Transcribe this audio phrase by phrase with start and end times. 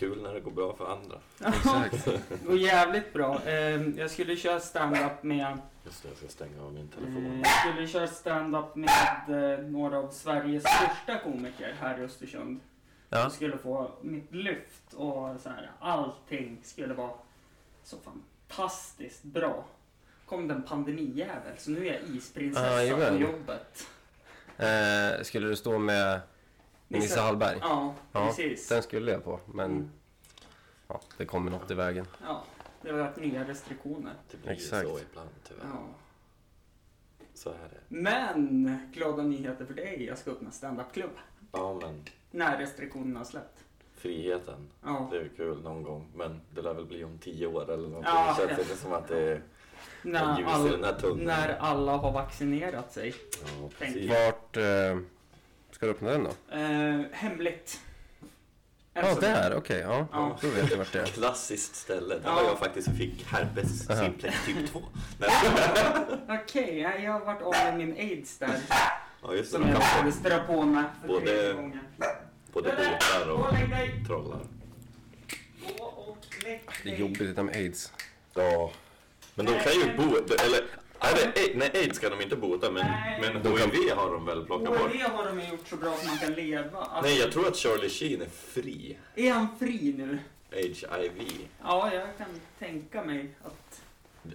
[0.00, 1.18] Kul när det går bra för andra.
[1.46, 2.04] Exakt.
[2.28, 3.42] Det går jävligt bra.
[3.46, 7.26] Eh, Jag skulle köra stand-up med Just det, jag ska stänga av min telefon.
[7.26, 12.60] Eh, Jag skulle köra stand-up med eh, några av Sveriges största komiker här i Östersund.
[13.08, 13.18] Ja.
[13.18, 17.10] Jag skulle få mitt lyft och så här, allting skulle vara
[17.84, 19.64] så fantastiskt bra.
[20.26, 23.16] Kom den pandemijävel, så nu är jag Ah, isprinsessa jajamän.
[23.16, 23.86] på jobbet.
[24.56, 26.20] Eh, skulle du stå med
[26.98, 27.58] Nisse Hallberg?
[27.60, 28.68] Ja, Ja, precis.
[28.68, 29.90] Den skulle jag på, men Mm.
[30.88, 32.06] ja, det kommer något i vägen.
[32.26, 32.44] Ja,
[32.82, 34.12] det har varit nya restriktioner.
[34.30, 34.88] Det blir Exakt.
[34.88, 35.64] så ibland tyvärr.
[35.64, 35.86] Ja.
[37.34, 37.80] Så är det.
[37.88, 41.10] Men glada nyheter för dig, jag ska öppna standup-klubb.
[41.52, 43.64] Ja men När restriktionerna har släppt.
[43.94, 45.08] friheten, Ja.
[45.12, 46.06] det är ju kul någon gång.
[46.14, 48.12] Men det lär väl bli om tio år eller någonting.
[48.14, 48.64] Ja, det känns ja.
[48.64, 49.42] inte som att det är
[50.02, 51.26] När, all, den här tunneln.
[51.26, 53.14] när alla har vaccinerat sig.
[53.60, 53.70] Ja.
[54.08, 54.98] Vart eh,
[55.70, 56.30] ska du öppna den då?
[56.56, 57.80] Eh, hemligt.
[58.94, 59.78] Än Ja, så där, okej.
[59.80, 60.06] ja.
[60.12, 60.38] Ja.
[60.42, 61.06] Då vet jag vart det är.
[61.06, 62.42] Klassiskt ställe där Ja.
[62.44, 64.00] jag faktiskt fick herpes Aha.
[64.04, 64.82] simplex typ 2.
[65.18, 65.30] Nej.
[66.42, 68.60] Okej, ja, jag har varit av med min aids där.
[69.22, 71.80] Ja just det, Som de jag kan få strö på med för Både- tredje gången.
[72.52, 72.70] både
[73.26, 74.04] Gå och och lägg dig!
[74.06, 74.38] trollar.
[75.78, 77.00] Gå och lägg Det är dig!
[77.00, 77.92] jobbigt utan aids.
[78.34, 78.70] Ja.
[79.34, 80.60] Men de kan ju bota, eller
[81.00, 83.18] är det, nej aids kan de inte bota men, Nej.
[83.20, 84.92] men De kan- HIV har de väl plockat bort.
[84.92, 86.78] HIV har de ju gjort så bra att man kan leva.
[86.78, 88.98] Alltså, Nej jag tror att Charlie Sheen är fri.
[89.14, 90.18] Är han fri nu?
[90.50, 91.48] HIV.
[91.62, 92.26] Ja, jag kan
[92.58, 93.80] tänka mig att...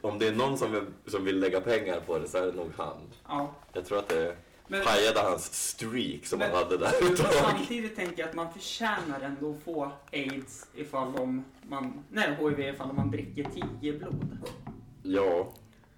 [0.01, 2.51] Om det är någon som vill, som vill lägga pengar på det så är det
[2.51, 2.97] nog han.
[3.27, 3.53] Ja.
[3.73, 4.35] Jag tror att det
[4.67, 7.33] Men pajade hans streak som Men- han hade där ett tag.
[7.33, 12.03] samtidigt tänker jag att man förtjänar ändå att få aids ifall om man...
[12.11, 13.47] Nej, HIV ifall om man dricker
[13.81, 14.37] 10 blod.
[15.03, 15.53] Ja,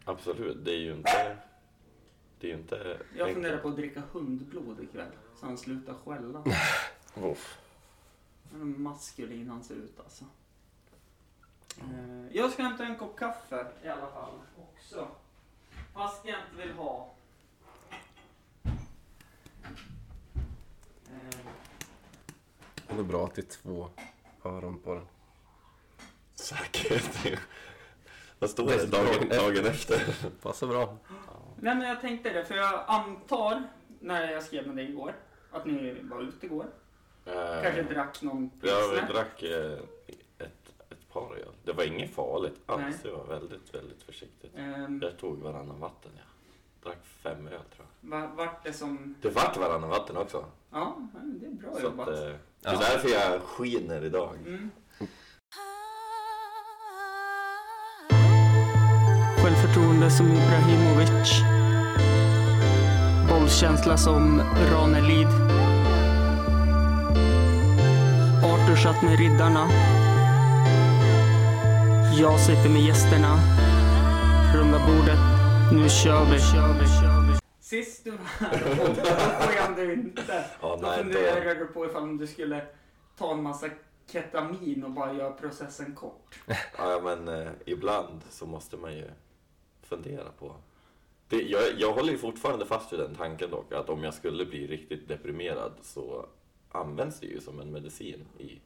[0.07, 0.65] absolut.
[0.65, 1.37] Det är ju inte...
[2.39, 2.99] Det är ju inte...
[3.17, 5.11] Jag funderar på att dricka hundblod ikväll.
[5.39, 6.43] Så han slutar skälla.
[7.31, 7.57] Uff.
[8.51, 10.25] Vad maskulin han ser ut alltså.
[11.77, 15.07] Eh, Jag ska hämta en kopp kaffe i alla fall också.
[15.93, 17.13] Fast jag inte vill ha.
[21.05, 21.39] Eh,
[22.87, 23.89] Det är bra att det är två
[24.45, 25.05] öron på den.
[26.35, 27.39] Säkert.
[28.39, 29.95] Vad står det dagen, dagen efter.
[29.97, 30.29] dagen efter?
[30.41, 30.97] Passar bra.
[31.59, 33.63] Nej men jag tänkte det, för jag antar
[33.99, 35.15] när jag skrev med dig igår
[35.51, 36.65] att ni var ute igår.
[37.63, 39.13] Kanske drack någon Ja, vi pilsner.
[39.13, 39.79] drack eh,
[40.37, 41.53] ett, ett par öl.
[41.63, 42.81] Det var inget farligt alls.
[42.81, 42.93] Nej.
[43.03, 44.51] Det var väldigt, väldigt försiktigt.
[44.57, 46.21] Ehm, Jag tog varannan vatten, ja.
[46.83, 48.09] Drack fem öl, tror jag.
[48.09, 49.15] va- vart det som...
[49.21, 50.45] Det vart varannan vatten också.
[50.71, 52.07] Ja, det är bra Så att, jobbat.
[52.07, 52.71] eh, det är Ja.
[52.79, 54.35] därför jag skiner idag.
[54.45, 54.71] Mm.
[59.77, 61.41] Självförtroende som Ibrahimovic.
[63.29, 65.27] Bollkänsla som Ranelid.
[68.43, 69.67] Arthur satt med riddarna.
[72.19, 73.35] Jag sitter med gästerna.
[74.55, 75.19] Runda bordet.
[75.73, 76.39] Nu kör vi.
[77.61, 80.45] Sist du var här och sken du inte.
[80.61, 82.61] Ja, Då nej, funderar du på ifall du skulle
[83.17, 83.67] ta en massa
[84.11, 86.35] ketamin och bara göra processen kort.
[86.77, 89.05] Ja, men eh, ibland så måste man ju
[89.87, 90.55] fundera på.
[91.27, 94.45] Det, jag, jag håller ju fortfarande fast vid den tanken dock, att om jag skulle
[94.45, 96.25] bli riktigt deprimerad så
[96.71, 98.59] används det ju som en medicin i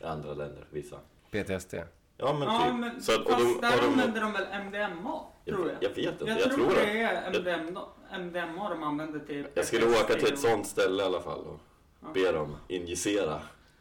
[0.00, 0.96] i andra länder, vissa.
[1.30, 1.74] PTSD.
[2.16, 2.74] Ja, men ja, typ.
[2.74, 5.20] men så att, och fast de, där använder de väl MDMA?
[5.44, 5.82] Tror jag, jag.
[5.82, 7.84] jag vet inte, Jag, jag, tror, tror det är MDMA,
[8.18, 11.40] MDMA de använder till jag skulle PTSD åka till ett sånt ställe i alla fall
[11.40, 11.60] och
[12.02, 12.08] Ja.
[12.14, 13.40] be dem injicera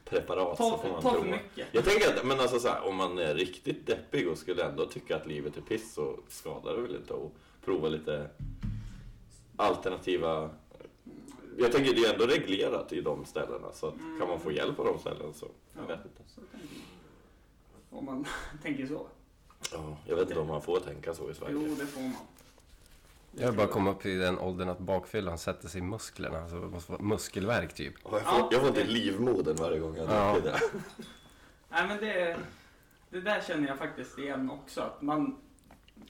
[0.09, 1.31] preparat så Ta, får man ta för prova.
[1.35, 1.67] mycket.
[1.71, 4.85] Jag tänker att, men alltså så här, om man är riktigt deppig och skulle ändå
[4.85, 7.31] tycka att livet är piss så skadar det väl inte att
[7.65, 8.29] prova lite
[9.55, 10.49] alternativa...
[11.57, 14.77] Jag tänker det är ändå reglerat i de ställena så att kan man få hjälp
[14.77, 15.47] på de ställena så...
[15.75, 16.23] Jag vet inte.
[16.35, 16.41] Så.
[17.89, 18.25] Om man
[18.63, 19.07] tänker så.
[19.73, 21.53] Ja, jag vet inte om man får tänka så i Sverige.
[21.53, 22.13] Jo, det får man.
[23.31, 26.41] Jag vill bara komma upp i den åldern att bakfyllan sätter sig i musklerna.
[26.41, 27.93] Alltså det måste vara muskelvärk typ.
[28.03, 30.33] Ja, jag, får, jag får inte livmodern varje gång jag Ja.
[30.33, 30.59] dricker det.
[31.69, 32.37] Nej, men det,
[33.09, 34.81] det där känner jag faktiskt igen också.
[34.81, 35.39] Att man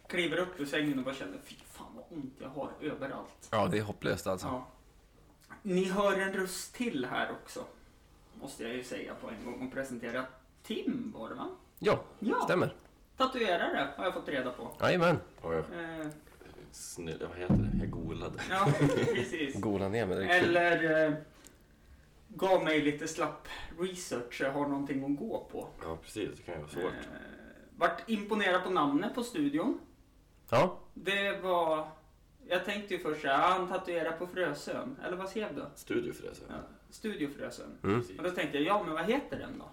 [0.07, 3.47] kliver upp ur sängen och bara känner fy fan vad ont jag har överallt.
[3.51, 4.47] Ja, det är hopplöst alltså.
[4.47, 4.67] Ja.
[5.61, 7.63] Ni hör en röst till här också.
[8.41, 10.25] Måste jag ju säga på en gång och presentera.
[10.63, 11.47] Tim var det va?
[11.79, 12.41] Ja, Ja.
[12.43, 12.75] stämmer.
[13.17, 14.71] Tatuerare har jag fått reda på.
[14.81, 15.19] Jajamän.
[15.43, 16.07] Eh,
[16.71, 17.77] snill, vad heter det?
[17.79, 18.39] Jag golade.
[18.49, 18.67] ja,
[19.13, 19.55] precis.
[19.61, 20.17] Gola ner mig.
[20.17, 20.55] det är kul.
[20.57, 21.13] Eller eh,
[22.27, 23.47] gav mig lite slapp
[23.79, 25.67] research så jag har någonting att gå på.
[25.83, 26.29] Ja, precis.
[26.37, 26.83] Det kan ju vara svårt.
[26.83, 27.19] Eh,
[27.77, 29.79] vart imponerad på namnet på studion.
[30.49, 31.87] Ja, Det var...
[32.47, 34.95] Jag tänkte ju först såhär, han tatuerar på Frösön.
[35.05, 35.65] Eller vad skrev du?
[35.75, 36.41] Studiefräs.
[36.49, 36.55] Ja.
[36.89, 37.77] Studio Frösön.
[37.83, 38.03] Mm.
[38.17, 39.69] Och då tänkte jag, ja men vad heter den då?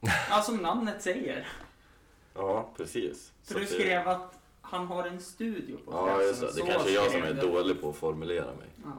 [0.30, 1.48] Ja, som namnet säger.
[2.34, 3.32] Ja, precis.
[3.42, 4.37] Så Så du att det- skrev att
[4.70, 6.46] han har en studio på Ja, just det.
[6.46, 6.66] Frösön.
[6.66, 8.68] Det kanske är jag som är dålig på att formulera mig.
[8.84, 8.90] Ja.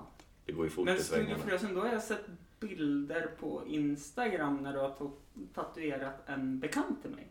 [0.45, 1.43] Det går ju fort Men i Studio svängarna.
[1.43, 2.25] Frösön, då har jag sett
[2.59, 5.11] bilder på Instagram när du har to-
[5.53, 7.27] tatuerat en bekant till mig.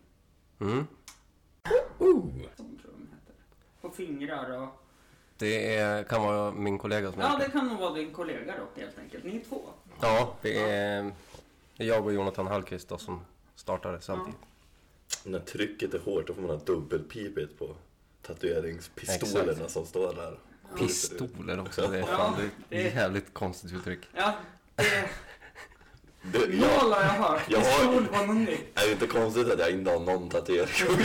[0.61, 0.87] Mm.
[1.99, 2.06] Som
[2.79, 3.35] tror jag de heter.
[3.81, 4.69] På fingrar och...
[5.37, 8.55] Det är, kan vara min kollega som Ja, gjort det kan nog vara din kollega
[8.58, 9.25] då helt enkelt.
[9.25, 9.61] Ni är två.
[10.00, 11.12] Ja, det är,
[11.76, 13.20] det är jag och Jonathan Hallqvist då, som
[13.55, 14.40] startade samtidigt.
[15.25, 17.75] När trycket är hårt då får man ha dubbelpipet på
[18.28, 19.70] tatueringspistolerna Exakt.
[19.70, 20.38] som står där.
[20.78, 24.00] Pistoler också, det är Ja, fan det är det- ett jävligt konstigt uttryck.
[24.14, 24.34] Ja,
[24.76, 24.84] det...
[26.32, 27.42] Det, jag, har jag hört.
[27.48, 28.02] Jag har-
[28.75, 30.69] är det inte konstigt att jag inte har någon tatuering?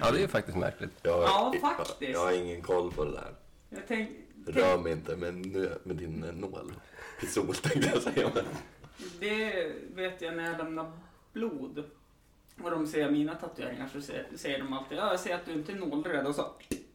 [0.00, 0.90] Ja, det är faktiskt märkligt.
[1.02, 1.96] Jag, Ja, faktiskt.
[2.12, 3.34] Jag, har ingen koll på det där.
[3.70, 4.10] Jag tänk,
[4.46, 5.34] Rör mig inte med,
[5.84, 6.72] med din eh, nål.
[7.20, 8.30] Pistol tänkte jag säga.
[8.34, 8.44] Men...
[9.20, 10.92] det vet jag när jag lämnar
[11.32, 11.84] blod.
[12.62, 15.52] Och de ser mina tatueringar så säger, säger de alltid ja, jag ser att du
[15.52, 16.46] inte är nålrädd och så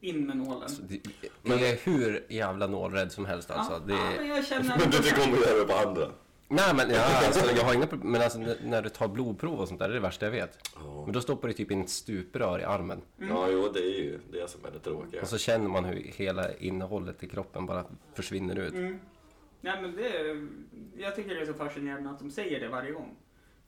[0.02, 0.70] in med nålen.
[0.70, 1.00] Så det,
[1.44, 3.74] det är hur jävla nålrädd som helst alltså.
[3.74, 4.78] ja, Det ja, är, men jag känner...
[4.80, 6.12] Men du tycker om att göra det på andra?
[6.52, 8.12] nej men ja, alltså, jag har inga problem.
[8.12, 10.60] Men alltså, när- du tar blodprov och sånt där, det är det värsta jag vet.
[10.76, 11.04] Ja.
[11.06, 13.02] Men då stoppar du typ in ett stuprör i armen.
[13.18, 15.22] Ja, jo, det är ju det som är det tråkiga.
[15.22, 18.74] Och så känner man hur hela innehållet i kroppen bara försvinner ut.
[18.74, 19.00] Mm.
[19.62, 20.12] Nej, men det,
[21.04, 23.16] jag tycker det är så fascinerande att de säger det varje gång.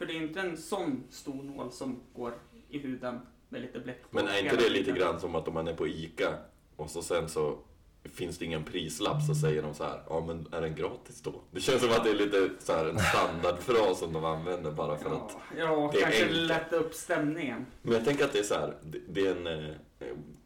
[0.01, 2.33] För det är inte en sån stor nål som går
[2.69, 3.19] i huden
[3.49, 5.73] med lite bläck på Men är inte det lite grann som att om man är
[5.73, 6.33] på ICA
[6.75, 7.57] och så sen så
[8.03, 11.41] finns det ingen prislapp så säger de så här, ja men är den gratis då?
[11.51, 14.97] Det känns som att det är lite så här en standardfras som de använder bara
[14.97, 16.47] för att Ja, ja det är kanske enkelt.
[16.47, 17.65] lätta upp stämningen.
[17.81, 19.75] Men jag tänker att det är så här, det, det är en, eh,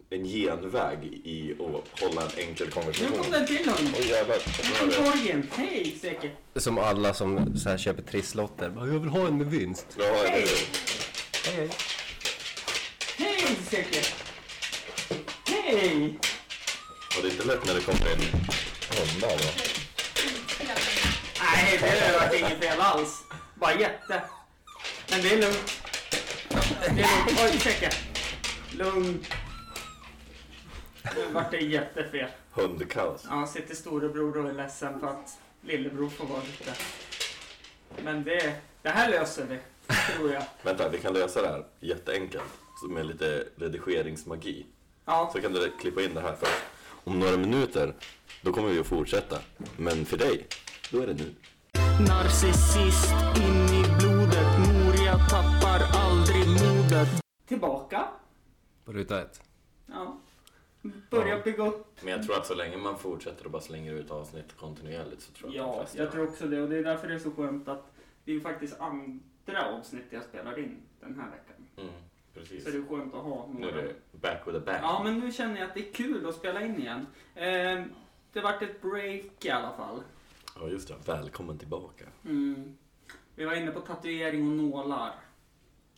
[0.10, 3.18] en genväg i att hålla en enkel Nu konversation.
[3.18, 3.96] kom det en till hund.
[4.00, 4.94] Oj jävlar, var det?
[5.12, 5.50] torgen.
[5.56, 6.32] Hej säkert.
[6.56, 8.70] Som alla som så här, köper trisslotter.
[8.70, 9.86] Bara, Jag vill ha en med vinst.
[9.98, 10.48] Ja, det Hej.
[11.46, 11.70] Hej, hej.
[13.18, 14.14] Hej säkert.
[15.48, 16.20] Hej.
[17.18, 18.22] Och det är inte lätt när det kommer en
[18.98, 19.52] hundar va?
[21.42, 23.24] Nej, det varit inget fel alls.
[23.56, 24.22] Bara jätte.
[25.12, 25.82] Men det är lugnt.
[26.82, 27.40] Det är lugnt.
[27.54, 27.96] Oj, säkert.
[28.72, 29.26] Lugn.
[31.16, 32.30] Nu vart det jättefel.
[32.52, 33.26] Hundkaos.
[33.30, 36.74] Ja, sitter storebror och är ledsen för att lillebror får vara lite.
[38.04, 39.60] Men det, det här löser vi,
[40.16, 40.44] tror jag.
[40.64, 42.44] Vänta, vi kan lösa det här jätteenkelt.
[42.90, 44.66] Med lite redigeringsmagi.
[45.06, 46.48] Ja, Så kan du klippa in det här för
[47.04, 47.94] om några minuter,
[48.42, 49.38] då kommer vi att fortsätta.
[49.78, 50.48] Men för dig,
[50.92, 51.36] då är det nu.
[52.08, 57.08] Narcissist in i blodet, mor jag tappar aldrig modet.
[57.48, 58.08] Tillbaka.
[58.86, 59.42] På ruta ett.
[59.86, 60.18] Ja.
[61.10, 61.44] Börja Ja.
[61.44, 61.88] bygga upp.
[62.02, 65.32] Men jag tror att så länge man fortsätter och bara slänger ut avsnitt kontinuerligt så
[65.32, 66.62] tror jag att Ja, jag tror också det.
[66.62, 67.94] Och det är därför det är så skönt att
[68.26, 71.68] det är ju faktiskt andra avsnitt jag spelar in den här veckan.
[71.78, 72.02] Mm,
[72.34, 72.64] precis.
[72.64, 73.82] Så det är skönt att ha Nu några.
[73.82, 74.80] är det back with a bang.
[74.82, 77.08] Ja, men nu känner jag att det är kul att spela in igen.
[77.36, 77.84] Eh,
[78.34, 80.02] det vart ett break i alla fall.
[80.60, 80.96] Ja, just det.
[81.12, 82.06] Välkommen tillbaka.
[82.26, 82.78] Mm.
[83.36, 85.16] Vi var inne på tatuering och nålar.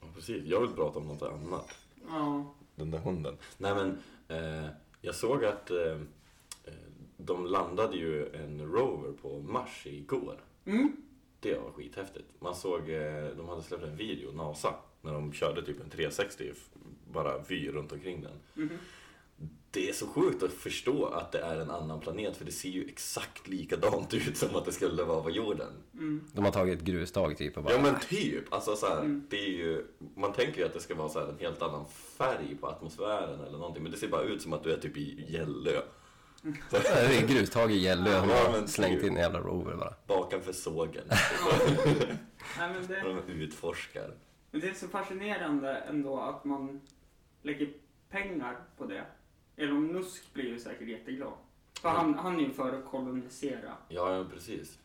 [0.01, 0.43] Ja, precis.
[0.45, 1.75] Jag vill prata om något annat.
[2.09, 2.53] Ja.
[2.75, 3.37] Den där hunden.
[3.57, 4.67] Nej, men eh,
[5.01, 5.91] jag såg att eh,
[6.65, 6.73] eh,
[7.17, 10.39] de landade ju en Rover på Mars igår.
[10.65, 10.91] Mm.
[11.39, 12.25] Det var skithäftigt.
[12.39, 16.49] Man såg, eh, de hade släppt en video, NASA, när de körde typ en 360,
[16.51, 16.69] f-
[17.11, 18.39] bara vy runt omkring den.
[18.53, 18.77] Mhm.
[19.71, 22.69] Det är så sjukt att förstå att det är en annan planet, för det ser
[22.69, 25.67] ju exakt likadant ut som att det skulle vara på jorden.
[25.93, 26.23] Mm.
[26.33, 27.73] De har tagit ett grustag typ och bara...
[27.73, 29.27] Ja men typ, alltså så här, Mm.
[29.29, 31.85] det är ju, man tänker ju att det ska vara så här en helt annan
[32.17, 34.97] färg på atmosfären eller någonting, men det ser bara ut som att du är typ
[34.97, 35.81] i Gällö.
[36.71, 38.21] Så, Det är grustag i Gällö.
[38.21, 39.03] De Ja, har men slängt typ.
[39.09, 39.93] in en jävla rover bara.
[40.07, 41.03] bakanför sågen.
[42.59, 44.13] Nej, men det, De utforskar.
[44.51, 46.81] men det är så fascinerande ändå att man
[47.41, 47.69] lägger
[48.09, 49.03] pengar på det.
[49.57, 51.33] Elon Musk blir ju säkert jätteglad.
[51.81, 53.71] För han, han är ju för att kolonisera.
[53.89, 54.79] Ja, ja precis.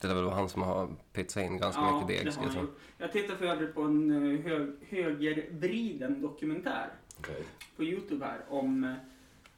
[0.00, 2.60] Det är väl han som har pytsat in ganska Ja, mycket deg jag han tro.
[2.62, 2.78] gjort.
[2.98, 7.44] Jag tittade för övrigt på en eh, hög, högervriden dokumentär Okej.
[7.76, 8.94] på Youtube här om eh,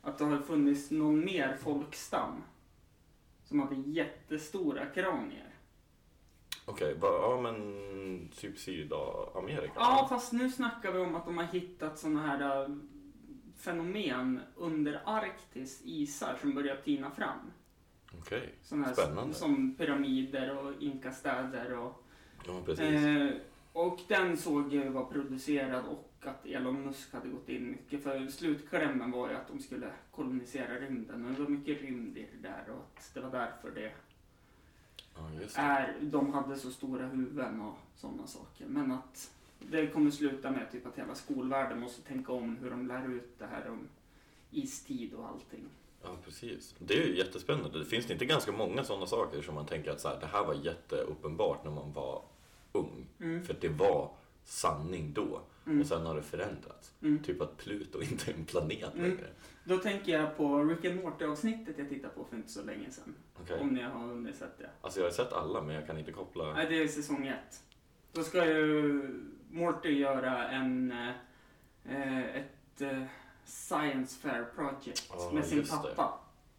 [0.02, 2.42] att det har funnits någon mer folkstam
[3.44, 5.54] som hade jättestora kranier.
[6.64, 9.72] Okej, va- ja men typ Sydamerika?
[9.76, 12.68] Ja, fast nu snackar vi om att de har hittat sådana här äh,
[13.58, 17.38] fenomen under Arktis isar som börjar tina fram.
[18.18, 19.34] Okej, här Spännande.
[19.34, 22.04] som pyramider och inkastäder och...
[22.46, 22.84] ja precis.
[22.84, 23.30] Eh,
[23.72, 28.26] och den såg jag var producerad och att Elon Musk hade gått in mycket för
[28.26, 32.48] slutklämmen var ju att de skulle kolonisera rymden och det var mycket rymd i det
[32.48, 33.92] där och att det var därför det
[35.14, 38.66] Ja, är, de hade så stora huvuden och sådana saker.
[38.66, 42.86] Men att det kommer sluta med typ att hela skolvärlden måste tänka om hur de
[42.86, 43.88] lär ut det här om
[44.50, 45.64] istid och allting.
[46.02, 46.74] Ja, precis.
[46.78, 47.78] Det är ju jättespännande.
[47.78, 50.26] Det finns det inte ganska många sådana saker som man tänker att så här, det
[50.26, 52.22] här var jätteuppenbart när man var
[52.72, 53.06] ung.
[53.20, 53.44] Mm.
[53.44, 54.10] För det var
[54.44, 55.40] sanning då.
[55.66, 55.80] Mm.
[55.80, 56.92] Och sen har det förändrats.
[57.02, 57.22] Mm.
[57.22, 59.10] Typ att Pluto inte är en planet Mm.
[59.10, 59.26] längre.
[59.64, 63.14] Då tänker jag på Rick and Morty-avsnittet jag tittade på för inte så länge sedan.
[63.42, 63.60] Okej.
[63.60, 64.70] Om ni har hunnit sett det.
[64.80, 66.52] Alltså jag har sett alla men jag kan inte koppla.
[66.54, 67.62] Nej, det är säsong ett.
[68.12, 69.02] Då ska ju
[69.50, 70.92] Morty göra en,
[71.84, 73.02] eh, ett eh,
[73.44, 76.18] science fair project Ja, med sin pappa.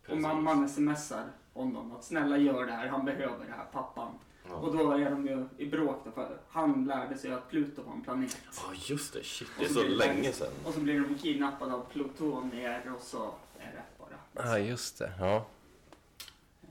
[0.09, 4.11] Och mamman smsar honom att snälla gör det här, han behöver det här, pappan.
[4.49, 4.55] Ja.
[4.55, 7.93] Och då är de ju i bråk då, för han lärde sig att Pluto var
[7.93, 8.37] en planet.
[8.55, 9.23] Ja, just det.
[9.23, 10.47] Shit, det är så så länge sedan.
[10.65, 14.45] Och så blir de kidnappade av plutonier och så är det bara.
[14.47, 15.11] Ja, just det.
[15.19, 15.35] Ja.
[15.35, 16.67] Eh,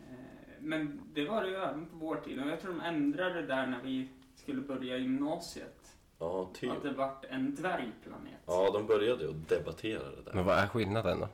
[0.60, 3.46] Men det var det ju även på vår tid och jag tror de ändrade det
[3.46, 5.77] där när vi skulle börja gymnasiet.
[6.18, 6.70] Ja, typ.
[6.72, 8.32] Att det vart en dvärgplanet.
[8.46, 10.32] Ja, de började ju att debattera det där.
[10.34, 11.28] Men vad är skillnaden då?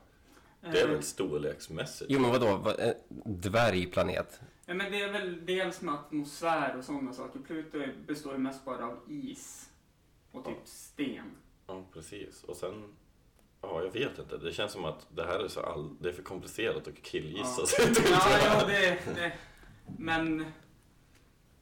[0.73, 2.11] Det är väl storleksmässigt?
[2.11, 2.57] Jo, men vadå?
[2.57, 2.93] Vad, eh,
[3.25, 4.41] dvärgplanet?
[4.67, 7.39] Ja, men det är väl dels med atmosfär och sådana saker.
[7.41, 9.71] Pluto är- består ju mest bara av is
[10.33, 11.31] och typ sten.
[11.67, 12.45] Ja, precis.
[12.45, 12.95] Och sen...
[13.63, 14.37] Ja, jag vet inte.
[14.37, 15.97] Det känns som att det här är så all...
[16.01, 17.67] Det är för komplicerat att killgissa Ja.
[17.67, 18.05] sig till.
[18.11, 19.33] Ja, ja det, det.
[19.99, 20.45] Men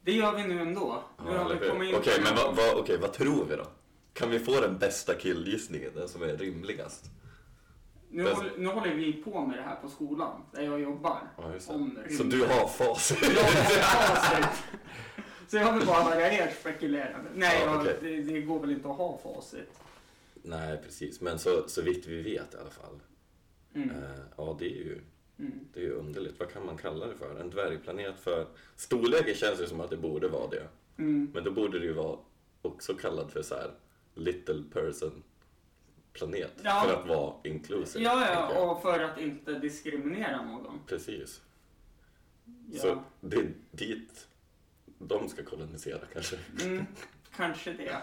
[0.04, 1.02] det gör vi nu ändå.
[1.25, 3.66] Nu har vi kommit Okej, in på men vad, vad, okej, vad tror vi då?
[4.12, 5.90] Kan vi få den bästa killgissningen?
[5.94, 7.04] Den som är rimligast?
[8.11, 11.18] nu, bäst- håller, nu håller vi på med det här på skolan, där jag jobbar.
[11.38, 12.00] Ja, just Om det.
[12.00, 12.16] rymden.
[12.16, 13.18] Så du har facit?
[13.23, 14.62] Jag har facit.
[15.49, 17.30] Så jag vill bara höra er spekulerande.
[17.35, 17.97] Nej, Ja, jag, okej.
[18.00, 19.71] det, det går väl inte att ha facit.
[20.42, 21.21] Nej, precis.
[21.21, 23.00] Men så, så vitt vi vet i alla fall.
[23.75, 23.90] Mm.
[23.90, 23.97] Eh,
[24.37, 25.00] ja, det är ju
[25.43, 25.59] Mm.
[25.75, 26.35] det är ju underligt.
[26.39, 27.41] Vad kan man kalla det för?
[27.41, 28.47] En dvärgplanet för...
[28.77, 30.69] Storleken känns ju som att det borde vara det.
[30.99, 31.31] Mm.
[31.35, 32.19] Men då borde det ju vara
[32.63, 33.71] också kallad för så här
[34.15, 35.23] little person
[36.13, 36.53] planet.
[36.63, 36.85] Ja.
[36.87, 38.05] För att vara inclusive.
[38.05, 40.81] Ja, ja, och för att inte diskriminera någon.
[40.87, 41.41] Precis.
[42.71, 42.81] Ja.
[42.81, 44.29] Så det är dit
[44.99, 46.37] de ska kolonisera kanske.
[46.63, 46.87] Mm,
[47.37, 48.03] kanske det.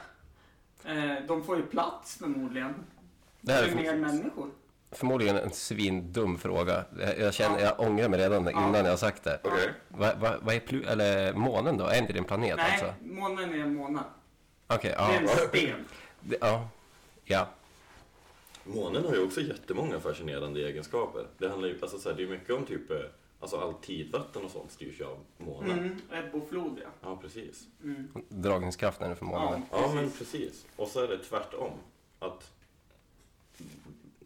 [0.90, 2.74] Eh, de får ju plats förmodligen.
[3.42, 4.52] Det är mer människor.
[4.92, 6.86] Förmodligen en svindum fråga.
[7.20, 8.52] Jag, känner, jag ångrar mig redan Ja.
[8.52, 9.40] innan jag har sagt det.
[9.44, 9.74] Okej.
[9.88, 11.86] Vad va, vad är plu, eller månen då?
[11.86, 12.94] Är inte det en planet Nej, alltså?
[13.02, 14.04] månen är en månad.
[14.68, 15.20] Okej, Det är ja.
[15.20, 15.86] en sten.
[16.22, 16.70] Det, ja.
[17.26, 17.48] Ja.
[18.64, 21.28] Månen har ju också jättemånga fascinerande egenskaper.
[21.38, 22.98] Det handlar ju, alltså så här, det är mycket om typ, eh,
[23.40, 25.80] alltså allt tidvatten och sånt styrs ju av månen.
[25.80, 26.90] Mm, Ebbo-flod, ja.
[27.02, 27.64] Ja, precis.
[27.84, 28.08] Mm.
[28.30, 29.62] Dragningskraften är för månen.
[29.72, 30.20] Ja, Ja, men precis.
[30.32, 30.66] precis.
[30.76, 31.72] Och så är det tvärtom.
[32.20, 32.52] Att...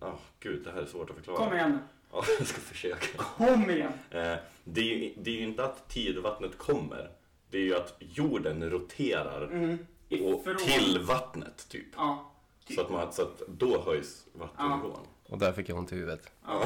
[0.03, 1.38] Ja, gud, det här är svårt att förklara.
[1.38, 1.77] Kom igen nu.
[2.12, 3.17] Ja, jag ska försöka.
[3.17, 3.91] Kom igen.
[4.12, 7.10] Eh, det, är ju, det är ju inte att tidvattnet kommer.
[7.50, 9.77] Det är ju att jorden roterar Mm.
[10.10, 11.86] och, till vattnet, typ.
[11.95, 12.31] Ja.
[12.65, 12.75] typ.
[12.75, 15.00] Så att, man, så att då höjs vattennivån.
[15.29, 16.31] Och där fick jag ont i huvudet.
[16.48, 16.65] ja.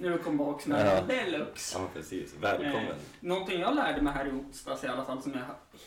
[0.00, 1.02] nu kom baksmällan Ja.
[1.14, 1.78] deluxe.
[1.78, 2.34] Ja, precis.
[2.40, 2.86] Välkommen.
[2.86, 5.44] Eh, någonting jag lärde mig här i onsdags i alla fall som jag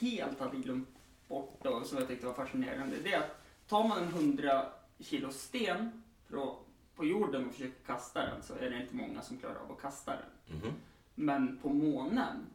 [0.07, 0.89] helt hade glömt
[1.27, 2.95] bort och som jag tyckte var fascinerande.
[3.03, 4.65] Det är att tar man en 100
[4.99, 6.03] kilo sten
[6.95, 9.81] på jorden och försöker kasta den så är det inte många som klarar av att
[9.81, 10.57] kasta den.
[10.57, 10.73] Mhm.
[11.15, 12.45] Men på månen,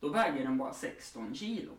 [0.00, 1.72] då väger den bara 16 kilo.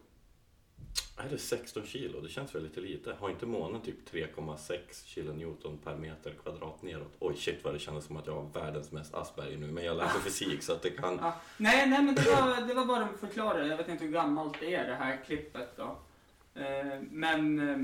[1.17, 2.21] Är det 16 kilo?
[2.21, 3.15] Det känns väl lite lite.
[3.19, 7.13] Har inte månen typ 3,6 kilonewton per meter kvadrat neråt?
[7.19, 9.71] Oj, shit vad det kändes som att jag har världens mest Asperger nu.
[9.71, 11.17] Men jag läser fysik så att det kan...
[11.21, 11.35] Ja.
[11.57, 13.67] Nej, nej, men det var, det var bara de förklarade.
[13.67, 15.99] Jag vet inte hur gammalt det är det här klippet då.
[16.61, 17.77] Eh, men eh,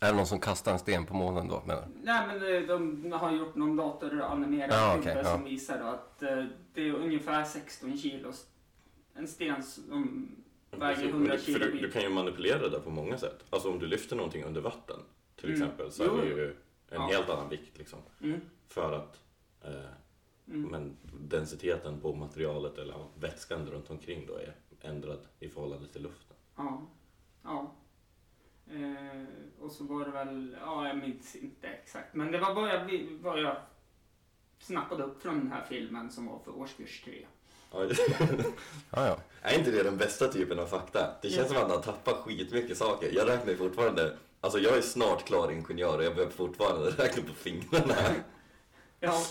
[0.00, 1.62] Är det någon som kastar en sten på månen då?
[1.66, 5.32] Men, Nej men de, de har gjort någon datoranimerad okej, där ja.
[5.32, 8.32] som visar att eh, det är ungefär 16 kilo.
[9.14, 10.28] En sten som
[10.70, 11.58] väger Precis, 100 men du- kilo.
[11.58, 13.44] Du, du kan ju manipulera det där på många sätt.
[13.50, 14.96] Alltså om du lyfter någonting under vatten
[15.36, 15.62] till Mm.
[15.62, 16.56] exempel så Jo, är det ju en
[17.00, 17.06] Ja.
[17.06, 17.98] helt annan vikt liksom.
[18.20, 19.20] Mm, För att
[19.64, 19.70] eh,
[20.48, 20.62] mm.
[20.70, 26.36] men densiteten på materialet eller vätskan runt omkring då är ändrad i förhållande till luften.
[26.56, 26.82] Ja.
[27.42, 27.72] ja.
[28.70, 29.24] Eh,
[29.60, 32.14] och så var det väl, ja jag minns inte exakt.
[32.14, 33.56] Men det var vad jag, vad jag
[34.58, 37.26] snappade upp från den här filmen som var för årskurs 3.
[37.72, 37.84] Ja,
[38.90, 39.18] ja, ja.
[39.42, 41.14] är inte det den bästa typen av fakta?
[41.22, 43.12] Det känns som att man har tappat skitmycket saker.
[43.12, 47.22] Jag räknar ju fortfarande, alltså jag är snart klar ingenjör och jag behöver fortfarande räkna
[47.22, 47.94] på fingrarna.
[49.00, 49.22] Ja.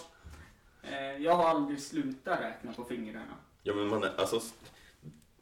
[0.83, 3.35] Eh, jag har aldrig slutat räkna på fingrarna.
[3.63, 4.41] Ja men man är, alltså,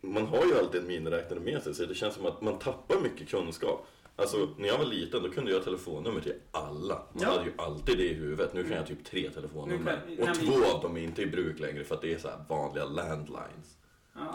[0.02, 3.00] man har ju alltid en miniräknare med sig så det känns som att man tappar
[3.00, 3.88] mycket kunskap.
[4.16, 6.96] Alltså när jag var liten då kunde jag telefonnummer till alla.
[7.14, 7.30] Man Ja.
[7.30, 8.54] hade ju alltid det i huvudet.
[8.54, 10.02] Nu kan jag typ tre telefonnummer.
[10.08, 12.18] Nu kan- och två av dem är inte i bruk längre för att det är
[12.18, 13.78] så här vanliga landlines.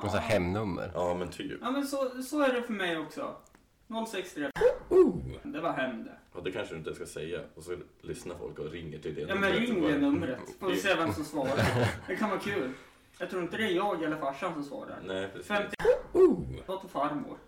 [0.02, 0.90] Och så här hemnummer.
[0.94, 1.58] Ja, men typ.
[1.62, 3.36] Ja men så, så är det för mig också.
[4.12, 4.50] 063.
[5.44, 6.18] Det var hem det.
[6.34, 7.40] Ja, det kanske du inte ska säga.
[7.54, 10.38] Och så lyssnar folk och ringer till det Ja men numret ring det numret.
[10.60, 11.88] Får vi se vem som svarar.
[12.08, 12.70] Det kan vara kul.
[13.18, 14.98] Jag tror inte det är jag eller farsan som svarar.
[15.06, 15.46] Nej, precis.
[15.48, 15.74] 50
[16.66, 17.38] var till farmor.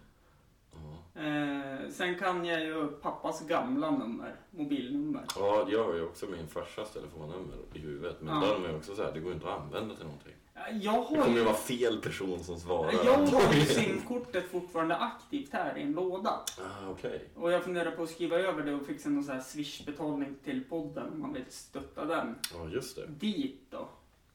[1.14, 5.22] Eh, sen kan jag ju pappas gamla nummer, mobilnummer.
[5.36, 8.16] Ja, jag har ju också min farsas telefonnummer i huvudet.
[8.20, 8.40] Men Ja.
[8.48, 10.32] där är ju också så här, det går inte att använda till någonting.
[10.54, 12.92] Eh, Jag Det har kommer ju vara fel person som svarar.
[13.04, 16.30] jag har ju simkortet fortfarande aktivt här i en låda.
[16.58, 17.28] Ah, okej.
[17.34, 20.64] Och jag funderar på att skriva över det och fixa någon sån här swish-betalning till
[20.64, 22.34] podden om man vill stötta den.
[22.54, 23.06] Ja, just det.
[23.06, 23.88] Dit då.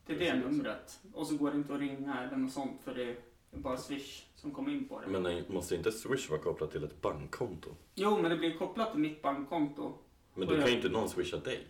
[0.06, 1.00] Till det numret.
[1.14, 3.16] Och så går det inte att ringa eller något sånt för det är
[3.52, 5.08] bara swish som kommer in på det.
[5.08, 7.70] Men nej, måste inte Swish vara kopplat till ett bankkonto?
[7.96, 9.94] Jo, men det blir kopplat till mitt bankkonto.
[10.34, 11.68] Men då kan ju inte någon swisha dig.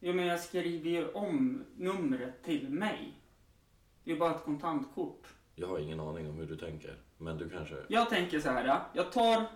[0.00, 3.12] Jo, men jag skriver ju om numret till mig.
[4.04, 5.26] Det är bara ett kontantkort.
[5.54, 7.00] Jag har ingen aning om hur du tänker.
[7.18, 7.76] Men du kanske...
[7.88, 8.66] Jag tänker så här.
[8.66, 8.86] ja.
[8.94, 9.46] Jag tar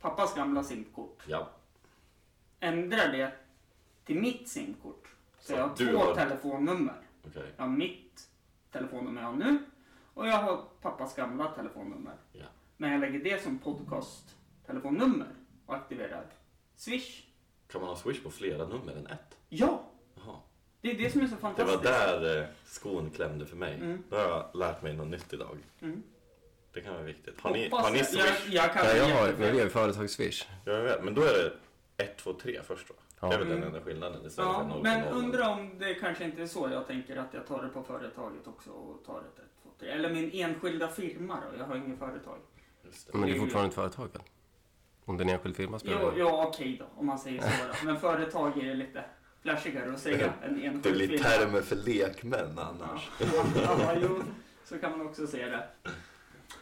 [0.00, 1.50] pappas gamla simkort, Ja.
[2.60, 3.32] ändrar det
[4.04, 5.08] till mitt simkort.
[5.38, 7.01] Så, Så jag har två har- telefonnummer.
[7.26, 7.52] Okej.
[7.56, 8.28] Jag har mitt
[8.72, 9.58] telefonnummer jag har nu
[10.14, 12.14] och jag har pappas gamla telefonnummer.
[12.32, 12.44] Ja.
[12.76, 15.26] Men jag lägger det som podcast-telefonnummer
[15.66, 16.26] och aktiverar
[16.76, 17.22] Swish.
[17.72, 19.38] Kan man ha Swish på flera nummer än ett?
[19.48, 20.36] Ja, Jaha.
[20.80, 21.76] det är det som är så Det fantastiskt.
[21.84, 23.74] var där eh, skon klämde för mig.
[23.74, 24.02] Mm.
[24.10, 25.58] Då har jag lärt mig något nytt idag.
[25.80, 26.02] Mm.
[26.72, 27.40] Det kan vara viktigt.
[27.40, 28.06] Har ni, Hoppas har ni jag.
[28.06, 28.22] Swish?
[28.46, 30.44] Jag, jag kan Ja, jag har, men vi har ju företags-swish.
[30.64, 31.04] Ja, jag vet.
[31.04, 31.52] Men då är det
[32.04, 32.96] 1, 2, 3 först va?
[33.22, 33.28] Ja.
[33.28, 33.68] Det är väl den Mm.
[33.68, 37.16] enda skillnaden istället Ja, 0 men undrar om det kanske inte är så jag tänker
[37.16, 39.88] att jag tar det på företaget också och tar ett 1, 2, 3.
[39.88, 42.38] Eller min enskilda firma då, jag har ingen företag.
[42.84, 43.18] Just det.
[43.18, 44.22] Men det är fortfarande ett företag väl?
[45.04, 47.48] Om det är en enskild firma spelar det ja, okej då, om man säger så
[47.68, 47.74] då.
[47.86, 49.04] Men företag är lite
[49.42, 51.22] flashigare att säga än enskild Det blir firma.
[51.24, 53.10] termer för lekmän Ja, annars.
[53.54, 54.22] ja, jo,
[54.64, 55.68] så kan man också se det.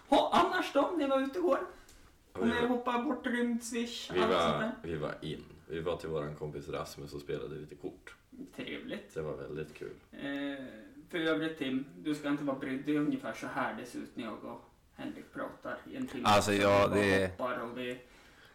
[0.09, 1.59] Ha, annars då, ni var ute igår?
[2.33, 5.45] Om ni hoppar bort, rymd, swish, vi, var, vi var in.
[5.71, 8.15] Vi var till våran kompis Rasmus och spelade lite kort.
[8.57, 9.15] Trevligt.
[9.15, 9.93] Det var väldigt kul.
[10.13, 10.65] Eh,
[11.09, 12.83] för övrigt Tim, du ska inte vara brydd.
[12.87, 14.61] Det är ungefär så här det ser ut när jag och
[14.95, 16.25] Henrik pratar i en timme.
[16.27, 17.99] Alltså, ja, det- och vi...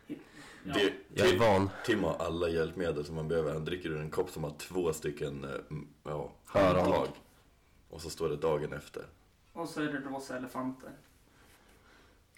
[0.07, 0.73] Ja.
[0.73, 1.69] Det, Jag är van.
[1.85, 3.53] Tim har alla hjälpmedel som man behöver.
[3.53, 5.49] Han dricker ur en kopp som har två stycken eh,
[6.03, 7.07] ja, handtag.
[7.89, 9.03] Och så står det dagen efter.
[9.53, 10.91] Och så är det rosa elefanter.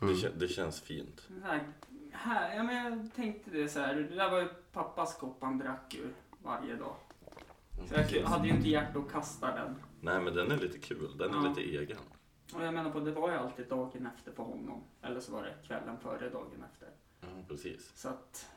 [0.01, 0.21] Mm.
[0.21, 1.27] Det, det känns fint.
[1.43, 1.63] Här,
[2.11, 3.95] här, ja, men jag tänkte det så här.
[3.95, 6.13] Det där var pappas kopp han drack ur
[6.43, 6.95] varje dag.
[7.87, 9.75] Så jag hade ju inte hjärta att kasta den.
[10.01, 11.17] Nej men den är lite kul.
[11.17, 11.49] Den är Ja.
[11.49, 11.97] lite egen.
[12.53, 14.83] Och jag menar på, det var ju alltid dagen efter på honom.
[15.01, 16.89] Eller så var det kvällen före dagen efter.
[17.21, 17.91] Ja, precis.
[17.95, 18.49] Så att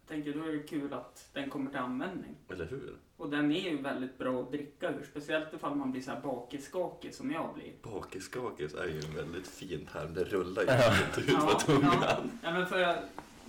[0.00, 2.36] jag tänker då är det kul att den kommer till användning.
[2.50, 2.96] Eller hur?
[3.16, 5.04] Och den är ju väldigt bra att dricka ur.
[5.10, 7.72] Speciellt ifall man blir så här bakisskakig som jag blir.
[7.82, 10.14] Bakiskakis är ju en väldigt fin term.
[10.14, 10.94] Det rullar ju Ja.
[11.06, 11.92] inte ut på tungan.
[12.02, 12.16] ja.
[12.42, 12.96] ja, men för jag,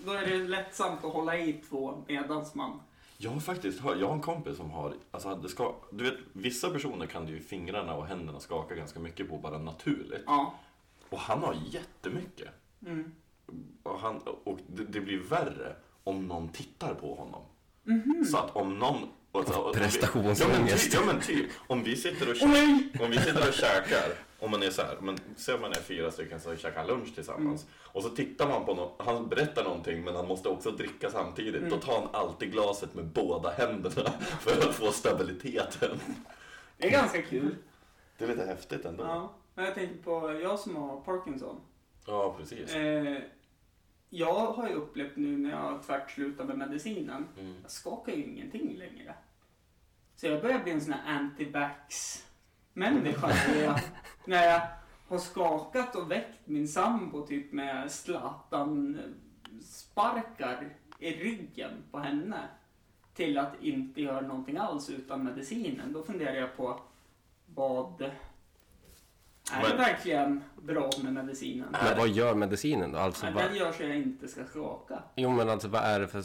[0.06, 2.80] då är det lättsamt att hålla i två medans man...
[3.18, 6.20] Jag har faktiskt hört, jag har en kompis som har, alltså det ska, du vet
[6.34, 10.24] vissa personer kan ju fingrarna och händerna skaka ganska mycket på bara naturligt.
[10.26, 10.54] Ja.
[11.10, 12.50] Och han har jättemycket.
[12.86, 13.12] Mm.
[13.84, 17.42] Och, han, och det, det blir värre om någon tittar på honom.
[17.84, 18.26] Mhm.
[18.26, 18.98] Så att om någon...
[19.32, 20.44] Och, och, och, Prestationsångest.
[20.48, 23.06] Ja men, typ, ja men typ, om vi sitter och, kä- Oj!
[23.06, 24.14] om vi sitter och käkar,
[24.46, 27.16] om man är så här, men se om man är fyra stycken som käkar lunch
[27.16, 27.64] tillsammans.
[27.64, 27.74] Mm.
[27.82, 31.56] Och så tittar man på någon, han berättar någonting men han måste också dricka samtidigt.
[31.56, 31.70] Mm.
[31.70, 36.00] Då tar han alltid glaset med båda händerna för att få stabiliteten.
[36.78, 37.56] Det är ganska kul.
[38.18, 39.04] Det är lite häftigt ändå.
[39.04, 39.34] Ja.
[39.56, 41.62] Men jag tänker på jag som har Parkinson.
[42.06, 42.76] Ja, precis.
[42.76, 43.18] Eh,
[44.10, 47.28] jag har ju upplevt nu när jag tvärtslutar med medicinen.
[47.40, 47.56] Mm.
[47.62, 49.16] Jag skakar ju ingenting längre.
[50.16, 53.28] Så jag börjar bli en sån här anti-vax-människa.
[53.28, 53.80] när jag-
[54.28, 54.62] när jag
[55.08, 62.40] har skakat och väckt min sambo typ med Zlatan-sparkar i ryggen på henne.
[63.14, 65.94] Till att inte göra någonting alls utan medicinen.
[65.94, 66.80] Då funderar jag på
[67.56, 68.02] vad...
[68.02, 68.12] Är
[69.62, 71.68] det Men- verkligen bra med medicinen?
[71.72, 73.00] Men vad gör medicinen då?
[73.00, 75.04] Alltså, Nej, vad, den gör så jag inte ska skaka.
[75.16, 76.24] jo, men alltså vad är det för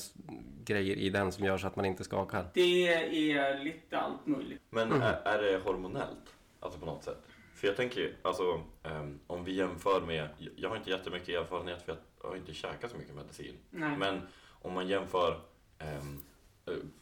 [0.64, 2.46] grejer i den som gör så att man inte skakar?
[2.54, 2.88] Det
[3.32, 4.62] är lite allt möjligt.
[4.70, 5.02] Men Mhm.
[5.02, 6.34] är, är det hormonellt?
[6.60, 7.22] Alltså på något sätt?
[7.60, 11.82] För jag tänker ju, alltså ehm, om vi jämför med, jag har inte jättemycket erfarenhet
[11.82, 13.56] för jag har inte käkat så mycket medicin.
[13.70, 13.96] Nej.
[13.96, 15.40] Men om man jämför
[15.78, 16.02] eh,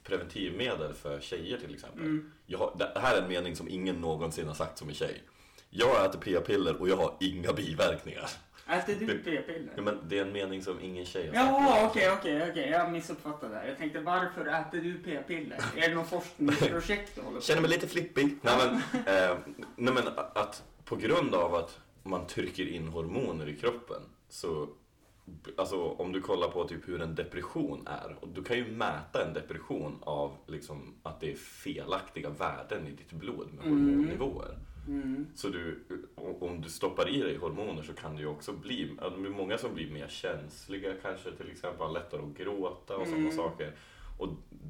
[0.03, 2.03] preventivmedel för tjejer till exempel.
[2.03, 2.33] Mm.
[2.47, 5.23] Jag har, det här är en mening som ingen någonsin har sagt som en tjej.
[5.71, 8.31] Jag äter p-piller och jag har inga biverkningar.
[8.68, 9.72] Äter du Det- p-piller?
[9.76, 11.35] Ja, men det är en mening som ingen tjej har.
[11.35, 12.68] Jaha, okej, okej, okej.
[12.70, 13.61] Jag missuppfattade det.
[13.61, 13.68] här.
[13.68, 15.59] Jag tänkte, varför äter du p-piller?
[15.76, 18.37] Är det något forskningsprojekt du håller på Känner mig lite flippig.
[18.42, 18.74] Nej men,
[19.07, 19.37] eh,
[19.76, 20.02] nej, men
[20.35, 24.68] att på grund av att man trycker in hormoner i kroppen så
[25.57, 28.16] Alltså om du kollar på typ hur en depression är.
[28.20, 32.90] Och du kan ju mäta en depression av liksom att det är felaktiga värden i
[32.90, 33.88] ditt blod med Mm.
[33.90, 34.59] hormonnivåer.
[34.88, 35.27] Mm.
[35.35, 35.79] Så du,
[36.16, 39.59] om du stoppar i dig hormoner så kan det ju också bli, det är många
[39.59, 43.37] som blir mer känsliga kanske till exempel, har lättare att gråta och sådana Mm.
[43.37, 43.72] saker.
[44.18, 44.29] Och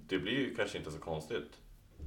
[0.09, 1.61] det blir ju kanske inte så konstigt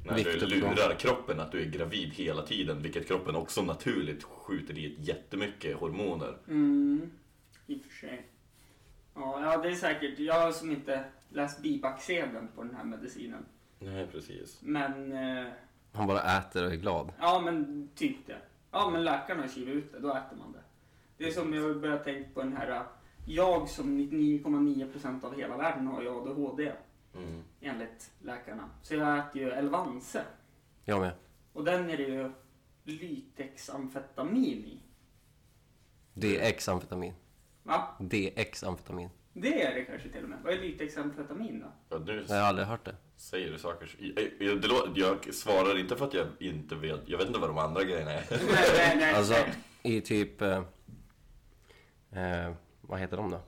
[0.06, 4.24] när Viktigt du lurar kroppen att du är gravid hela tiden, vilket kroppen också naturligt
[4.24, 6.38] skjuter i ett jättemycket hormoner.
[6.48, 7.12] Mm.
[7.68, 8.26] I och för sig.
[9.16, 10.20] Ja, ja, det är säkert.
[10.20, 13.46] Jag som inte läst bipacksedeln på den här medicinen.
[13.80, 14.60] Nej, precis.
[14.62, 15.52] Men, eh,
[15.94, 17.12] Han bara äter och är glad.
[17.20, 18.38] ja men typ det.
[18.72, 20.60] Ja men läkarna har skrivit ut det, då äter man det.
[21.18, 22.84] Det är som jag har börjat tänka på den här,
[23.26, 26.72] jag som 99,9% av hela världen har ju ADHD
[27.16, 27.44] Mm.
[27.62, 28.70] enligt läkarna.
[28.84, 30.24] Så jag äter ju Elvanse.
[30.86, 31.12] Jag med.
[31.54, 32.32] Och den är det ju
[32.84, 34.82] lytexamfetamin i.
[36.14, 37.14] DX-amfetamin.
[37.64, 37.88] Va?
[38.00, 39.10] DX-amfetamin.
[39.34, 40.40] Det är det kanske till och med.
[40.44, 41.96] Vad är lytexamfetamin då?
[41.98, 42.96] Ja, nu Jag har aldrig hört det.
[43.22, 43.86] Säger du saker.
[43.88, 43.98] så-
[44.44, 47.00] Jag, jag, jag svarar inte för att jag inte vet.
[47.06, 48.26] Jag vet inte vad de andra grejerna är.
[48.30, 48.40] nej,
[48.78, 49.14] nej, nej.
[49.14, 49.36] Alltså,
[49.84, 50.42] i typ...
[50.42, 50.58] Eh,
[52.12, 53.42] eh, vad heter de då?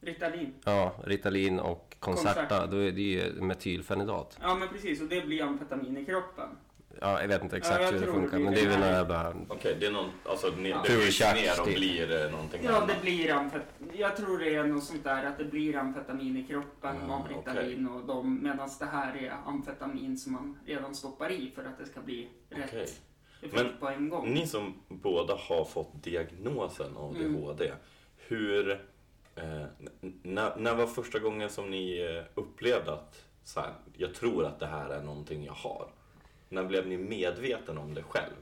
[0.00, 0.54] Ritalin.
[0.64, 2.34] Ja, Ritalin och Concerta.
[2.34, 2.66] Concerta.
[2.66, 4.38] Då är det ju metylfenidat.
[4.42, 6.48] Ja men precis, och det blir amfetamin i kroppen.
[7.00, 8.38] Ja, jag vet inte exakt Ja, hur det funkar.
[8.38, 9.34] det men det är väl någon jävla...
[9.48, 10.82] Okej, det är någon, alltså ner, Ja.
[10.86, 12.88] det bryts ner och blir någonting Ja, annat.
[12.88, 13.90] det blir amfetamin.
[13.92, 17.28] Jag tror det är något sånt där att det blir amfetamin i kroppen Ja, av
[17.28, 21.78] Ritalin och de, medan det här är amfetamin som man redan stoppar i för att
[21.78, 22.82] det ska bli rätt Okej.
[22.82, 24.34] effekt Men på en gång.
[24.34, 27.72] Ni som båda har fått diagnosen ADHD,
[28.16, 28.70] hur...
[29.34, 29.62] Eh,
[30.22, 34.58] när, när var första gången som ni eh, upplevde att så här, jag tror att
[34.60, 35.86] det här är någonting jag har?
[36.52, 38.34] När blev ni medveten om det själv?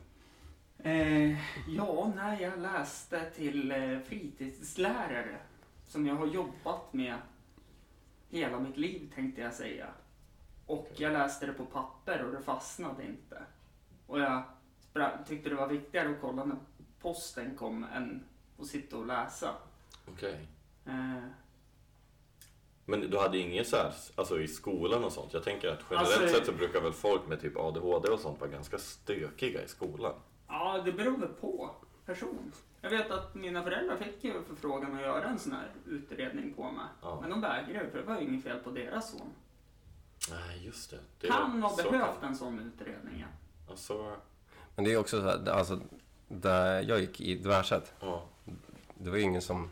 [0.79, 1.31] Eh,
[1.68, 5.38] ja, när jag läste till eh, fritidslärare
[5.87, 7.14] som jag har jobbat med
[8.29, 9.87] hela mitt liv tänkte jag säga.
[10.66, 13.42] Och jag läste det på papper och det fastnade inte.
[14.07, 14.42] Och jag
[15.27, 16.57] tyckte det var viktigare att kolla när
[17.01, 18.25] posten kom än
[18.59, 19.55] att sitta och läsa.
[20.09, 20.46] Okej.
[20.87, 21.25] Eh,
[22.90, 25.33] Men du hade inget så här, alltså i skolan och sånt?
[25.35, 28.40] Jag tänker att generellt Alltså- sett så brukar väl folk med typ ADHD och sånt
[28.40, 30.14] vara ganska stökiga i skolan?
[30.48, 31.70] ja, det beror väl på
[32.07, 32.53] person.
[32.81, 36.62] Jag vet att mina föräldrar fick ju förfrågan att göra en sån här utredning på
[36.62, 36.87] mig.
[37.03, 37.18] Ja.
[37.20, 39.33] Men de vägrade för det var ju inget fel på deras son.
[40.31, 40.98] Nej, just det.
[41.20, 43.20] det kan ha behövt en sån utredning.
[43.20, 43.26] ja.
[43.70, 44.16] Alltså,
[44.76, 45.81] Men det är också så här, alltså,
[46.29, 48.22] där jag gick i Dvärset, ja.
[48.94, 49.68] det var ju ingen som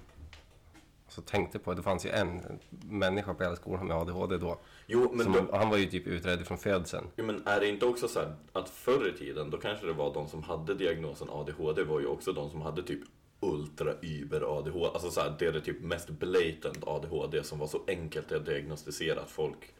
[1.18, 1.76] alltså, tänkte på det.
[1.76, 2.58] Det fanns ju en
[2.90, 4.58] människa på hela skolan med ADHD då.
[4.86, 7.06] Jo, men som, då, Han var ju typ utredd från födseln.
[7.16, 9.92] Jo, men är det inte också så här att förr i tiden, då kanske det
[9.92, 13.00] var de som hade diagnosen ADHD var ju också de som hade typ
[13.40, 17.66] ultra über ADHD, alltså så här, det är det typ mest blatant ADHD som var
[17.66, 19.74] så enkelt att diagnostisera att folk...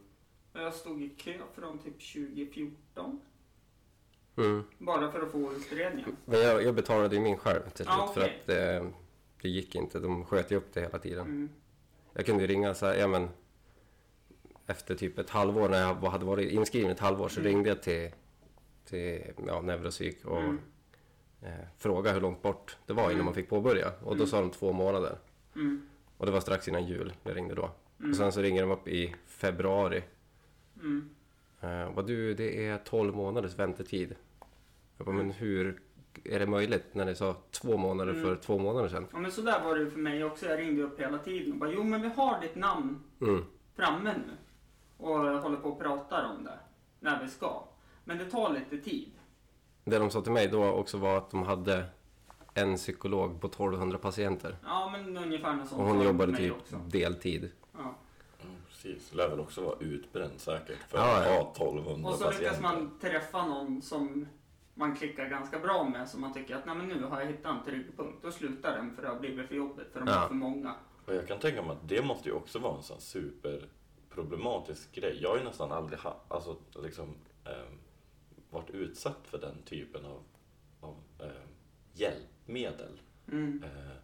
[0.52, 3.20] Och jag stod i kö från typ 2014.
[4.36, 4.64] Mm.
[4.78, 6.16] Bara för att få utredningen.
[6.24, 8.38] Men jag, jag betalade ju min själv till slut Ja, för okej.
[8.40, 8.90] att det,
[9.42, 9.98] det gick inte.
[9.98, 11.26] De sköt ju upp det hela tiden.
[11.26, 11.48] Mm.
[12.12, 13.28] Jag kunde ju ringa så här, ja men
[14.66, 17.52] efter typ ett halvår när jag hade varit inskriven ett halvår så Mm.
[17.52, 18.10] ringde jag till,
[18.84, 20.58] till ja, neuropsyk och Mm.
[21.42, 23.24] eh, frågade hur långt bort det var innan Mm.
[23.24, 23.88] man fick påbörja.
[24.00, 24.26] Och då Mm.
[24.26, 25.18] sa de två månader.
[25.54, 25.88] Mm.
[26.16, 27.70] Och det var strax innan jul jag ringde då.
[27.98, 28.10] Mm.
[28.10, 30.02] Och sen så ringer de upp i februari.
[31.60, 34.14] Eh, vad du, det är 12 månaders väntetid.
[34.96, 35.80] Jag bara, men hur
[36.24, 38.24] är det möjligt när det sa två månader Mm.
[38.24, 39.06] för två månader sedan?
[39.12, 40.46] Ja, men så där var det ju för mig också.
[40.46, 43.44] Jag ringde upp hela tiden och bara, jo men vi har ditt namn Mm.
[43.76, 44.32] framme nu.
[44.96, 46.58] Och håller på och pratar om det.
[47.00, 47.64] När vi ska.
[48.04, 49.10] Men det tar lite tid.
[49.84, 51.84] Det de sa till mig då också var att de hade
[52.54, 54.56] en psykolog på 1200 patienter.
[54.64, 55.80] Ja, men ungefär något sånt.
[55.80, 56.76] Och hon de jobbade typ också.
[56.88, 57.50] deltid.
[57.72, 57.94] Ja.
[58.86, 59.14] Precis.
[59.14, 61.32] Lär väl också vara utbränd säkert för Ja, att ja.
[61.32, 62.44] ha 1200 Och så patienter.
[62.44, 64.26] lyckas man träffa någon som
[64.74, 67.56] man klickar ganska bra med, som man tycker att Nej, men nu har jag hittat
[67.58, 68.18] en trygg punkt.
[68.22, 70.24] Då slutar den för det har blivit för jobbigt, för de Ja.
[70.24, 70.74] är för många.
[71.06, 75.18] Och jag kan tänka mig att det måste ju också vara en sån superproblematisk grej.
[75.22, 77.78] Jag har ju nästan aldrig ha, alltså, liksom, ehm,
[78.50, 80.22] varit utsatt för den typen av,
[80.80, 81.48] av ehm,
[81.92, 83.00] hjälpmedel.
[83.32, 83.62] Mm.
[83.64, 83.96] Eh,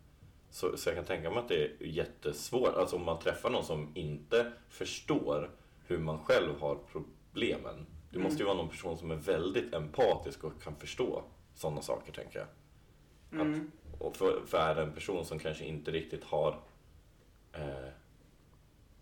[0.52, 3.64] Så, så jag kan tänka mig att det är jättesvårt, alltså om man träffar någon
[3.64, 5.50] som inte förstår
[5.86, 7.86] hur man själv har problemen.
[8.10, 12.12] Det måste ju vara någon person som är väldigt empatisk och kan förstå sådana saker
[12.12, 13.40] tänker jag.
[13.40, 13.70] Mm.
[13.98, 16.60] Och för, för är det en person som kanske inte riktigt har,
[17.52, 17.88] eh,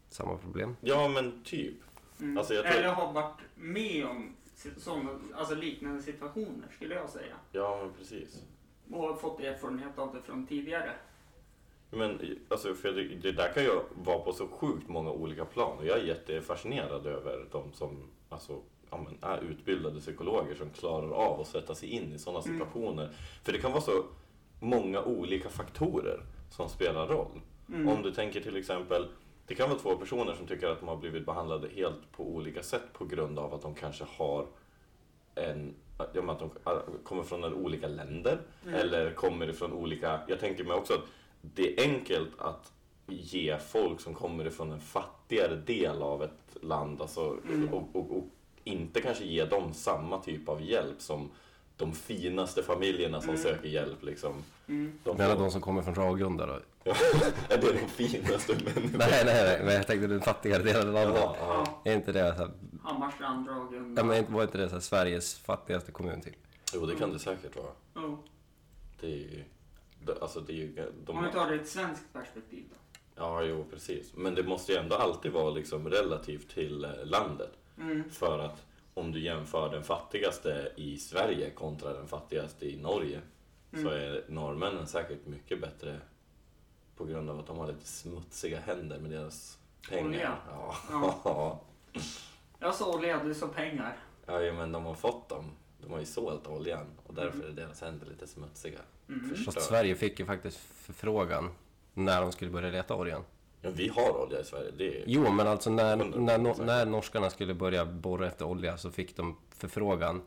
[0.09, 0.77] Samma problem.
[0.81, 1.75] ja men typ.
[2.21, 2.39] Mm.
[2.39, 4.37] Alltså, jag tror- Eller har varit med om
[4.77, 7.35] såna, alltså liknande situationer, skulle jag säga.
[7.53, 8.43] Ja men precis.
[8.93, 10.93] Och har fått erfarenhet av det från tidigare.
[11.91, 13.71] Men alltså, för det, det där kan ju
[14.05, 18.59] vara på så sjukt många olika plan och jag är jättefascinerad över de som alltså,
[18.91, 22.53] ja, men, är utbildade psykologer som klarar av att sätta sig in i sådana Mm.
[22.59, 23.11] situationer.
[23.45, 24.05] För det kan vara så
[24.61, 27.41] många olika faktorer som spelar roll.
[27.69, 27.89] Mm.
[27.89, 29.07] Om du tänker till exempel,
[29.47, 32.63] det kan vara två personer som tycker att de har blivit behandlade helt på olika
[32.63, 34.47] sätt på grund av att de kanske har
[35.35, 35.75] en,
[36.15, 36.51] ja, att de
[37.05, 38.75] kommer från olika länder Mm.
[38.75, 41.01] eller kommer ifrån olika, jag tänker mig också att
[41.41, 42.73] det är enkelt att
[43.07, 47.69] ge folk som kommer ifrån en fattigare del av ett land alltså, Mm.
[47.75, 48.25] och, och, och
[48.65, 51.31] inte kanske ge dem samma typ av hjälp som
[51.77, 53.43] de finaste familjerna som Mm.
[53.43, 54.03] söker hjälp.
[54.03, 54.35] Liksom.
[54.69, 54.93] Mm.
[55.05, 56.53] De får- de som kommer från Ragunda då?
[57.49, 58.99] är det de finaste människorna?
[59.11, 61.23] Nej, nej, nej, men jag tänkte den fattigare delen av landet.
[61.41, 61.81] Ja.
[61.85, 62.51] Är inte det så här,
[62.83, 64.01] Hammarstrand, Ragunda.
[64.03, 66.35] ja, men inte- var inte det så här Sveriges fattigaste kommun typ?
[66.75, 68.07] Jo, det kan det säkert vara.
[68.07, 68.15] Oh.
[69.01, 69.45] Det är
[70.21, 70.93] Alltså det är ju...
[71.07, 72.77] De, Om vi tar det i ett svenskt perspektiv då.
[73.15, 74.13] Ja, jo, precis.
[74.17, 77.51] Men det måste ju ändå alltid vara liksom relativt till eh, landet.
[77.79, 78.11] Mm.
[78.11, 78.63] För att
[78.95, 83.21] om du jämför den fattigaste i Sverige kontra den fattigaste i Norge
[83.73, 83.93] så Mm.
[83.93, 86.01] är norrmännen säkert mycket bättre
[86.97, 89.59] på grund av att de har lite smutsiga händer med deras
[89.89, 90.05] pengar.
[90.07, 90.37] Olja.
[90.49, 90.75] Ja.
[91.25, 91.61] Ja.
[92.59, 93.97] Jag sa olja, du sa pengar.
[94.27, 95.45] ja, men de har fått dem.
[95.83, 98.81] De har ju sålt oljan och därför är deras händer lite smutsiga.
[99.13, 99.37] Mm.
[99.45, 101.51] Fast Sverige fick ju faktiskt förfrågan
[101.95, 103.23] när de skulle börja leta oljan.
[103.63, 104.71] Ja, vi har olja i Sverige.
[104.79, 105.05] Det är...
[105.07, 109.17] Jo, men alltså när, när, no- när norskarna skulle börja borra efter olja så fick
[109.17, 110.23] de förfrågan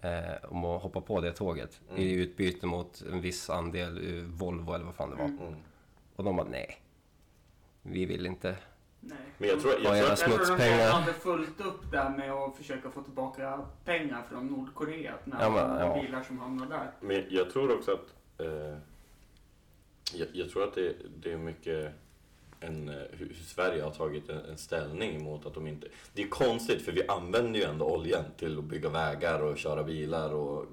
[0.00, 2.02] eh, om att hoppa på det tåget Mm.
[2.02, 5.24] i utbyte mot en viss andel eh, Volvo eller vad fan det var.
[5.24, 5.54] Mm.
[6.16, 6.82] Och de bara nej,
[7.82, 8.56] vi vill inte.
[9.04, 9.18] Nej.
[9.38, 10.78] Men jag tror, jag tror att Jag tror de smutspengar.
[10.78, 15.14] redan hade fullt upp där med att försöka få tillbaka pengar från Nordkorea.
[15.24, 16.02] När Ja, men, de ja.
[16.02, 16.90] bilar som hamnar där.
[17.00, 18.40] Men jag tror också att...
[18.40, 18.78] Eh,
[20.14, 21.92] jag, jag tror att det, det är mycket
[22.62, 25.86] en, eh, hur, Sverige har tagit en, en ställning mot att de inte...
[26.14, 29.84] Det är konstigt för vi använder ju ändå oljan till att bygga vägar och köra
[29.84, 30.66] bilar och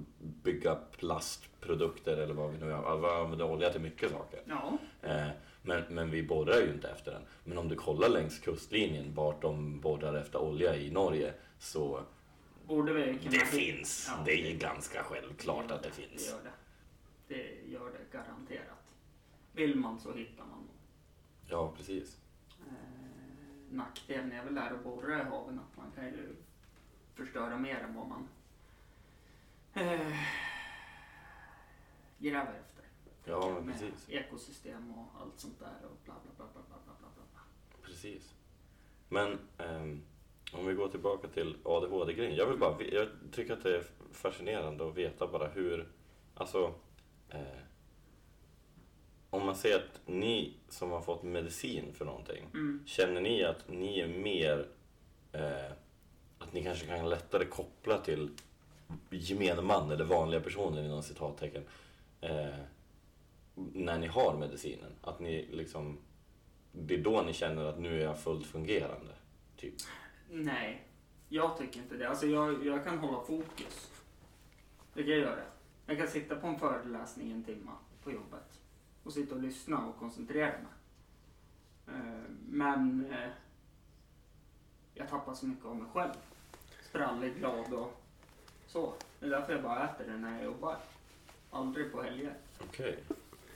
[0.44, 2.84] bygga plastprodukter eller vad vi nu gör.
[2.84, 4.40] Alltså, Vi använder olja till mycket saker.
[4.46, 4.78] Ja.
[5.02, 5.28] Eh,
[5.62, 7.22] men, men vi borrar ju inte efter den.
[7.44, 12.02] Men om du kollar längs kustlinjen vart de borrar efter olja i Norge så
[12.68, 13.32] Borde vi kunna...
[13.32, 14.06] det finns.
[14.18, 14.24] Ja.
[14.26, 16.30] Det är ganska självklart att det Det finns.
[16.30, 16.52] gör det.
[17.36, 18.94] Det gör det garanterat.
[19.54, 20.59] Vill man så hittar man.
[21.50, 22.18] Ja, precis.
[22.60, 22.74] Eh,
[23.70, 26.36] nackdelen är väl där att borra i haven att man kan ju
[27.14, 28.28] förstöra mer än vad man
[29.74, 30.18] eh,
[32.18, 32.84] gräver efter.
[33.26, 34.10] Ja, men precis.
[34.10, 37.24] Ekosystem och allt sånt där och bla bla bla bla bla bla.
[37.32, 37.42] bla.
[37.82, 38.36] Precis.
[39.10, 40.02] Men ehm,
[40.54, 42.36] om vi går tillbaka till ADHD-grejen.
[42.36, 45.88] Jag, jag tycker att det är fascinerande att veta bara hur,
[46.36, 46.74] alltså
[47.30, 47.60] eh,
[49.30, 52.84] om man säger att ni som har fått medicin för någonting, Mm.
[52.86, 54.68] känner ni att ni är mer,
[55.32, 55.72] eh,
[56.40, 58.30] att ni kanske kan lättare koppla till
[59.10, 61.64] gemene man eller vanliga personer inom citattecken,
[62.22, 62.48] eh,
[63.56, 64.92] när ni har medicinen?
[65.02, 65.98] Att ni liksom
[66.72, 69.14] det är då ni känner att nu är jag fullt fungerande.
[69.58, 69.74] Typ.
[70.30, 70.84] Nej,
[71.30, 72.10] jag tycker inte det.
[72.10, 73.92] Alltså jag, jag kan hålla fokus.
[74.94, 75.44] Det kan jag göra.
[75.86, 77.72] Jag kan sitta på en föreläsning en timme
[78.04, 78.62] på jobbet
[79.04, 80.72] och sitta och lyssna och koncentrera mig.
[81.88, 83.30] Eh, Men eh,
[84.94, 86.12] jag tappar så mycket av mig själv.
[86.90, 88.02] Sprallig, glad och
[88.68, 88.94] så.
[89.20, 90.78] Det är därför jag bara äter det när jag jobbar.
[91.52, 92.34] Aldrig på helger.
[92.60, 93.00] Okej.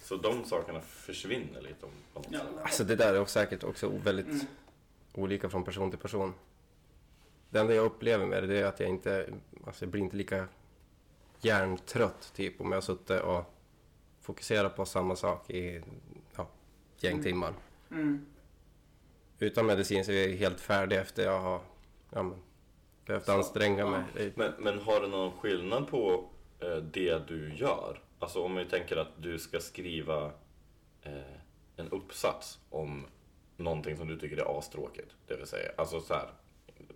[0.01, 2.39] Så de sakerna försvinner lite om, på något Ja.
[2.39, 2.57] sätt?
[2.63, 4.39] Alltså det där är också säkert också väldigt Mm.
[5.13, 6.33] olika från person till person.
[7.49, 9.33] Det enda jag upplever med det, det är att jag inte,
[9.67, 10.47] alltså jag blir inte lika
[11.41, 13.52] hjärntrött typ om jag har suttit och
[14.23, 15.81] fokuserat på samma sak i
[16.35, 16.47] ja,
[16.97, 17.23] gäng Mm.
[17.23, 17.53] timmar.
[17.91, 18.25] Mm.
[19.39, 21.61] Utan medicin så är jag helt färdig efter jag har
[22.09, 22.37] ja, men,
[23.05, 23.89] behövt Så, anstränga ja.
[23.89, 24.33] mig.
[24.35, 28.01] Men, men har du någon skillnad på eh, det du gör?
[28.19, 30.31] Alltså om vi tänker att du ska skriva
[31.01, 31.37] eh,
[31.75, 33.05] en uppsats om
[33.57, 35.15] någonting som du tycker är astråkigt.
[35.27, 36.29] Det vill säga, alltså så här,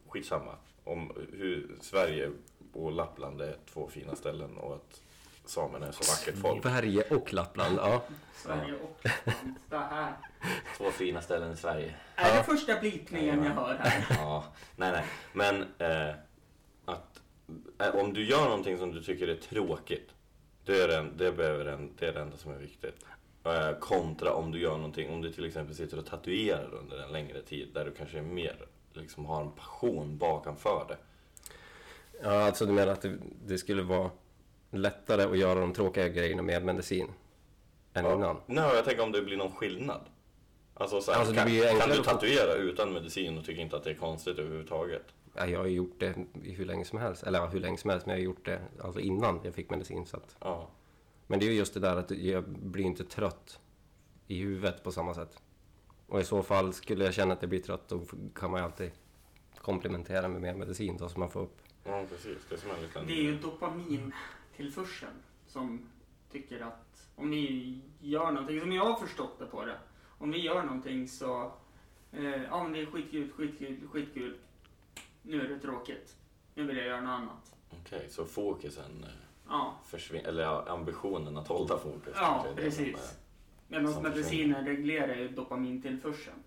[0.08, 0.56] skitsamma.
[0.84, 2.32] Om hur Sverige
[2.74, 5.02] och Lappland är två fina ställen och att
[5.50, 6.64] samerna är så vackert folk.
[6.64, 8.02] Sverige och Lappland, ja.
[8.36, 9.56] Sverige och Lappland.
[9.70, 10.14] Det här.
[10.78, 11.94] Två fina ställen i Sverige.
[12.16, 12.38] Är Ja.
[12.38, 14.06] det första blippningen jag hör här?
[14.10, 14.44] Ja,
[14.76, 15.06] nej nej.
[15.34, 16.16] Men eh,
[16.86, 17.22] att
[17.80, 20.10] eh, om du gör någonting som du tycker är tråkigt.
[20.66, 23.06] Det är, det, det behöver en, det är det enda som är viktigt.
[23.44, 27.12] Eh, kontra om du gör någonting, om du till exempel sitter och tatuerar under en
[27.12, 27.70] längre tid.
[27.74, 30.98] Där du kanske är mer, liksom har en passion bakanför det.
[32.24, 34.10] Ja, alltså du menar att det, det skulle vara
[34.78, 37.08] lättare att göra de tråkiga grejerna med medicin
[37.94, 38.38] än innan?
[38.46, 40.02] Nej, jag tänker om det blir någon skillnad.
[40.74, 43.84] Alltså, så här, Alltså, det kan, kan du tatuera utan medicin och tycker inte att
[43.84, 45.04] det är konstigt överhuvudtaget?
[45.36, 47.24] Ja, jag har ju gjort det i hur länge som helst.
[47.24, 49.70] Eller ja, hur länge som helst, men jag har gjort det alltså innan jag fick
[49.70, 50.06] medicin.
[50.06, 50.70] Så att, Ja.
[51.28, 53.60] men det är ju just det där att jag blir inte trött
[54.28, 55.42] i huvudet på samma sätt.
[56.08, 58.02] Och i så fall, skulle jag känna att jag blir trött, då
[58.36, 58.92] kan man ju alltid
[59.58, 61.58] komplementera med mer medicin då, så man får upp.
[61.84, 62.38] ja, precis.
[62.50, 63.08] Det är som en liten...
[63.08, 63.38] Det är ju
[64.58, 65.14] dopamintillförseln
[65.48, 65.86] som
[66.32, 69.78] tycker att om vi gör någonting, som jag har förstått det på det.
[70.18, 71.52] Om vi gör någonting så,
[72.12, 74.38] eh, ja men det är skitkul, skitkul, skitkul.
[75.22, 76.16] Nu är det tråkigt.
[76.56, 77.56] Nu vill jag göra något annat.
[77.70, 79.10] Okej, så fokusen eh,
[79.50, 82.14] Ja, försvinner, eller ambitionen att hålla fokus.
[82.16, 83.18] ja precis.
[83.68, 86.38] Medan som medicinen reglerar ju dopamintillförseln.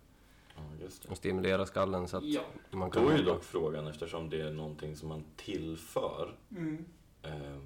[0.57, 1.09] Ja, just det.
[1.09, 2.41] Och stimulera skallen så att Ja.
[2.71, 3.05] man kan...
[3.05, 6.85] Då är ju dock frågan, eftersom det är någonting som man tillför, Mm.
[7.23, 7.59] eh,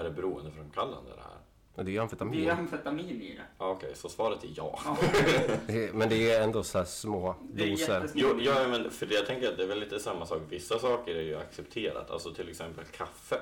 [0.00, 1.84] är det beroendeframkallande det här?
[1.84, 2.40] Det är ju amfetamin.
[2.44, 3.42] Det är amfetamin i det.
[3.58, 4.80] Ja, Okej, så svaret är ja.
[4.84, 4.96] Ja,
[5.66, 7.94] Det är- Men det är ändå så här små det är doser.
[7.94, 8.20] jättesmå.
[8.22, 10.42] Jo, ja, men för det, jag tänker att det är väl lite samma sak.
[10.48, 12.10] Vissa saker är ju accepterat.
[12.10, 13.36] Alltså till exempel kaffe.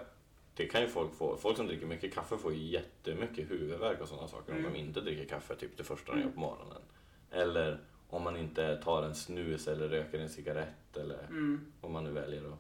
[0.57, 1.37] Det kan ju folk få.
[1.37, 4.67] Folk som dricker mycket kaffe får ju jättemycket huvudvärk och sådana saker Mm.
[4.67, 6.27] om de inte dricker kaffe typ det första de Mm.
[6.29, 6.83] gör på morgonen.
[7.31, 7.79] Eller
[8.11, 11.61] om man inte tar en snus eller röker en cigarett eller Mm.
[11.81, 12.57] vad man nu väljer då.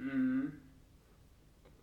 [0.00, 0.52] Mm.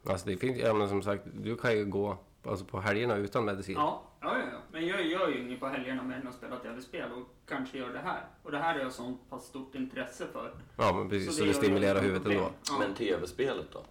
[0.06, 3.46] Alltså det finns, ja men som sagt, du kan ju gå alltså på helgerna utan
[3.46, 3.76] medicin.
[3.76, 4.58] Ja, ja, ja, ja.
[4.72, 7.94] Men jag gör ju inget på helgerna mer än att spela tv-spel och kanske gör
[7.94, 8.22] det här.
[8.44, 10.54] Och det här har jag sånt pass stort intresse för.
[10.78, 12.52] Ja, men precis, så, det det gör stimulerar huvudet ändå.
[12.70, 13.84] Ja, Men tv-spelet då?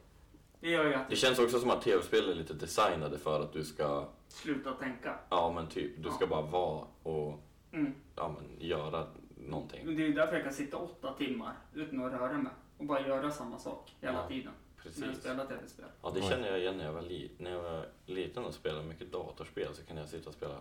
[0.60, 3.52] det gör ju att Det känns också som att tv-spel är lite designade för att
[3.52, 5.14] du ska, slutar tänka.
[5.30, 6.26] ja men typ, du ska Ja.
[6.26, 7.94] bara vara och Mm.
[8.16, 9.86] ja, men, göra någonting.
[9.86, 12.84] Men det är ju därför jag kan sitta åtta timmar utan att röra mig och
[12.84, 14.52] bara göra samma sak hela Ja, tiden.
[14.82, 15.20] Precis.
[15.20, 15.84] spelar tv-spel.
[16.02, 18.84] Ja, det känner jag igen när jag var, li- när jag var liten och spelade
[18.84, 20.54] mycket datorspel så kan jag sitta och spela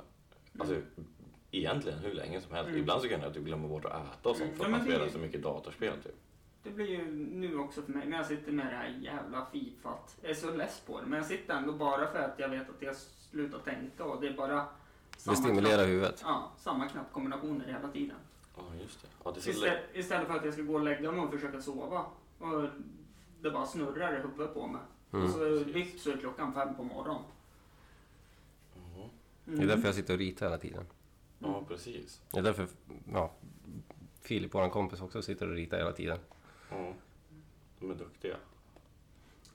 [0.60, 0.76] alltså,
[1.52, 2.68] egentligen hur länge som helst.
[2.70, 2.82] Mm.
[2.82, 4.58] Ibland så kan jag typ glömma bort att äta och sånt Mm.
[4.58, 6.16] för Ja, att man men det- spelar så mycket datorspel typ.
[6.64, 10.18] Det blir ju nu också för mig när jag sitter med det här jävla fifat.
[10.22, 11.06] Jag är så less på det.
[11.08, 14.28] Men jag sitter ändå bara för att jag vet att jag slutar tänka och det
[14.28, 14.66] är bara
[15.26, 16.22] Det stimulerar knapp, huvudet.
[16.24, 18.18] ja, samma knappkombinationer hela tiden.
[18.58, 19.08] Ja, just det.
[19.24, 19.84] Ja, det lätt.
[19.94, 22.06] istället för att jag ska gå och lägga mig och försöka sova.
[22.40, 22.64] Och
[23.42, 24.82] det bara snurrar i huvudet på mig.
[25.14, 25.26] Mm.
[25.26, 27.22] Och så vips så är klockan fem på morgonen.
[28.76, 29.10] Mhm.
[29.58, 30.86] Det är därför jag sitter och ritar hela tiden.
[31.40, 32.22] Ja, precis.
[32.32, 32.68] Det är därför,
[33.14, 33.32] ja,
[34.22, 36.20] Filip, vår kompis, också sitter och ritar hela tiden.
[36.70, 36.94] Ja.
[37.80, 38.36] De är duktiga.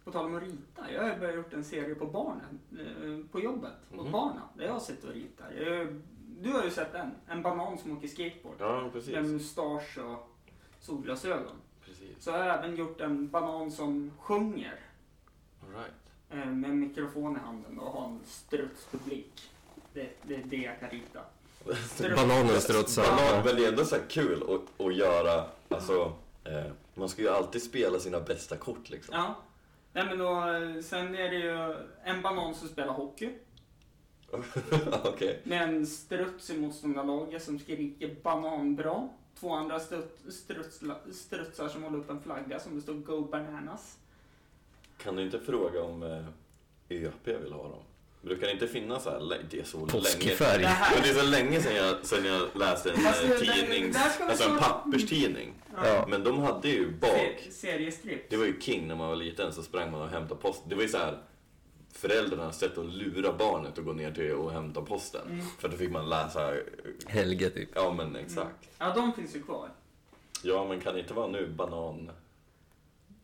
[0.05, 3.41] På tal om att rita, jag har börjat gjort en serie på barnen, eh, på
[3.41, 4.13] jobbet, mot Mhm.
[4.13, 5.51] barnen, där jag sitter och ritar.
[6.41, 8.57] Du har ju sett den, en banan som åker skateboard.
[8.59, 9.13] Ja, precis.
[9.15, 10.29] Med mustasch och
[10.81, 11.57] solglasögon.
[12.23, 14.81] Så jag har även gjort en banan som sjunger
[15.63, 15.93] All right.
[16.31, 19.51] eh, med en mikrofon i handen och har en strutspublik.
[19.93, 21.21] Det, det är det jag kan rita.
[22.17, 23.03] Bananer och strutsar.
[23.03, 26.13] Banan, men det är ändå så här kul att, att göra, alltså,
[26.45, 29.15] eh, man ska ju alltid spela sina bästa kort liksom.
[29.15, 29.37] Ja.
[29.93, 30.43] Nej men då,
[30.83, 33.31] sen är det ju en banan som spelar hockey.
[35.05, 35.41] Okej.
[35.45, 39.09] Med en struts i motståndarlaget som skriker banan bra.
[39.43, 43.97] Två andra strut, strutsla, strutsar som håller upp en flagga som det står Go Bananas.
[45.03, 46.25] Kan du inte fråga om eh,
[46.89, 47.83] ÖP vill ha dem?
[48.23, 50.63] Brukar det inte finnas så här, det är så länge Påskfärg.
[50.63, 53.31] Det här- Men det är så länge sedan jag, sedan jag läste en Alltså, eh,
[53.71, 53.93] vi
[54.29, 55.53] alltså en papperstidning.
[55.85, 56.07] Ja.
[56.09, 57.11] Men de hade ju bak,
[57.45, 58.31] Se, seriestrip.
[58.31, 60.63] det var ju king när man var liten så sprang man och hämtade post.
[60.69, 61.19] Det var ju så här
[61.93, 65.27] föräldrarnas sätt att lura barnet att gå ner till och hämta posten.
[65.31, 65.47] Mm.
[65.59, 66.55] För då fick man läsa,
[67.07, 67.69] Helge typ.
[67.75, 68.69] ja men exakt.
[68.79, 69.69] Ja, de finns ju kvar.
[70.43, 72.11] Ja men kan det inte vara nu banan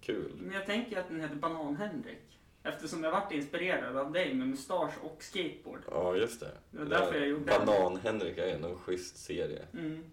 [0.00, 0.32] kul?
[0.40, 2.38] Men jag tänker att den heter Banan-Henrik.
[2.62, 5.80] Eftersom jag varit inspirerad av dig med mustasch och skateboard.
[5.90, 6.50] Ja, just det.
[6.70, 7.66] Det var därför jag gjorde det.
[7.66, 9.62] Banan-Henrik är en schysst serie.
[9.72, 10.04] Mm.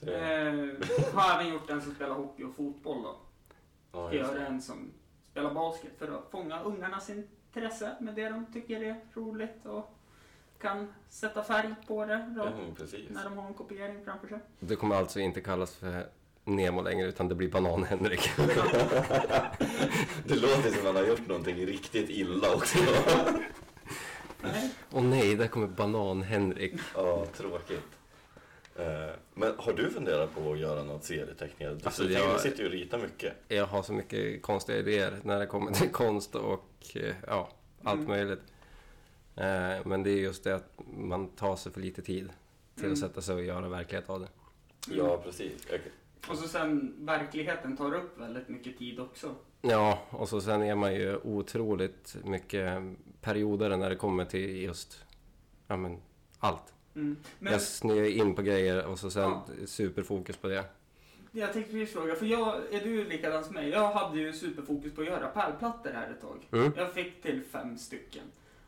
[0.00, 3.16] Det, Eh, har även gjort en som spelar hockey och fotboll då.
[3.92, 4.90] ja, Ska göra en som
[5.30, 7.10] spelar basket för att fånga ungarnas
[7.56, 9.94] intresse med det de tycker är roligt och
[10.60, 12.74] kan sätta färg på det då, Mm,
[13.08, 14.38] när de har en kopiering framför sig.
[14.60, 16.06] Det kommer alltså inte kallas för
[16.44, 18.30] Nemo längre utan det blir Banan-Henrik.
[20.26, 22.78] Det låter som att man har gjort någonting riktigt illa också.
[24.42, 24.70] Nej.
[24.92, 26.74] Åh nej, där kommer Banan-Henrik.
[26.94, 27.86] Ja, tråkigt.
[28.76, 31.74] Eh, Men har du funderat på att göra något serieteckningar?
[31.74, 33.34] Du Alltså, jag- sitter ju och ritar mycket.
[33.48, 37.48] Jag har så mycket konstiga idéer när det kommer till konst och eh, ja,
[37.84, 38.08] allt Mm.
[38.08, 38.42] möjligt.
[39.36, 42.28] Eh, Men det är just det att man tar sig för lite tid
[42.74, 42.92] till Mm.
[42.92, 44.28] att sätta sig och göra verklighet av det.
[44.88, 45.66] Ja, precis.
[45.70, 45.80] Jag-
[46.30, 49.34] Och så sen verkligheten tar upp väldigt mycket tid också.
[49.62, 52.82] Ja, och så sen är man ju otroligt mycket
[53.20, 55.04] perioder när det kommer till just
[55.66, 56.00] ja, men,
[56.38, 56.73] allt.
[56.96, 57.16] Mm.
[57.38, 59.44] Men Jag snöar in på grejer och så sen Ja.
[59.66, 60.64] superfokus på det.
[61.32, 63.68] jag tänkte precis fråga, för jag, är du likadan som mig?
[63.68, 66.48] Jag hade ju superfokus på att göra pärlplattor här ett tag.
[66.60, 66.72] Mm.
[66.76, 68.22] Jag fick till fem stycken.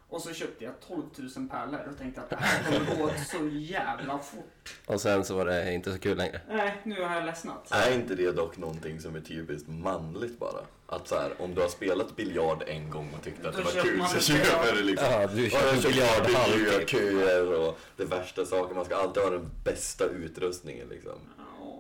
[0.09, 1.03] Och så köpte jag 12
[1.37, 4.79] 000 pärlor och tänkte att det här kommer gå så jävla fort.
[4.87, 6.41] Och sen så var det inte så kul längre.
[6.49, 7.69] Nej, nu har jag ledsnat.
[7.73, 10.61] Är inte det dock någonting som är typiskt manligt bara?
[10.87, 13.65] Att så här, om du har spelat biljard en gång och tyckte att Då det
[13.65, 16.51] var kul så det, köper du liksom Ja, du köper biljardhall.
[16.59, 18.77] miljököer och det värsta saken.
[18.77, 21.19] Man ska alltid ha den bästa utrustningen liksom.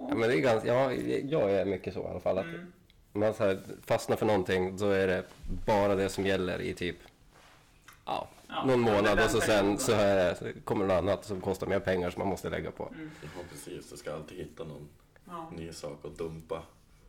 [0.08, 0.92] Ja, men det är ganska, ja,
[1.24, 2.38] jag är mycket så i alla fall.
[2.38, 2.72] Att Mm.
[3.12, 5.22] om man så här fastnar för någonting, då är det
[5.66, 6.96] bara det som gäller i typ
[8.06, 11.40] ja, Ja, någon månad och så sen så, är så kommer det något annat som
[11.40, 12.88] kostar mer pengar som man måste lägga på.
[12.94, 13.10] Mm.
[13.22, 13.90] Ja, precis.
[13.90, 14.88] Du ska alltid hitta någon
[15.28, 15.50] Ja.
[15.56, 16.62] ny sak att dumpa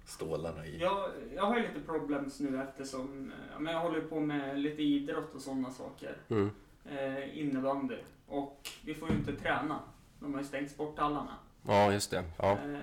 [0.05, 0.77] stålarna i.
[0.81, 4.59] Jag, jag har ju lite problems nu eftersom eh, ja, men jag håller på med
[4.59, 6.17] lite idrott och sådana saker.
[6.29, 6.51] Mm.
[6.91, 7.97] Eh, innebandy.
[8.27, 9.79] Och vi får ju inte träna.
[10.19, 11.35] De har ju stängt sporthallarna.
[11.67, 12.23] Ja, just det.
[12.37, 12.51] Ja.
[12.51, 12.79] Eh,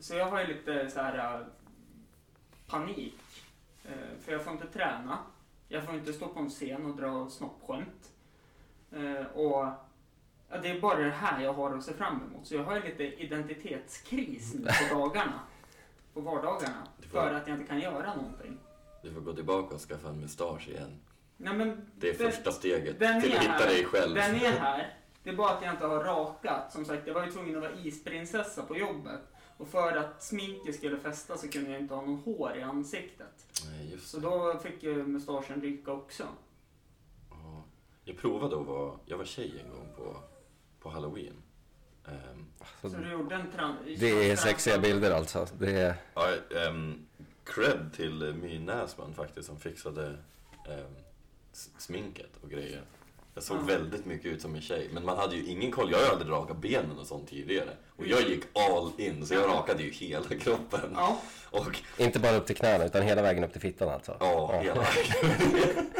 [0.00, 1.46] så jag har ju lite så här eh,
[2.66, 3.14] panik.
[3.84, 3.90] Eh,
[4.24, 5.18] för jag får inte träna.
[5.72, 8.12] Jag får inte stå på en scen och dra snoppskämt.
[8.92, 9.66] Eh, och
[10.48, 12.46] ja, det är bara det här jag har att se fram emot.
[12.46, 15.40] Så jag har lite identitetskris nu på dagarna.
[16.14, 16.86] På vardagarna.
[17.00, 18.58] Får- För att jag inte kan göra någonting.
[19.02, 21.00] Du får gå tillbaka och skaffa en mustasch igen.
[21.36, 23.66] Nej, men Det är Den- första steget till att hitta här.
[23.66, 24.14] dig själv.
[24.14, 24.94] Den är här.
[25.22, 26.72] Det är bara att jag inte har rakat.
[26.72, 29.20] Som sagt, jag var ju tvungen att vara isprinsessa på jobbet.
[29.60, 33.46] Och för att sminket skulle fästa så kunde jag inte ha någon hår i ansiktet.
[33.70, 34.22] Nej, just Så det.
[34.26, 36.26] då fick ju mustaschen ryka också.
[37.30, 37.62] Ja.
[38.04, 40.16] Jag provade att vara, jag var tjej en gång på,
[40.80, 41.34] på halloween.
[42.08, 42.46] Ehm,
[42.82, 45.46] Så Så du gjorde en tran- det är sexiga bilder alltså.
[45.58, 46.28] Det är, ja,
[46.66, 47.06] ehm,
[47.44, 50.18] cred till My Näsman faktiskt som fixade
[50.68, 50.94] ehm,
[51.78, 52.82] sminket och grejer.
[53.34, 53.62] Jag såg Ja.
[53.62, 55.90] väldigt mycket ut som en tjej, men man hade ju ingen koll.
[55.90, 57.70] Jag har ju aldrig rakat benen och sånt tidigare.
[57.96, 59.46] Och jag gick all in, så jag Ja.
[59.48, 60.80] rakade ju hela kroppen.
[60.94, 61.18] Ja,
[61.50, 64.16] Och inte bara upp till knäna utan hela vägen upp till fittan alltså.
[64.20, 64.88] ja, hela eh,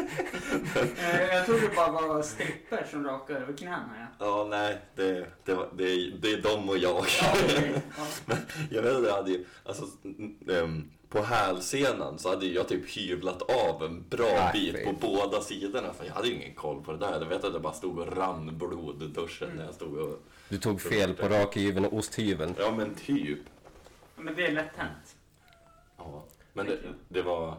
[1.31, 3.89] jag trodde det bara var stripper som rakade över knäna.
[4.19, 4.25] Ja.
[4.25, 7.05] Ja, nej, det, det, var, det, är, det är de och jag.
[7.21, 7.73] Ja, okej.
[8.27, 8.35] ja.
[8.69, 9.83] Jag vet inte, jag hade ju, alltså,
[10.49, 14.85] ehm, på hälsenan så hade jag typ hyvlat av en bra Nej, bit fy.
[14.85, 17.11] på båda sidorna för jag hade ju ingen koll på det där.
[17.11, 20.19] Jag vet att det bara stod och rann blod i duschen när jag stod och...
[20.49, 22.55] Du tog fel på rakhyveln och osthyveln.
[22.57, 23.39] Ja men typ.
[24.15, 25.15] Men det är lätt hänt.
[25.97, 26.25] Ja.
[26.53, 27.57] Men det, det var...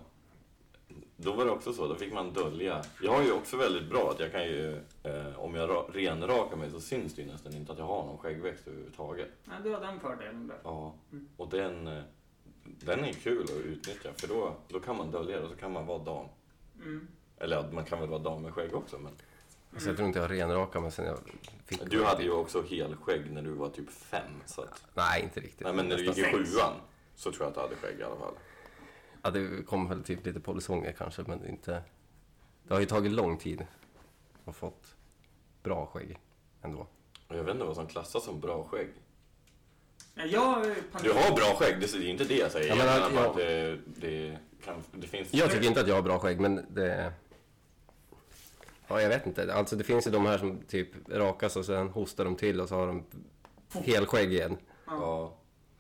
[1.23, 2.83] Då var det också så, då fick man dölja.
[3.03, 6.57] Jag har ju också väldigt bra att jag kan ju, eh, om jag ra, renrakar
[6.57, 9.29] mig så syns det ju nästan inte att jag har någon skäggväxt överhuvudtaget.
[9.45, 10.57] Ja, du har den fördelen där.
[10.65, 11.29] Ja, Mm.
[11.37, 12.03] och den, eh,
[12.65, 15.73] den är kul att utnyttja för då, då kan man dölja det och så kan
[15.73, 16.27] man vara dam.
[16.83, 17.09] Mm.
[17.39, 19.13] Eller man kan väl vara dam med skägg också men.
[19.81, 21.19] Så jag tror inte jag renrakade mig sen jag
[21.67, 25.41] fick Du hade ju också helskägg när du var typ fem så att, Nej, inte
[25.41, 25.61] riktigt.
[25.61, 26.73] Nej men när du gick i sjuan
[27.15, 28.35] så tror jag att du hade skägg i alla fall.
[29.23, 31.83] Ja, det kom väl typ lite polisonger kanske, men inte...
[32.69, 33.67] Det har ju tagit lång tid
[34.45, 34.95] att fått
[35.63, 36.19] bra skägg
[36.63, 36.87] ändå.
[37.29, 38.89] Jag vet inte vad som klassas som bra skägg.
[40.15, 41.03] Ja, jag panik.
[41.03, 42.69] Du har bra skägg, det är inte det jag säger.
[42.69, 45.35] Ja, jag men menar jag- att det, det, kan, det finns...
[45.35, 47.13] Jag tycker inte att jag har bra skägg, men det...
[48.89, 49.55] Ja, jag vet inte.
[49.55, 52.69] Alltså det finns ju de här som typ rakas och sen hostar de till och
[52.69, 53.05] så har de
[53.73, 54.57] helskägg igen.
[54.87, 55.35] Ja.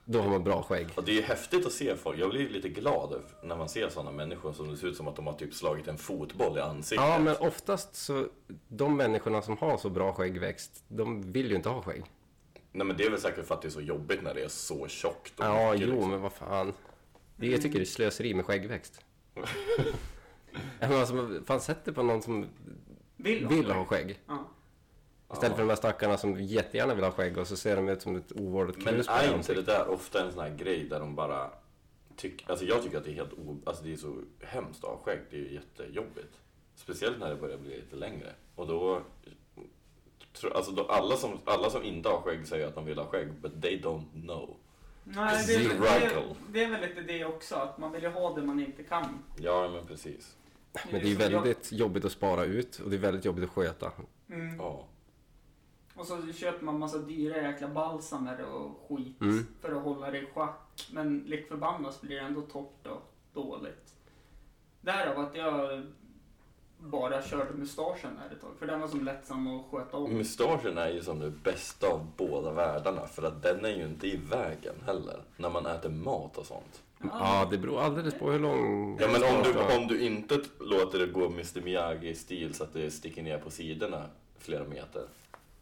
[0.04, 0.88] Då har man bra skägg.
[0.94, 2.18] Och det är ju häftigt att se folk.
[2.18, 5.16] Jag blir lite glad när man ser sådana människor som det ser ut som att
[5.16, 7.08] de har typ slagit en fotboll i ansiktet.
[7.08, 8.26] Ja, men oftast så...
[8.68, 12.04] De människorna som har så bra skäggväxt, de vill ju inte ha skägg.
[12.72, 14.48] Nej men det är väl säkert för att det är så jobbigt när det är
[14.48, 16.10] så tjockt och Ja, mycket, jo, liksom.
[16.10, 16.72] men vad fan.
[17.36, 19.00] Det, jag tycker det är slöseri med skäggväxt.
[19.34, 19.44] Men
[20.92, 22.46] alltså, fan sätt det på någon som
[23.16, 24.20] Vill, vill ha skägg.
[24.26, 24.48] Ja.
[25.32, 28.02] Istället för de här stackarna som jättegärna vill ha skägg och så ser de ut
[28.02, 30.84] som ett ovårdat Men krus på är inte det där ofta en sån här grej
[30.88, 31.50] där de bara
[32.16, 34.90] tycker, alltså jag tycker att det är helt o, alltså det är så hemskt att
[34.90, 36.38] ha skägg, det är ju jättejobbigt.
[36.74, 38.32] Speciellt när det börjar bli lite längre.
[38.54, 39.02] Och då,
[40.54, 43.28] alltså då alla, som, alla som inte har skägg säger att de vill ha skägg,
[43.42, 44.56] but they don't know.
[45.04, 46.34] Nej, det, det, är- Miracle.
[46.48, 49.18] det är väl lite det också, att man vill ju ha det man inte kan.
[49.40, 50.36] Ja, men precis.
[50.90, 53.50] Men det är ju väldigt jobbigt att spara ut och det är väldigt jobbigt att
[53.50, 53.92] sköta.
[54.30, 54.56] Mm.
[54.58, 54.86] Ja.
[55.94, 59.46] Och så köper man massa dyra jäkla balsamer och skit Mm.
[59.60, 60.88] för att hålla det i schack.
[60.92, 63.94] Men lik förbannat blir det ändå torrt och dåligt.
[64.80, 65.82] Därav att jag
[66.78, 68.50] bara körde mustaschen där ett tag.
[68.58, 70.12] För den var som lättsam att sköta om.
[70.12, 74.06] Mustaschen är ju som det bästa av båda världarna, för att den är ju inte
[74.06, 76.82] i vägen heller, när man äter mat och sånt.
[77.10, 78.98] Ja, det beror alldeles på hur lång...
[79.00, 82.90] Ja men om du, om du inte låter det gå Mr Miyagi-stil så att det
[82.90, 84.06] sticker ner på sidorna
[84.38, 85.02] flera meter,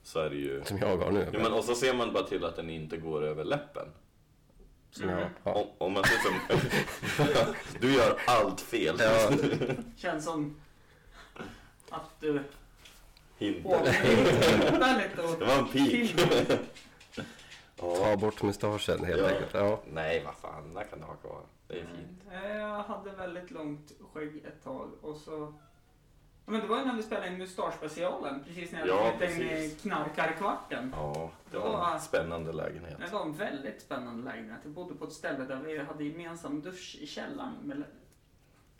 [0.03, 0.65] så är det ju...
[0.65, 1.29] Som jag har nu.
[1.33, 3.89] Ja, men och så ser man bara till att den inte går över läppen.
[4.91, 5.31] Som jag, Mm.
[5.45, 5.53] ja.
[5.53, 6.35] Om, om man ser som...
[7.81, 8.97] du gör allt fel.
[8.99, 9.31] Ja.
[9.97, 10.57] Känns som
[11.91, 12.39] att du
[13.65, 13.77] och
[15.39, 16.17] Det var en pik.
[17.77, 18.17] Ta Ja.
[18.17, 19.27] bort mustaschen helt Ja.
[19.29, 19.55] enkelt.
[19.55, 19.81] Ja.
[19.93, 21.41] Nej, vad fan, den kan du ha kvar.
[21.69, 22.23] Det är fint.
[22.55, 25.55] Jag hade väldigt långt skägg ett tag och så...
[26.51, 29.31] Men det var ju när vi spelade in mustaschspecialen, precis när jag Ja, hade ja,
[29.31, 30.95] in i knarkarkvarten.
[30.97, 32.99] Ja, det Då- var en spännande lägenhet.
[33.07, 34.59] Det var en väldigt spännande lägenhet.
[34.63, 37.85] Jag bodde på ett ställe där vi hade gemensam dusch i källaren med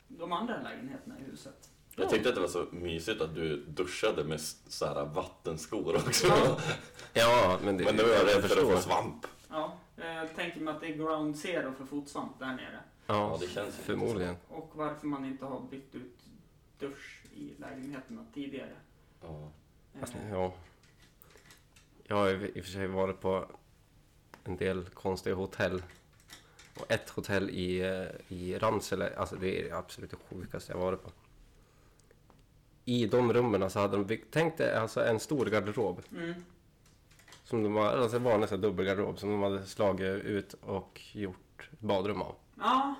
[0.07, 1.69] de andra lägenheterna i huset.
[1.95, 6.27] Jag tyckte att det var så mysigt att du duschade med så här vattenskor också.
[6.27, 6.57] Ja.
[7.13, 9.27] ja, men det, Men nu är jag rädd för att få svamp.
[9.49, 12.79] Ja, jag tänker mig att det är ground zero för fotsvamp där nere.
[13.07, 14.35] Ja, det känns förmodligen.
[14.47, 16.17] Och varför man inte har bytt ut
[16.79, 18.75] dusch i lägenheterna tidigare.
[19.21, 19.51] Ja.
[20.01, 20.53] Alltså, ja.
[22.03, 23.45] Jag har i och för sig varit på
[24.43, 25.83] en del konstiga hotell.
[26.79, 31.03] Och ett hotell i, eh, i Ramsele, alltså det är absolut det sjukaste jag varit
[31.03, 31.11] på.
[32.85, 36.01] I de rummen så hade de byggt, tänk dig alltså en stor garderob.
[36.11, 36.33] Mm.
[37.43, 42.21] Som de har, alltså en vanlig dubbelgarderob som de hade slagit ut och gjort badrum
[42.21, 42.35] av.
[42.57, 42.95] Jaha.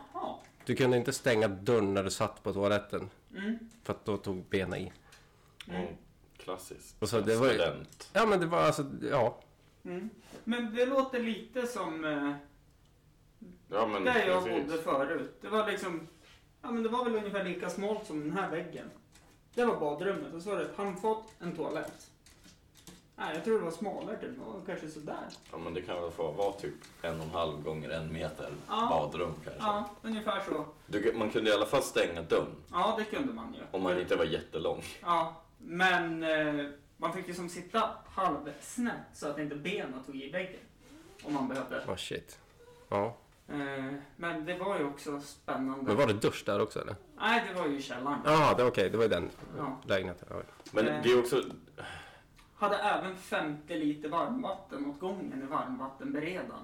[0.66, 3.10] Du kunde inte stänga dörren när du satt på toaletten.
[3.38, 3.60] Mm.
[3.84, 4.92] För att då tog benen i.
[5.68, 5.82] Mm.
[5.82, 5.94] Mm.
[6.38, 6.96] Klassiskt.
[7.00, 8.10] Och så det var ju- Student.
[8.14, 9.40] Ja men det var alltså, ja.
[9.86, 10.10] Mm.
[10.44, 12.32] Men det låter lite som eh,
[13.70, 14.68] Ja, men där jag precis.
[14.70, 15.38] bodde förut.
[15.42, 16.08] Det var liksom,
[16.62, 18.90] ja men det var väl ungefär lika smalt som den här väggen.
[19.54, 22.12] Det var badrummet och så var det ett handfat, en toalett.
[23.22, 25.16] Nej, jag tror det var smalare typ, det var kanske sådär.
[25.52, 28.50] Ja, men det kan väl få vara typ en och en halv gånger en meter
[28.68, 28.88] Ja.
[28.90, 29.62] badrum kanske.
[29.64, 30.66] Ja, ungefär så.
[30.88, 33.60] Du, man kunde i alla fall stänga dörren Ja, det kunde man ju.
[33.72, 34.84] om man inte var jättelång.
[35.02, 36.66] Ja, men eh,
[36.98, 40.60] man fick ju som sitta halvsnett så att inte benen tog i väggen.
[41.24, 41.80] Om man behövde.
[41.88, 42.40] Oh shit.
[42.90, 43.18] Ja.
[43.48, 45.84] Eh, men det var ju också spännande.
[45.86, 46.96] Men var det dusch där också eller?
[47.20, 48.20] Nej, det var ju i källaren.
[48.26, 48.90] Ja, det var okej.
[48.90, 49.78] Det var ju den Ja.
[49.86, 50.28] lägenheten.
[50.32, 50.36] Ja.
[50.72, 51.42] Men det är också...
[52.62, 56.64] Hade även 50 liter varmvatten åt gången i varmvattenberedaren.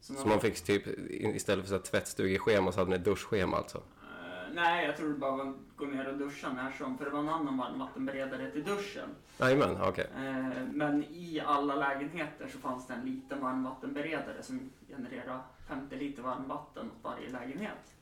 [0.00, 3.78] Så Så man fick typ, istället för så tvättstugeschema så hade ni duschschema alltså?
[3.78, 7.04] Eh, nej, jag tror det bara var att gå ner och duscha när som, för
[7.04, 9.08] det var en annan varmvattenberedare till duschen.
[9.38, 10.06] Jajamän, okej.
[10.16, 16.22] Eh, men i alla lägenheter så fanns det en liten varmvattenberedare som genererade 50 liter
[16.22, 17.94] varmvatten åt varje lägenhet.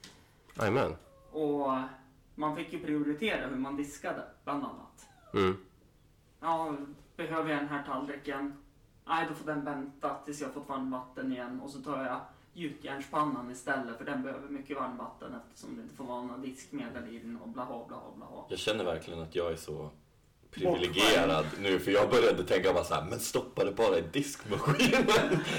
[0.58, 0.96] Jajamän.
[1.30, 1.78] Och
[2.34, 5.08] man fick ju prioritera hur man diskade, bland annat.
[5.34, 5.56] Mm.
[6.44, 6.76] Ja,
[7.16, 8.54] behöver jag den här tallriken?
[9.06, 11.60] Nej, då får den vänta tills jag fått varmvatten igen.
[11.60, 12.20] Och så tar jag
[12.52, 17.18] gjutjärnspannan istället, för den behöver mycket varmvatten eftersom det inte får vara några diskmedel i
[17.18, 18.44] den och blaha, blaha, blaha.
[18.48, 19.90] Jag känner verkligen att jag är så
[20.50, 25.06] privilegierad nu för jag började tänka bara så här, men stoppa det bara i diskmaskinen.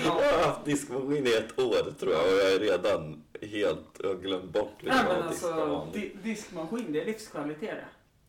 [0.05, 4.21] Jag har haft diskmaskin i ett år tror jag och jag är redan helt, jag
[4.21, 7.85] glömt bort Nej, men alltså, di diskmaskin, det är livskvalitet det.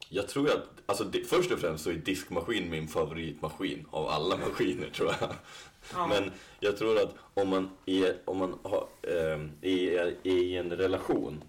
[0.09, 4.37] Jag tror att, alltså di- först och främst så är diskmaskin min favoritmaskin av alla
[4.47, 5.35] maskiner tror jag.
[5.95, 6.07] Ja.
[6.07, 6.31] Men
[6.61, 11.45] jag tror att om man är, om man har, ehm, är i en relation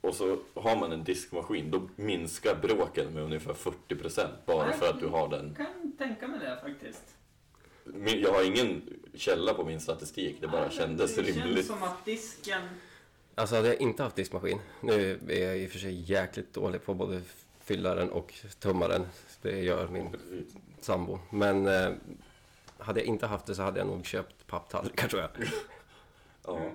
[0.00, 3.52] och så har man en diskmaskin, då minskar bråken med ungefär
[3.88, 5.54] 40% bara för att du har den.
[5.58, 7.02] Jag kan tänka mig det faktiskt.
[7.84, 8.82] Min- Jag har ingen
[9.14, 11.54] källa på min statistik, det bara Nej, kändes det rimligt.
[11.56, 12.62] känns som att disken...
[13.34, 16.84] Alltså hade jag inte haft diskmaskin, nu är jag i och för sig jäkligt dålig
[16.84, 17.22] på både
[17.64, 19.06] fyllaren och tummaren.
[19.42, 20.16] Det gör min
[20.80, 21.18] sambo.
[21.30, 21.90] Men eh,
[22.78, 25.30] hade jag inte haft det så hade jag nog köpt papptallrikar tror jag.
[26.46, 26.70] Ja.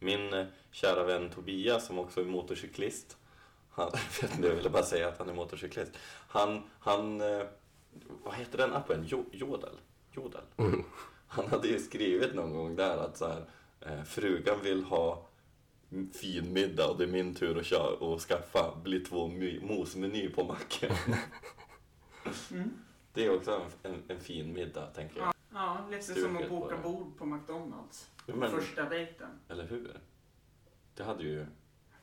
[0.00, 3.16] Min eh, kära vän Tobias som också är motorcyklist.
[3.70, 3.90] Han,
[4.20, 5.92] jag vet inte, jag ville bara säga att han är motorcyklist.
[6.28, 7.42] Han, han eh,
[8.24, 9.04] vad heter den appen?
[9.08, 9.74] Jo, Jodel?
[10.12, 10.42] Jodel?
[11.28, 13.44] Han hade ju skrivit någon gång där att så här,
[13.80, 15.26] eh, frugan vill ha
[16.20, 19.28] fin middag och det är min tur att köra och skaffa bli två
[19.62, 20.90] mosmeny på macken.
[22.50, 22.70] Mm.
[23.12, 25.32] Det är också en, en, en fin middag, tänker jag.
[25.54, 26.82] Ja, lite som Stuket att boka bara.
[26.82, 28.10] bord på McDonalds.
[28.26, 29.28] Men- Första dejten.
[29.48, 30.00] Eller hur?
[30.94, 31.46] Det hade ju...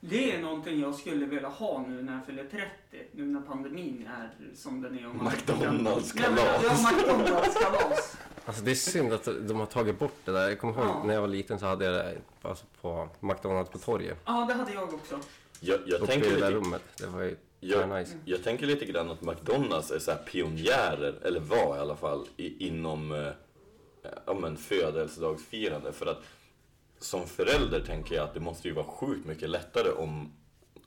[0.00, 2.66] Det är någonting jag skulle vilja ha nu när jag fyller 30.
[3.12, 5.08] Nu när pandemin är som den är.
[5.08, 6.62] och man- McDonalds Nej, men- kalas.
[6.82, 8.16] Ja, McDonalds kalas.
[8.48, 10.48] Alltså det är synd att de har tagit bort det där.
[10.48, 11.02] Jag kommer ihåg Ja.
[11.04, 14.18] när jag var liten så hade jag det alltså, på McDonalds på torget.
[14.24, 15.18] Ja, det hade jag också.
[15.60, 16.82] Jag, jag, Uppe i tänker det där lite, rummet.
[16.98, 18.16] Det var ju jag, nice.
[18.24, 22.26] jag tänker lite grann att McDonalds är så här pionjärer, eller var i alla fall,
[22.36, 23.28] i, inom eh,
[24.26, 25.92] ja, men födelsedagsfirande.
[25.92, 26.22] För att
[26.98, 30.32] som förälder tänker jag att det måste ju vara sjukt mycket lättare om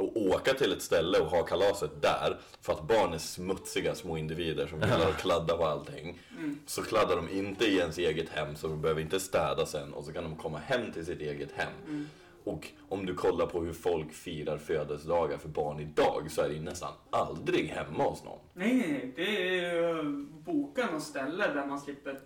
[0.01, 4.17] och åka till ett ställe och ha kalaset där för att barn är smutsiga små
[4.17, 6.19] individer som gillar att kladda på allting.
[6.65, 10.05] Så kladdar de inte i ens eget hem så de behöver inte städa sen och
[10.05, 12.07] så kan de komma hem till sitt eget hem.
[12.43, 16.53] Och om du kollar på hur folk firar födelsedagar för barn idag så är det
[16.53, 18.39] ju nästan aldrig hemma hos någon.
[18.53, 19.13] Nej, nej, nej.
[19.15, 20.03] Det är ju
[20.45, 22.19] boka något ställe där man slipper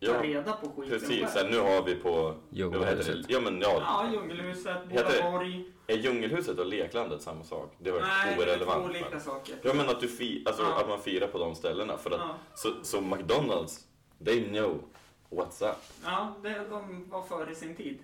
[0.00, 1.26] ta Ja, reda på skiten precis.
[1.34, 1.50] själv.
[1.50, 2.34] Nu har vi på...
[2.50, 3.16] Djungelhuset.
[3.28, 3.82] Ja men ja.
[3.86, 5.72] Ja, Djungelhuset, Bodaborg.
[5.86, 7.74] Är Djungelhuset och Leklandet samma sak?
[7.78, 9.54] Det var Nej, det är två olika saker.
[9.62, 10.80] Ja men att, du fi, alltså, Ja.
[10.80, 11.96] att man firar på de ställena.
[11.98, 12.34] För att, Ja.
[12.54, 13.86] så, så McDonalds,
[14.24, 14.82] they know
[15.30, 15.76] what's up.
[16.04, 17.98] Ja, det, de var före sin tid.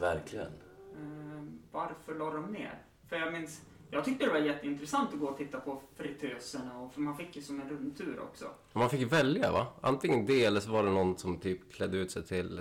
[0.00, 0.46] Verkligen.
[0.46, 1.42] Eh,
[1.72, 2.78] varför la de ner?
[3.08, 6.92] För jag minns, jag tyckte det var jätteintressant att gå och titta på fritöserna, och,
[6.94, 8.44] för man fick ju som en rundtur också.
[8.72, 9.66] Man fick välja va?
[9.80, 12.60] Antingen det eller så var det någon som typ klädde ut sig till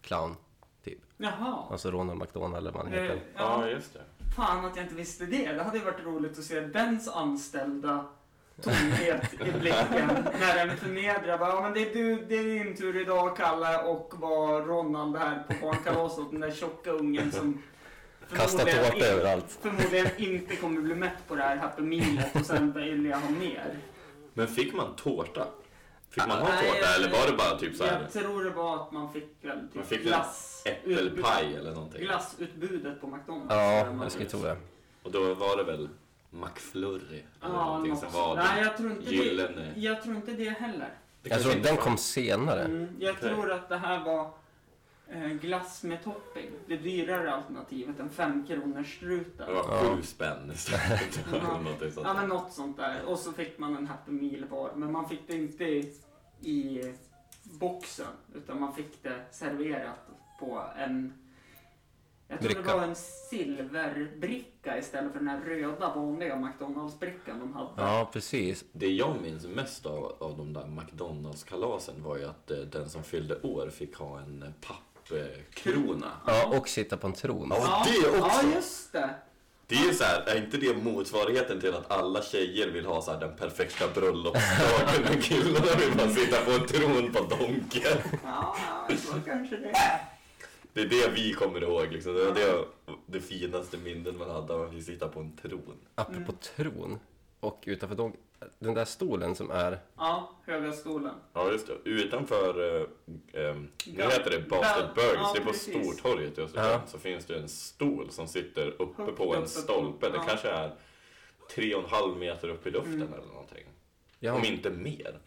[0.00, 0.36] clown.
[0.84, 0.98] Typ.
[1.16, 1.64] Jaha.
[1.70, 3.20] Alltså Ronald McDonald eller vad han Eh, heter.
[3.36, 4.00] Ja, ja, just det.
[4.36, 5.52] fan att jag inte visste det.
[5.52, 8.04] Det hade ju varit roligt att se dens anställda
[8.60, 10.08] tomhet i blicken
[10.40, 11.38] när den förnedrar.
[11.38, 15.16] Bara, Ja, men det är, du, det är din tur idag, Kalle, och vara Ronald
[15.16, 16.24] här på barnkalaset.
[16.30, 17.62] Den där tjocka ungen som
[18.32, 19.58] Kasta förmodligen tårta överallt.
[19.62, 23.76] Förmodligen inte kommer bli mätt på det här Happy Mealet och sen vilja ha mer.
[24.34, 25.46] Men fick man tårta?
[26.10, 28.44] Fick man ha Nej, tårta jag- eller var det bara typ så här Jag tror
[28.44, 32.02] det var att man fick väl typ Man fick glass, äppelpaj eller någonting?
[32.04, 33.46] glassutbudet på McDonalds.
[33.54, 34.56] Ja, jag skulle tro det.
[35.02, 35.88] Och då var det väl
[36.30, 39.72] McFlurry eller Ja, någonting som var Nej, jag tror inte gyllene.
[39.74, 39.80] det.
[39.80, 40.88] Jag tror inte det heller.
[41.22, 42.60] Det Jag tror att den kom senare.
[42.64, 44.30] Mm, jag tror att det här var
[45.40, 46.50] glass med topping.
[46.66, 49.46] Det dyrare alternativet, en fem kronors struten.
[49.46, 49.96] Det var Ja.
[49.96, 51.24] sju spänn istället.
[51.96, 52.14] Ja.
[52.14, 53.04] Men något sånt där.
[53.06, 54.72] Och så fick man en Happy Meal var.
[54.76, 55.94] Men man fick det inte i,
[56.40, 56.82] i
[57.42, 59.98] boxen, utan man fick det serverat
[60.40, 61.12] på en
[62.28, 62.76] jag tror det Bricka.
[62.76, 67.70] var en silverbricka istället för den här röda vanliga McDonalds-brickan de hade.
[67.76, 68.64] Ja, precis.
[68.72, 73.02] Det jag minns mest av, av de där McDonalds-kalasen var ju att eh, den som
[73.04, 74.48] fyllde år fick ha en eh,
[75.08, 76.10] pappkrona.
[76.26, 77.48] Ja, och sitta på en tron.
[77.50, 78.46] Ja, det också!
[78.46, 79.14] Ja, just det.
[79.66, 83.02] Det är ju så här, är inte det motsvarigheten till att alla tjejer vill ha
[83.02, 87.98] så här den perfekta bröllopsdagen men killarna vill bara sitta på en tron på donken?
[88.24, 88.56] Ja,
[88.98, 89.72] så kanske det.
[90.72, 92.14] Det är det vi kommer ihåg liksom.
[92.14, 92.64] Det var det,
[93.06, 95.76] det finaste minnen man hade att vi sitta på en tron.
[95.94, 96.98] Apropå tron.
[97.40, 98.12] Och utanför de,
[98.58, 99.78] den där stolen som är...
[99.96, 101.14] Ja, höga stolen.
[101.32, 102.82] Ja just det, utanför, eh,
[103.42, 104.08] eh, nu Ja.
[104.08, 105.74] heter det Bastard Ja, Burgers, ja, det är på precis.
[105.98, 106.72] Stortorget i Östersund.
[106.72, 106.82] Ja.
[106.86, 110.08] Så finns det en stol som sitter uppe Högt på en uppe på- stolpe.
[110.10, 110.22] Det ja.
[110.28, 110.74] kanske är
[111.54, 113.12] tre och en halv meter upp i luften Mm.
[113.14, 113.64] eller någonting.
[114.18, 115.18] Jag Om inte mer.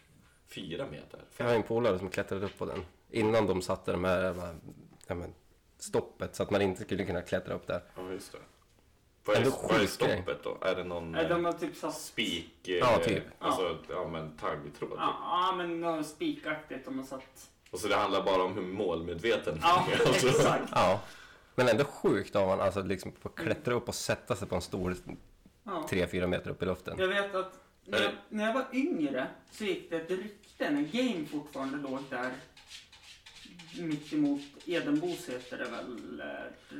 [0.47, 1.19] Fyra meter.
[1.37, 2.85] jag har en polare som klättrade upp på den.
[3.09, 4.55] Innan de satte de här
[5.07, 5.33] ja, men,
[5.77, 7.81] stoppet så att man inte skulle kunna klättra upp där.
[7.95, 8.37] Ja, just det.
[9.27, 9.87] Vad är, Ändå vad är sjuk grej.
[10.17, 10.57] stoppet då?
[10.61, 11.97] Är det någon eh, de har typ satt...
[11.97, 12.67] spik?
[12.67, 13.23] eh, Ja, typ.
[13.39, 14.89] Alltså, ja men taggtråd.
[14.89, 14.99] typ.
[14.99, 17.49] Ja, men något spikaktigt de har satt.
[17.71, 20.07] Och så det handlar bara om hur målmedveten Ja, man är.
[20.07, 20.69] Alltså, exakt.
[20.75, 20.99] Ja.
[21.55, 24.61] Men ändå sjukt av man alltså liksom få klättra upp och sätta sig på en
[24.61, 24.95] stol
[25.63, 25.85] Ja.
[25.89, 26.95] 3-4 meter upp i luften.
[26.99, 27.53] Jag vet att
[27.85, 31.99] när jag, när jag var yngre så gick det ett rykte när Game fortfarande låg
[32.09, 32.31] där
[33.81, 36.19] mitt emot Edenbos heter det väl?
[36.19, 36.25] eh,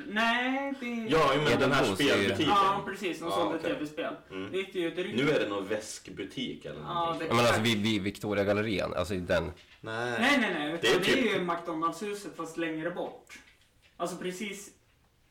[0.08, 0.86] Nej, det...
[0.86, 2.50] Ja, men den här Edenbos är ju- spelbutiken.
[2.50, 3.20] Ja, precis.
[3.20, 3.74] De Ja, sålde okej.
[3.76, 4.14] tv-spel.
[4.32, 4.52] Mm.
[4.52, 5.24] Det gick ju ett rykte.
[5.24, 7.20] Nu är det någon väskbutik eller Ja, någonting.
[7.20, 9.44] det- Ja, men alltså vid, vid Victoria gallerian, alltså den.
[9.82, 10.16] Nej.
[10.20, 10.72] Nej, nej, nej.
[10.72, 13.40] Det det är är, typ- ju McDonalds-huset fast längre bort.
[13.98, 14.70] Alltså precis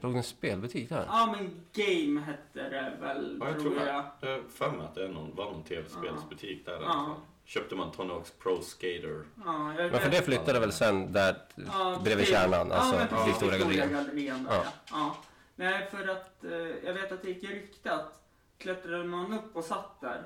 [0.01, 1.05] Låg det en spelbutik där?
[1.09, 3.87] Ja, men Game hette det väl, Ja, jag tror jag.
[3.87, 3.93] Jag
[4.29, 6.81] har för mig att det är någon, var någon tv-spelsbutik där.
[6.81, 7.15] fall.
[7.47, 9.25] Köpte man Tony Hawk's Pro Skater.
[9.45, 13.25] Ja, jag Men för det flyttade väl sen där Ja, bredvid det- kärnan, alltså ja,
[13.27, 14.47] Victoria gallerian.
[14.51, 14.65] ja.
[14.91, 15.17] ja.
[15.57, 16.51] Nej, för att eh,
[16.85, 18.23] jag vet att det gick rykte att
[18.59, 20.23] klättrade man upp och satt där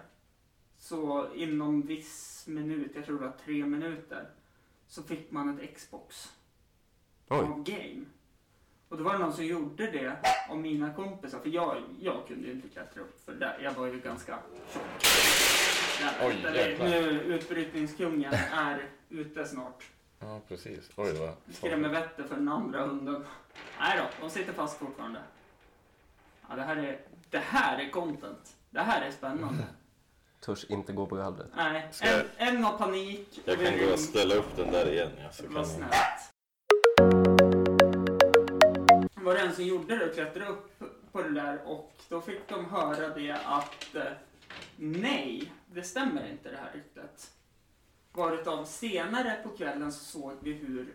[0.78, 4.28] så inom viss minut, jag tror det var tre minuter,
[4.88, 6.28] så fick man ett Xbox
[7.28, 7.38] Oj.
[7.38, 8.04] av Game.
[8.88, 10.16] Och då var det någon som gjorde det
[10.48, 13.86] av mina kompisar, för jag, jag kunde ju inte klättra upp för där, jag var
[13.86, 14.38] ju ganska
[14.72, 14.82] tjock.
[16.22, 16.86] Oj, jäklar.
[16.88, 19.84] nu utbrytningskungen är ute snart.
[20.20, 20.90] Ja, precis.
[20.96, 21.34] Oj, det var...
[21.52, 23.24] Skrämmer vettet för den andra hunden.
[23.80, 25.20] Nej då, de sitter fast fortfarande.
[26.48, 28.56] Ja, det här är, det här är content.
[28.70, 29.64] Det här är spännande.
[30.40, 31.46] Törs inte gå på gallret.
[31.56, 33.40] Nej, Ska en, jag- en har panik.
[33.44, 35.10] Jag kan gå och ställa upp den där igen.
[35.22, 35.68] Ja, så kan Vad jag...
[35.70, 36.30] snällt.
[39.14, 40.72] var det en som gjorde det och klättrade upp
[41.12, 44.02] på det där och då fick de höra det att eh,
[44.76, 47.30] nej, det stämmer inte det här ryktet.
[48.12, 50.94] Varutav senare på kvällen så såg vi hur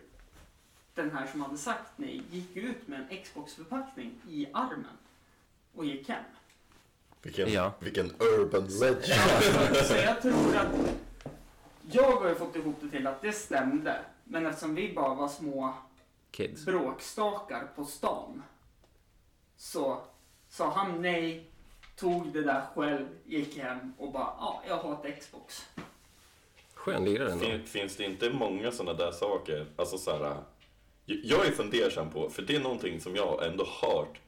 [0.94, 4.96] den här som hade sagt nej gick ut med en Xbox-förpackning i armen
[5.74, 6.24] och gick hem.
[7.22, 7.72] Vilken, Ja.
[7.78, 9.84] vilken urban legend.
[9.86, 10.94] Så jag tror att
[11.90, 13.98] jag har ju fått ihop det till att det stämde.
[14.24, 15.74] Men eftersom vi bara var små
[16.30, 16.64] Kids.
[16.64, 18.42] bråkstakar på stan
[19.56, 20.02] så
[20.48, 21.50] sa han nej,
[21.96, 25.66] tog det där själv, gick hem och bara ja, jag har ett Xbox.
[26.74, 27.44] Skön lirare ändå.
[27.44, 29.66] fin, finns det inte många sådana där saker?
[29.76, 30.36] Alltså så här,
[31.04, 34.20] jag är fundersam på, för det är någonting som jag ändå hört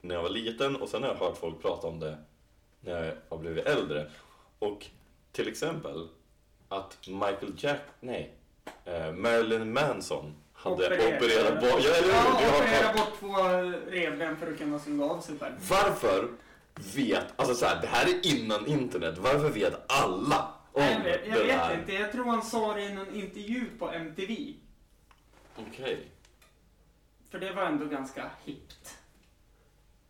[0.00, 2.18] när jag var liten och sen har jag hört folk prata om det
[2.80, 4.10] när jag har blivit äldre.
[4.58, 4.86] Och
[5.32, 6.08] till exempel
[6.68, 8.34] att Michael Jack, nej,
[8.84, 12.12] eh, Marilyn Manson hade Operera- opererat bort, ja, eller hur?
[12.12, 13.32] Ja, Du har operera hört- bort två
[13.90, 15.54] revben för att kunna suga av sig själv.
[15.70, 16.28] Varför
[16.76, 21.26] vet, alltså så här, det här är innan internet, varför vet alla om jag vet,
[21.26, 21.78] jag det vet här?
[21.78, 24.54] inte, jag tror han sa det i någon intervju på MTV.
[25.56, 26.06] Okej,
[27.30, 28.98] För det var ändå ganska hippt.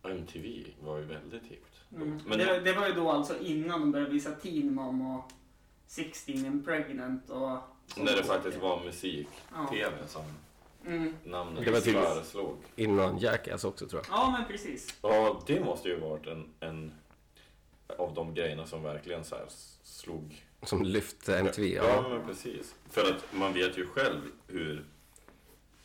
[0.03, 1.81] MTV var ju väldigt hippt.
[1.95, 2.21] Mm.
[2.25, 5.31] Men det, det var ju då alltså innan de började visa Teen Mom och
[5.87, 7.57] 16 and Pregnant och...
[7.97, 9.67] när det faktiskt var musik, Ja.
[9.67, 10.23] TV som
[10.87, 11.13] Mm.
[11.23, 12.55] namnet Det var typ- föreslog.
[12.75, 14.17] Innan Jackass också tror jag.
[14.17, 14.95] Ja, men precis.
[15.01, 16.91] Ja, det måste ju varit en, en
[17.97, 19.45] av de grejerna som verkligen så här
[19.83, 21.67] slog Som lyfte MTV.
[21.75, 22.09] Ja, Ja.
[22.09, 22.75] men precis.
[22.89, 24.85] För att man vet ju själv hur...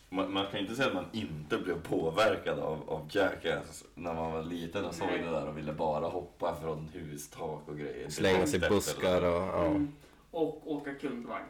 [0.09, 4.33] Man, man kan inte säga att man inte blev påverkad av, av Jackass när man
[4.33, 5.19] var liten och såg Nej.
[5.23, 8.11] det där och ville bara hoppa från hustak och grejer.
[8.11, 9.43] Slänga sig i buskar och...
[9.43, 9.65] Ja.
[9.67, 9.93] Mm.
[10.31, 11.45] Och åka kundvagn.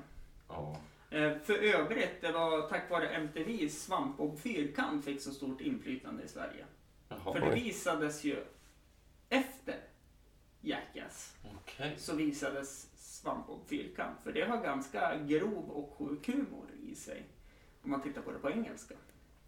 [0.48, 0.76] Ja.
[1.12, 6.28] Eh, För övrigt, det var tack vare MTV Svampbob Fyrkant fick så stort inflytande i
[6.28, 6.64] Sverige.
[7.08, 7.54] Jaha, För det oj.
[7.54, 8.44] visades ju
[9.28, 9.80] efter
[10.60, 11.94] Jackass okej.
[11.98, 14.18] så visades Svampbob Fyrkant.
[14.24, 17.22] För det har ganska grov och sjuk humor i sig.
[17.82, 18.94] Om man tittar på det på engelska.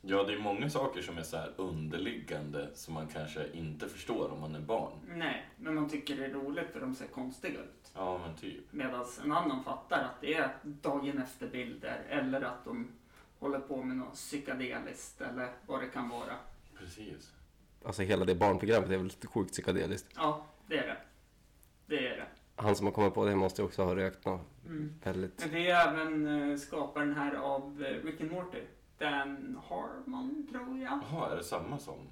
[0.07, 4.33] Ja, det är många saker som är så här underliggande som man kanske inte förstår
[4.33, 4.93] om man är barn.
[5.17, 7.91] Nej, men man tycker det är roligt för de ser konstiga ut.
[7.95, 8.65] Ja, men typ.
[8.73, 12.89] Medan en annan fattar att det är dagen efter bilder eller att de
[13.39, 16.37] håller på med något psykedeliskt eller vad det kan vara.
[16.79, 17.33] Precis.
[17.85, 20.09] Alltså hela det barnprogrammet är väl lite sjukt psykedeliskt.
[20.17, 20.97] Ja, det är det.
[21.87, 22.27] Det är det.
[22.57, 24.95] Han som har kommit på det måste också ha rökt något Mm.
[25.05, 25.41] väldigt...
[25.41, 28.59] Men det är även eh, skaparen här av eh, Rick and Morty.
[28.99, 31.01] Dan Harmon, tror jag.
[31.13, 32.09] Jaha, är det samma som?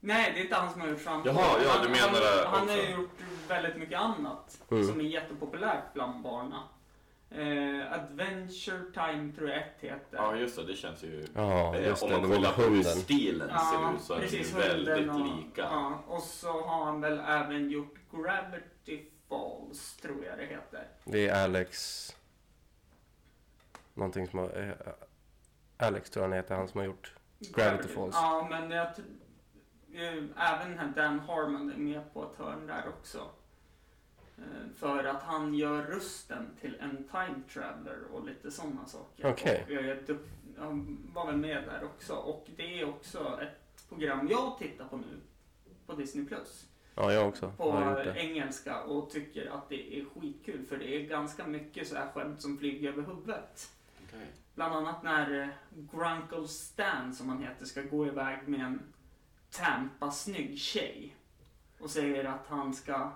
[0.00, 1.34] Nej, det är inte han som har gjort Svampbob.
[1.36, 2.76] Jaha, ja, Han- du menar han, det Han har också.
[2.76, 3.10] ju gjort
[3.48, 4.84] väldigt mycket annat Mm.
[4.86, 6.60] som är jättepopulärt bland barnen.
[7.30, 10.16] Eh, Adventure Time tror jag ett heter.
[10.16, 10.64] Ja, just det.
[10.66, 11.26] Det känns ju...
[11.34, 12.20] Ja, eh, just om det.
[12.20, 15.62] man kollar på hur stilen ser ut så är precis, ju väldigt och, lika.
[15.62, 20.88] Ja, och så har han väl även gjort Gravity Falls, tror jag det heter.
[21.04, 22.08] Det är Alex...
[23.94, 24.76] Någonting som har...
[25.76, 27.12] Alex tror jag han heter, han som har gjort...
[27.38, 28.14] Gravity Falls.
[28.14, 28.88] Ja, men jag
[30.36, 33.30] även Dan Harmon är med på ett hörn där också.
[34.38, 34.44] Eh,
[34.76, 39.26] För att han gör rösten till en time traveler och lite sådana saker.
[39.30, 40.18] Och, du-
[40.58, 42.14] Han var väl med där också.
[42.14, 45.20] Och det är också ett program jag tittar på nu.
[45.86, 46.66] På Disney Plus.
[46.94, 47.52] Ja, jag också.
[47.56, 47.72] På
[48.04, 48.14] det.
[48.20, 50.66] engelska och tycker att det är skitkul.
[50.66, 53.70] För det är ganska mycket så här skämt som flyger över huvudet.
[54.08, 54.26] Okej.
[54.54, 55.48] Bland annat när eh,
[55.92, 58.82] Grunkle Stan, som han heter, ska gå iväg med en
[59.50, 61.16] Tampa-snygg tjej.
[61.80, 63.12] Och säger att han ska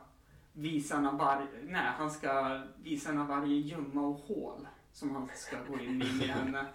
[0.53, 5.79] visa henne var- nej, han ska visa varje ljumma och hål som han ska gå
[5.81, 6.67] in i med henne.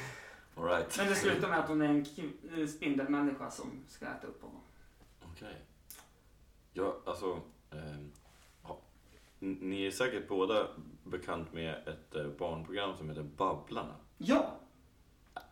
[0.56, 0.98] All right.
[0.98, 4.60] Men det slutar med att hon är en k- spindelmänniska som ska äta upp honom.
[5.32, 5.56] Okej.
[6.72, 7.40] Ja, alltså...
[9.42, 10.66] N- Ni är säkert båda
[11.04, 13.94] bekant med ett eh, barnprogram som heter Babblarna.
[14.22, 14.56] Ja!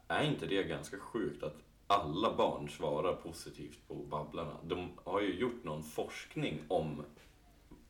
[0.08, 1.56] Är inte det ganska sjukt att
[1.86, 4.56] alla barn svarar positivt på Babblarna?
[4.64, 7.04] De har ju gjort någon forskning om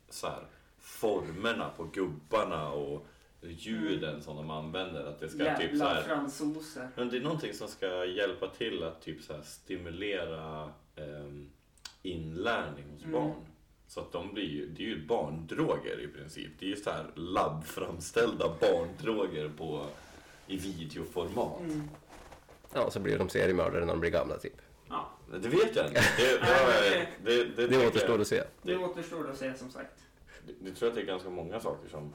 [0.09, 0.47] så här,
[0.79, 3.07] formerna på gubbarna och
[3.41, 5.05] ljuden som de använder.
[5.05, 6.89] Att det ska Jävla typ så här, fransoser.
[6.97, 11.51] Men det är någonting som ska hjälpa till att typ så här stimulera ehm,
[12.03, 13.12] inlärning hos Mm.
[13.12, 13.47] barn.
[13.87, 16.51] Så att de blir ju, det är ju barndroger i princip.
[16.59, 19.87] Det är ju så här labbframställda barndroger på,
[20.49, 21.61] i videoformat.
[21.61, 21.82] Mm.
[22.74, 24.57] Ja, så blir de seriemördare när de blir gamla typ.
[24.88, 25.11] Ja,
[25.42, 26.01] Det vet jag inte.
[26.16, 26.38] Det,
[27.24, 28.42] det, det, det, återstår jag- att se.
[28.62, 30.05] det återstår att säga som sagt.
[30.46, 32.12] Det, det tror jag att det är ganska många saker som,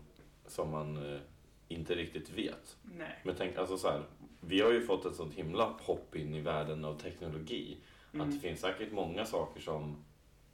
[0.47, 1.19] som man eh,
[1.67, 2.77] inte riktigt vet.
[2.83, 3.19] Nej.
[3.23, 4.01] Men tänk, alltså så här,
[4.41, 7.77] vi har ju fått ett sånt himla hopp in i världen av teknologi.
[8.11, 8.39] Att det Mm.
[8.39, 10.03] finns säkert många saker som,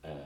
[0.02, 0.18] eh,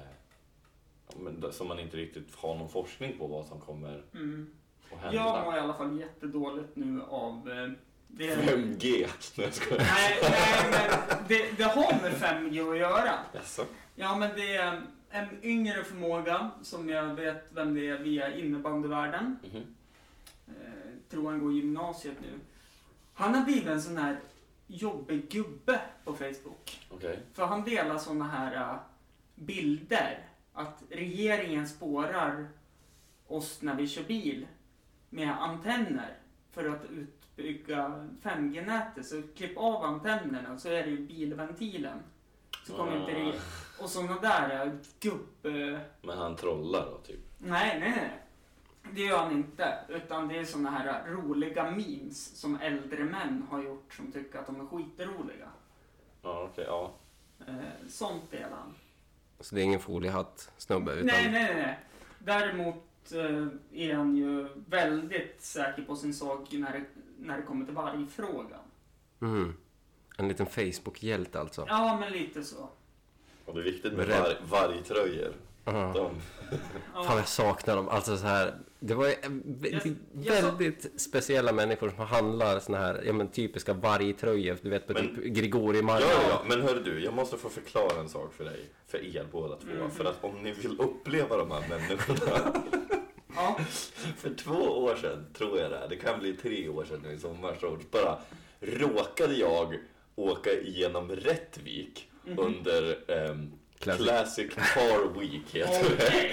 [1.51, 4.53] som man inte riktigt har någon forskning på vad som kommer Mm.
[4.95, 5.15] Att hända.
[5.17, 7.49] Jag mår i alla fall jättedåligt nu av...
[7.51, 7.71] eh,
[8.07, 9.07] Det, 5G.
[9.37, 9.83] Nej, jag skojar.
[9.83, 10.17] nej,
[10.71, 13.11] nej, men det, det har med 5G att göra.
[13.33, 13.65] Jaså?
[13.95, 19.37] Ja, men det är en yngre förmåga som jag vet vem det är via innebandyvärlden.
[19.53, 19.63] Mhm.
[20.47, 22.39] Eh, tror han går gymnasiet nu.
[23.13, 24.17] Han har blivit en sån här
[24.67, 26.81] jobbig gubbe på Facebook.
[26.89, 27.19] Okej.
[27.33, 28.75] För han delar såna här äh,
[29.35, 30.19] bilder.
[30.53, 32.47] Att regeringen spårar
[33.27, 34.47] oss när vi kör bil
[35.13, 36.17] med antenner
[36.51, 39.05] för att utbygga 5G-nätet.
[39.05, 41.99] Så klipp av antennerna så är det ju bilventilen.
[42.65, 43.33] Så kommer inte det...
[43.79, 45.45] Och såna där äh, gubb...
[45.45, 47.19] äh, Men han trollar då, typ?
[47.37, 48.19] Nej, nej, nej.
[48.91, 49.73] Det gör han inte.
[49.89, 54.45] Utan det är såna här roliga memes som äldre män har gjort som tycker att
[54.45, 55.47] de är skitroliga.
[56.21, 56.93] Ja, okej, ja.
[57.87, 58.75] Sånt delar han.
[59.39, 61.05] Så det är ingen foliehatt-snubbe utan...
[61.05, 61.79] Nej, nej, nej.
[62.19, 62.75] Däremot
[63.11, 66.85] är han ju väldigt säker på sin sak när det,
[67.17, 68.59] när det kommer till vargfrågan.
[69.21, 69.53] Mm.
[70.17, 71.65] En liten Facebook-hjälte alltså.
[71.67, 72.69] Ja, men lite så.
[73.45, 75.33] Och det är viktigt med var, vargtröjor.
[75.65, 76.11] De,
[76.95, 77.03] Ja.
[77.03, 77.89] Fan, jag saknar dem.
[77.89, 82.77] Alltså så här, det var ju vä- Jag- jag väldigt speciella människor som handlar såna
[82.77, 84.57] här, ja men typiska vargtröjor.
[84.61, 85.99] Du vet på Men- typ Grigori Ja,
[86.29, 89.55] ja, men hör du, jag måste få förklara en sak för dig, för er båda
[89.55, 89.67] två.
[89.81, 89.91] Mhm.
[89.91, 92.53] För att om ni vill uppleva de här människorna.
[93.35, 93.57] Ja.
[94.17, 94.53] för två
[94.83, 97.57] år sedan, tror jag det är, det kan bli tre år sedan nu i sommar,
[97.61, 98.17] så bara
[98.61, 99.77] råkade jag
[100.15, 102.39] åka igenom Rättvik Mhm.
[102.39, 103.51] under ehm,
[103.83, 104.07] Classic.
[104.07, 106.31] Classic Car Week heter det.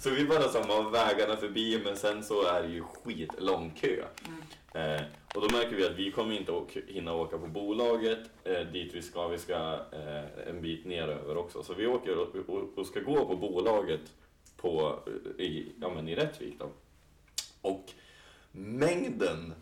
[0.00, 4.04] Så vi bara som har vägarna förbi men sen så är det ju skitlång kö.
[4.26, 4.42] Mm.
[4.74, 5.00] Eh,
[5.34, 8.94] och då märker vi att vi kommer inte åka, hinna åka på bolaget eh, dit
[8.94, 9.28] vi ska.
[9.28, 9.54] Vi ska
[9.92, 11.62] eh, en bit neröver också.
[11.62, 14.00] Så vi åker och, och, och ska gå på bolaget
[14.56, 14.98] på,
[15.38, 16.70] i, ja, men i Rättvik då.
[17.60, 17.84] Och
[18.52, 19.54] mängden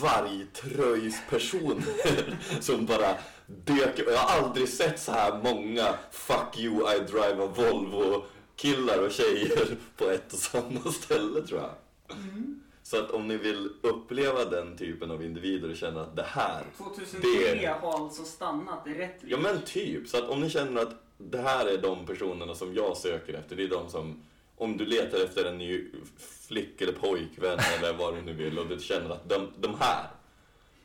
[0.00, 3.16] vargtröjspersoner som bara
[3.46, 8.24] dök Jag har aldrig sett så här många Fuck you I drive a Volvo
[8.56, 11.70] killar och tjejer på ett och samma ställe tror jag.
[12.18, 12.60] Mm.
[12.82, 16.62] Så att om ni vill uppleva den typen av individer och känna att det här
[16.78, 20.82] 2003 Det- har alltså stannat i rätt Ja men typ, så att om ni känner
[20.82, 24.22] att det här är de personerna som jag söker efter, det är de som
[24.56, 25.90] om du letar efter en ny
[26.48, 30.06] flick eller pojkvän eller vad du nu vill och du känner att de, de här,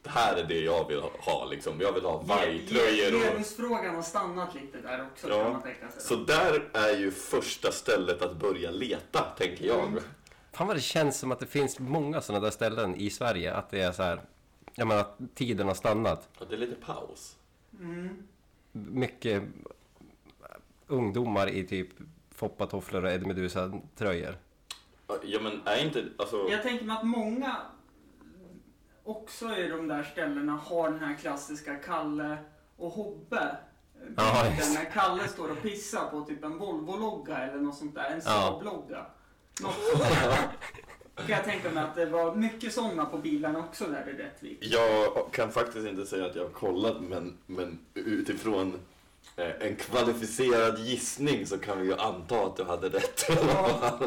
[0.04, 1.82] det här är det jag vill ha liksom.
[1.82, 3.22] Jag vill ha vargtröjor och...
[3.22, 6.02] Genusfrågan har stannat lite där också Ja, kan man tänka sig.
[6.02, 9.88] Så där är ju första stället att börja leta, tänker jag.
[9.88, 10.04] Mm.
[10.52, 13.54] Fan vad det känns som att det finns många sådana där ställen i Sverige.
[13.54, 14.22] Att det är så här,
[14.76, 16.30] jag menar att tiden har stannat.
[16.39, 17.36] Ja, det är lite paus.
[17.80, 18.28] Mm.
[18.72, 19.43] Mycket
[20.88, 21.89] ungdomar i typ
[22.36, 24.36] foppatofflor och Eddie Meduza-tröjor.
[25.24, 26.47] Ja men är inte, alltså...
[26.49, 27.58] Jag tänker mig att många
[29.12, 32.38] också i de där ställena har den här klassiska Kalle
[32.78, 33.57] och Hobbe.
[34.18, 34.43] Ja,
[34.74, 38.05] när Kalle står och pissar på typ en Volvo-logga eller något sånt där.
[38.05, 38.32] En Ja.
[38.32, 39.05] Saab-logga.
[39.62, 40.49] Där.
[41.16, 44.57] Kan jag tänka mig att det var mycket sådana på bilarna också där i Rättvik.
[44.62, 48.80] Jag kan faktiskt inte säga att jag har kollat men, men utifrån
[49.36, 53.99] eh, en kvalificerad gissning så kan vi ju anta att du hade rätt Ja.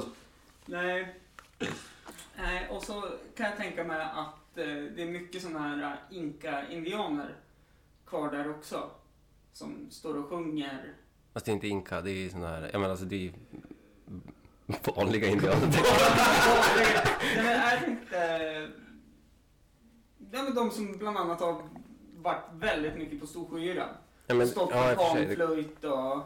[0.66, 1.14] Nej.
[2.36, 7.34] Nej, och så kan jag tänka mig att det är mycket sådana här eh, inka-indianer
[8.06, 8.90] kvar där också.
[9.52, 10.94] Som står och sjunger.
[11.32, 13.32] Fast det är inte inka, det är såna här, jag menar alltså det är
[14.96, 15.68] vanliga indianer.
[16.76, 18.16] Nej, men jag tänkte...
[20.32, 21.62] Ja, men de som bland annat har
[22.16, 23.88] varit väldigt mycket på Storsjöyran.
[24.26, 26.20] Ja, men, Stått med det- panflöjt och...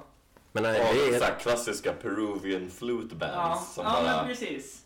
[0.52, 1.30] Men nej, Ja, det så är...
[1.30, 4.84] här klassiska Peruvian flute bands Ja, som ja bara men precis.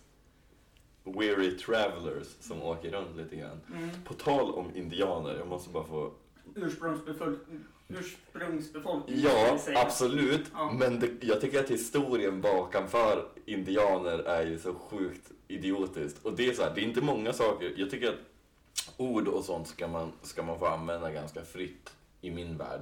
[1.05, 3.61] Weary travelers som åker runt lite grann.
[3.75, 3.89] Mm.
[4.05, 6.13] På tal om indianer, jag måste bara få...
[6.55, 7.65] Ursprungsbefolkning.
[7.89, 9.21] Ursprungsbefolkning.
[9.21, 10.51] Ja, absolut.
[10.55, 10.73] Ja.
[10.79, 16.27] Men det, jag tycker att historien bakanför indianer är ju så sjukt idiotiskt.
[16.27, 17.73] Och det är så här, det är inte många saker.
[17.77, 18.19] Jag tycker att
[18.97, 22.81] ord och sånt ska man, ska man få använda ganska fritt i min värld.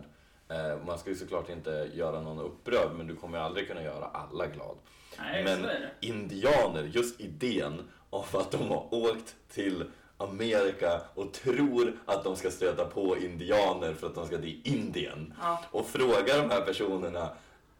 [0.49, 3.83] Eh, man ska ju såklart inte göra någon upprörd, men du kommer ju aldrig kunna
[3.83, 4.77] göra alla glad.
[5.18, 6.07] Nej, Men så är det.
[6.07, 9.84] indianer, just idén av att de har åkt till
[10.18, 15.34] Amerika och tror att de ska stöta på indianer för att de ska till Indien.
[15.42, 15.64] Ja.
[15.70, 17.28] Och frågar de här personerna,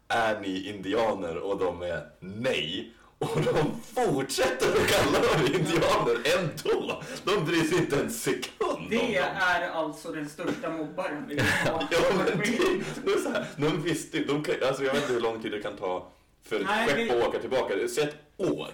[0.09, 1.37] är ni indianer?
[1.37, 2.93] Och de är nej.
[3.19, 7.03] Och de fortsätter att kalla dem indianer ändå.
[7.25, 11.87] De bryr sig inte en sekund Det är alltså den största mobbaren vi har.
[11.91, 12.45] Ja, men det,
[13.05, 14.35] det är så här, de visste ju- de
[14.69, 16.07] alltså jag vet inte hur lång tid det kan ta
[16.43, 17.75] för ett skepp att åka tillbaka.
[17.95, 18.69] Säg ett år.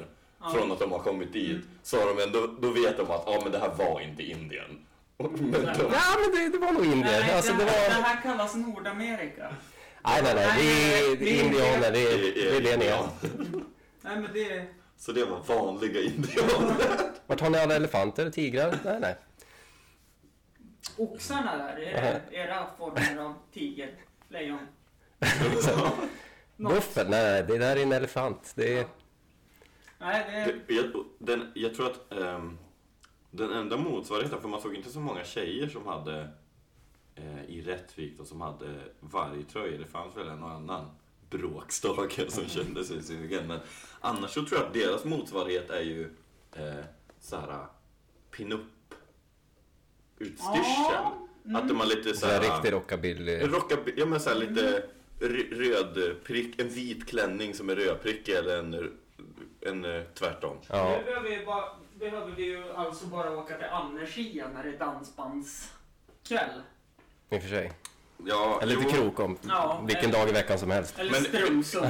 [0.52, 1.64] Från att de har kommit dit.
[1.82, 4.86] Så har de ändå, då vet de att ja, men det här var inte Indien.
[5.18, 7.36] Men de, Ja, men det, det var nog Nej, indier.
[7.36, 7.96] Alltså, det, det här, var...
[7.96, 9.54] det här kallas Nordamerika.
[10.04, 10.46] Nej, nej, nej.
[10.58, 11.92] Det är, det är indianer.
[11.92, 12.18] Det är,
[12.60, 12.90] det är det är.
[12.90, 13.10] ja.
[14.00, 14.66] Nej men det...
[14.96, 16.76] Så det var vanliga indianer.
[17.26, 18.30] Vart har ni alla elefanter?
[18.30, 18.78] Tigrar?
[18.84, 19.16] Nej, nej.
[20.96, 23.94] Oxarna där, är det era former av tiger,
[24.28, 24.58] lejon?
[26.56, 27.10] Buffel?
[27.10, 27.42] Nej, nej.
[27.42, 28.52] Det där är en elefant.
[28.54, 28.86] Det är...
[29.98, 30.52] Nej, det...
[30.68, 32.58] Det, jag, den, jag tror att ehm,
[33.30, 36.28] den enda motsvarigheten, för man såg inte så många tjejer som hade
[37.14, 39.78] eh, i Rättvik och som hade vargtröjor.
[39.78, 40.90] Det fanns väl en och annan
[41.30, 43.46] bråkstake som kände sig sugen.
[43.46, 43.60] Men
[44.00, 46.10] annars så tror jag att deras motsvarighet är ju
[46.52, 46.84] eh,
[47.20, 47.66] så här
[48.30, 48.60] pinup
[50.18, 50.62] utstyrsel.
[50.64, 51.56] Ja, mm.
[51.56, 52.40] Att de har lite Så så här...
[52.40, 53.38] riktig rockabilly.
[53.38, 54.82] Rockaby, ja men så här lite
[55.20, 58.98] r- röd prick, en vit klänning som är rödprickig eller en,
[59.60, 60.56] en, eh, tvärtom.
[60.68, 60.96] Ja.
[60.98, 61.64] Nu behöver vi, bara,
[61.94, 66.62] behöver vi ju alltså bara åka till Annerskia när det är dansbandskväll.
[67.30, 67.72] I och för sig.
[68.26, 69.38] Ja, Eller till jo, Krokom.
[69.48, 70.98] Ja, Vilken eller- dag i veckan som helst.
[70.98, 71.86] Eller Men- Strömsund.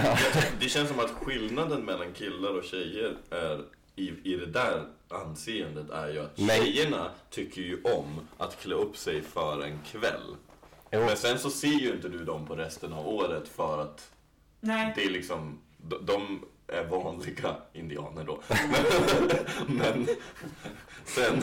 [0.61, 3.64] Det känns som att skillnaden mellan killar och tjejer är
[3.97, 8.74] i, i det där anseendet är ju att Men- tjejerna tycker ju om att klä
[8.74, 10.37] upp sig för en kväll.
[10.91, 11.01] Jo.
[11.01, 14.11] Men sen så ser ju inte du dem på resten av året för att
[14.61, 16.45] Nej, det är liksom, de, de
[16.90, 18.40] vanliga indianer då.
[19.68, 19.68] Men,
[20.06, 20.06] men
[21.04, 21.42] sen...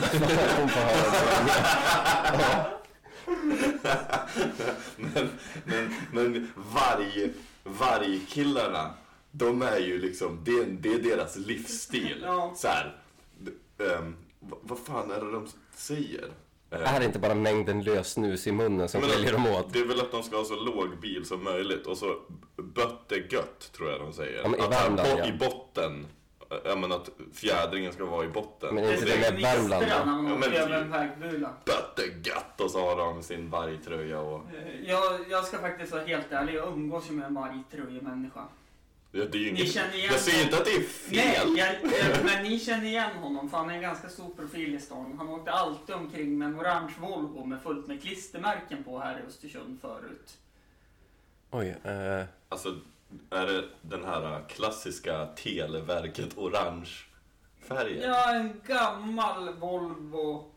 [4.96, 5.28] Men,
[5.66, 7.32] men, men varg,
[7.64, 8.94] vargkillarna,
[9.30, 12.24] de är ju liksom, det, är- det är deras livsstil.
[12.56, 12.96] Så här,
[14.40, 16.30] vad, vad fan är det de säger?
[16.82, 19.72] Eh, Är det inte bara mängden lösnus i munnen som skiljer dem åt?
[19.72, 22.16] Det är väl att de ska ha så låg bil som möjligt och så
[22.56, 24.40] bött är gött, tror jag de säger.
[24.42, 25.26] Ja, men i att Värmland, bo- ja.
[25.26, 26.06] I botten,
[26.50, 28.74] eh, ja men att fjädringen ska vara i botten.
[28.74, 29.88] Men det är inte är det med Värmland då?
[29.88, 30.84] när man Ja, åker men över typ.
[30.84, 31.50] en vägbula.
[31.64, 34.36] Bött är gött och så har de sin vargtröja och...
[34.54, 38.40] Eh, Jag, jag ska faktiskt vara helt ärlig, jag umgås ju med en vargtröjemänniska.
[39.16, 41.52] Ja, det är ju Ni inget, känner igen jag säger inte att det är fel.
[41.52, 41.80] Nej,
[42.12, 45.14] jag, men ni känner igen honom för han är en ganska stor profil i stan.
[45.18, 49.22] Han åkte alltid omkring med en orange Volvo med fullt med klistermärken på här i
[49.28, 50.38] Östersund förut.
[51.50, 51.76] Oj.
[51.84, 52.76] Eh, Alltså,
[53.30, 56.90] är det den här klassiska Televerket orange
[57.68, 58.02] färgen?
[58.10, 60.50] Ja, en gammal Volvo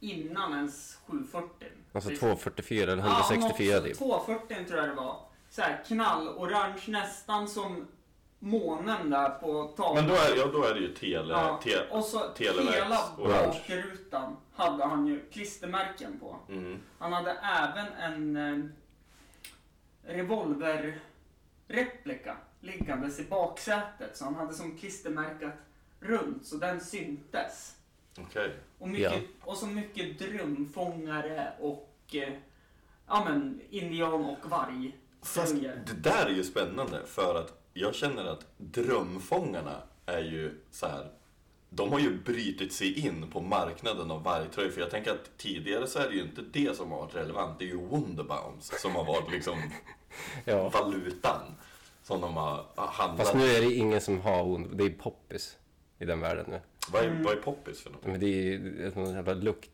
[0.00, 1.48] innan ens 740.
[1.92, 2.20] alltså Precis.
[2.20, 3.98] 244 eller Ja, 164 något- typ.
[3.98, 5.20] 240 tror jag det var.
[5.50, 7.86] Så här knallorange, nästan som
[8.42, 9.94] månen där på taket.
[9.94, 11.32] Men då är, ja, då är det ju tele...
[11.32, 16.36] Ja, te, och så Televerks hela bakrutan hade han ju klistermärken på.
[16.48, 16.78] mm.
[16.98, 18.58] Han hade även en eh,
[20.14, 24.16] revolverreplika liggandes i baksätet.
[24.16, 25.54] Så han hade som klistermärkat
[26.00, 27.76] runt så den syntes.
[28.18, 28.56] Okej.
[28.78, 32.32] Och, mycket, och så mycket drömfångare och eh,
[33.06, 34.96] ja men indian och varg.
[35.22, 40.86] Fast det där är ju spännande för att jag känner att drömfångarna är ju så
[40.86, 41.10] här.
[41.70, 44.70] De har ju brytit sig in på marknaden av vargtröjor.
[44.70, 47.58] För jag tänker att tidigare så är det ju inte det som har varit relevant.
[47.58, 49.58] Det är ju Wonderbounce som har varit liksom
[50.44, 50.68] Ja.
[50.68, 51.40] valutan.
[52.04, 53.18] Som de har handlat.
[53.26, 54.76] Fast nu är det ingen som har ond.
[54.76, 55.56] Det är poppis
[55.98, 56.60] i den världen nu.
[56.92, 58.06] Vad är, vad är poppis för något?
[58.06, 59.70] Men det är ju sån jävla lukt...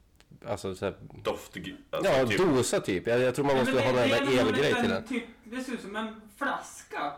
[0.47, 0.95] Alltså så här,
[1.25, 1.57] Doft...
[1.91, 3.07] Alltså, Ja, typ, dosa typ.
[3.07, 5.05] Jag, jag tror man måste men ha det- en jävla elgrej till den.
[5.05, 7.13] Typ, det ser ut som en flaska.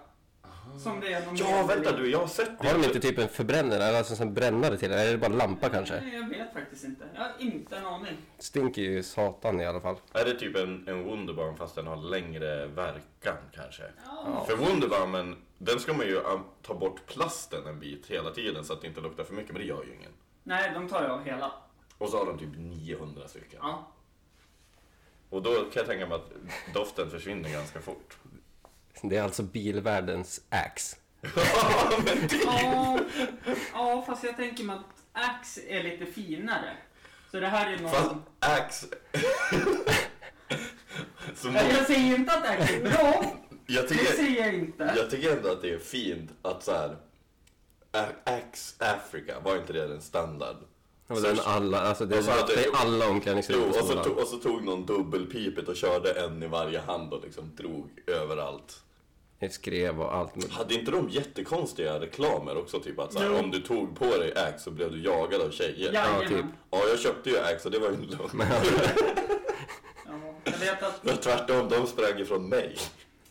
[0.78, 2.68] Som det är någon Ja, vänta du, jag har sett det.
[2.68, 5.32] Har de inte typ en förbrännare, eller alltså en brännare till eller är det bara
[5.32, 6.00] lampa kanske?
[6.00, 7.04] Nej, Jag vet faktiskt inte.
[7.14, 8.16] Jag har inte en aning.
[8.38, 9.96] Stinker ju satan i alla fall.
[10.12, 13.82] Är det typ en, en Wunderbaum fast den har längre verkan kanske?
[14.06, 14.44] Ja.
[14.48, 18.72] För Wunderbaumen, den ska man ju um, ta bort plasten en bit hela tiden så
[18.72, 20.12] att det inte luktar för mycket, men det gör ju ingen.
[20.42, 21.52] Nej, de tar ju av hela.
[21.98, 23.58] Och så har de typ 900 stycken.
[23.62, 23.86] Ja.
[25.30, 26.30] Och då kan jag tänka mig att
[26.74, 28.18] doften försvinner ganska fort.
[29.03, 30.96] Det är alltså bilvärldens Axe.
[32.44, 32.98] Ja,
[33.72, 36.76] ja, fast jag tänker mig att Axe är lite finare.
[37.30, 37.90] Så det här är någon...
[37.90, 38.86] Fast Axe...
[41.44, 43.24] Nej, Jag säger inte att Axe är bra.
[43.66, 44.94] jag, Det tycker, säger jag inte.
[44.96, 46.96] jag tycker ändå att det är fint att så här.
[48.24, 50.57] Axe Africa, var inte det en standard?
[51.07, 54.18] Det var den alla, alltså det, att det det- är alla omklädningsrum och så, tog,
[54.18, 58.82] och så tog någon dubbelpipet och körde en i varje hand och liksom drog överallt.
[59.41, 60.36] Det skrev och allt.
[60.36, 62.80] Men- Hade inte de jättekonstiga reklamer också?
[62.80, 63.36] Typ att så här, Jo.
[63.36, 65.93] om du tog på dig Axe så blev du jagad av tjejer.
[65.93, 66.45] Ja, Ja, typ.
[66.70, 68.43] jag köpte ju Axe och det var ju lögn.
[70.07, 70.12] Ja,
[70.45, 71.05] jag vet att...
[71.05, 72.76] Men tvärtom, de sprang ifrån mig.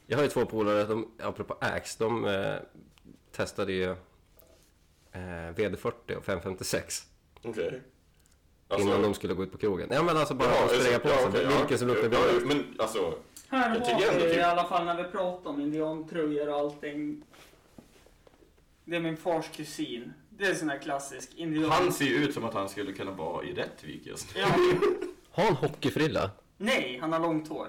[0.07, 2.55] Jag har ju två polare, de, apropå Axe, de eh,
[3.32, 3.89] testade ju
[5.12, 7.03] eh, VD40 och 556
[7.43, 7.82] Okej.
[8.80, 9.89] innan de skulle gå ut på krogen.
[9.91, 11.78] Ja men alltså bara Ja, att spraya på ja, sig, okej, vilken ja.
[11.78, 12.20] som luktar ja, bra.
[12.45, 13.14] Men alltså,
[13.49, 17.23] Här Jag har vi typ- i alla fall när vi pratar om indiantröjor och allting.
[18.85, 20.13] Det är min fars kusin.
[20.29, 21.71] Det är sån här klassisk indian...
[21.71, 24.41] han ser ju ut som att han skulle kunna vara i Rättvik just nu.
[24.41, 24.47] Ja.
[25.31, 26.31] Har han hockeyfrilla?
[26.57, 27.67] Nej, han har långt hår.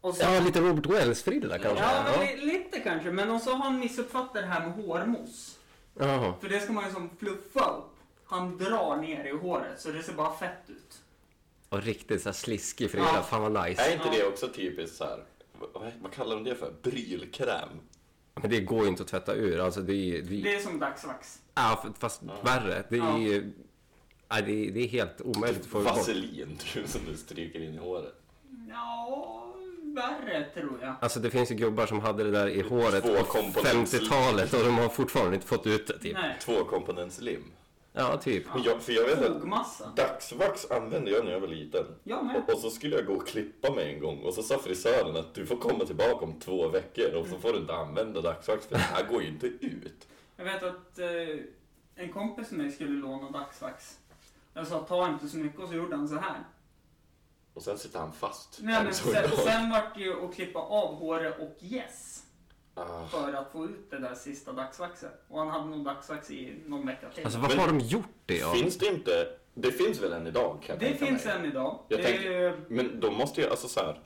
[0.00, 0.22] Och så...
[0.24, 1.84] Ja, lite Robert Wells-frilla kanske?
[1.84, 3.10] Ja, men li- lite kanske.
[3.10, 5.58] Men och så har han missuppfattat det här med hårmos.
[5.94, 6.34] Jaha.
[6.40, 7.94] För det ska man ju som fluffa upp.
[8.24, 10.98] Han drar ner i håret så det ser bara fett ut.
[11.68, 13.22] Och riktigt så här sliskig frilla, Ja.
[13.22, 13.82] fan vad nice.
[13.82, 14.12] Är inte Ja.
[14.14, 15.24] det också typiskt så här,
[15.74, 16.72] vad, vad kallar de det för?
[16.82, 17.68] Brylkräm?
[18.34, 20.78] Men det går ju inte att tvätta ur, alltså det är det, Det är som
[20.78, 21.38] dagsvax.
[21.54, 22.84] ja, fast värre.
[22.88, 23.18] Det är Ja.
[23.18, 23.52] ju...
[24.28, 25.86] Ja, det, är, det är helt omöjligt att få bort.
[25.96, 28.14] Vaselin tror jag, som du stryker in i håret.
[28.70, 30.94] Ja, värre tror jag.
[31.00, 34.64] Alltså det finns ju gubbar som hade det där i håret på komponents- 50-talet och
[34.64, 36.14] de har fortfarande inte fått ut det typ.
[36.14, 36.36] Nej.
[37.98, 38.54] Ja, typ.
[38.54, 41.84] Men jag, för jag vet att dagsvax använde jag när jag var liten.
[42.04, 42.36] Jag med.
[42.36, 45.16] Och, och så skulle jag gå och klippa mig en gång och så sa frisören
[45.16, 48.66] att du får komma tillbaka om två veckor och så får du inte använda dagsvax
[48.66, 50.08] för det här går ju inte ut.
[50.36, 51.08] Jag vet att eh,
[51.94, 53.98] en kompis med mig skulle låna dagsvax.
[54.54, 56.44] Jag sa ta inte så mycket och så gjorde han så här.
[57.54, 58.58] Och sen sitter han fast.
[58.62, 62.24] Nej, men sen, sen vart det ju att klippa av håret och yes.
[62.80, 63.06] Ah.
[63.06, 65.22] För att få ut det där sista dagsvaxet.
[65.28, 67.24] Och han hade nog dagsvax i någon vecka till.
[67.24, 68.36] Alltså varför Men- har de gjort det?
[68.38, 68.52] Ja?
[68.52, 71.34] Finns det inte, det finns väl än idag kan det finns mig.
[71.34, 71.78] än idag.
[71.88, 74.00] Jag det är, Men de måste ju, alltså så här.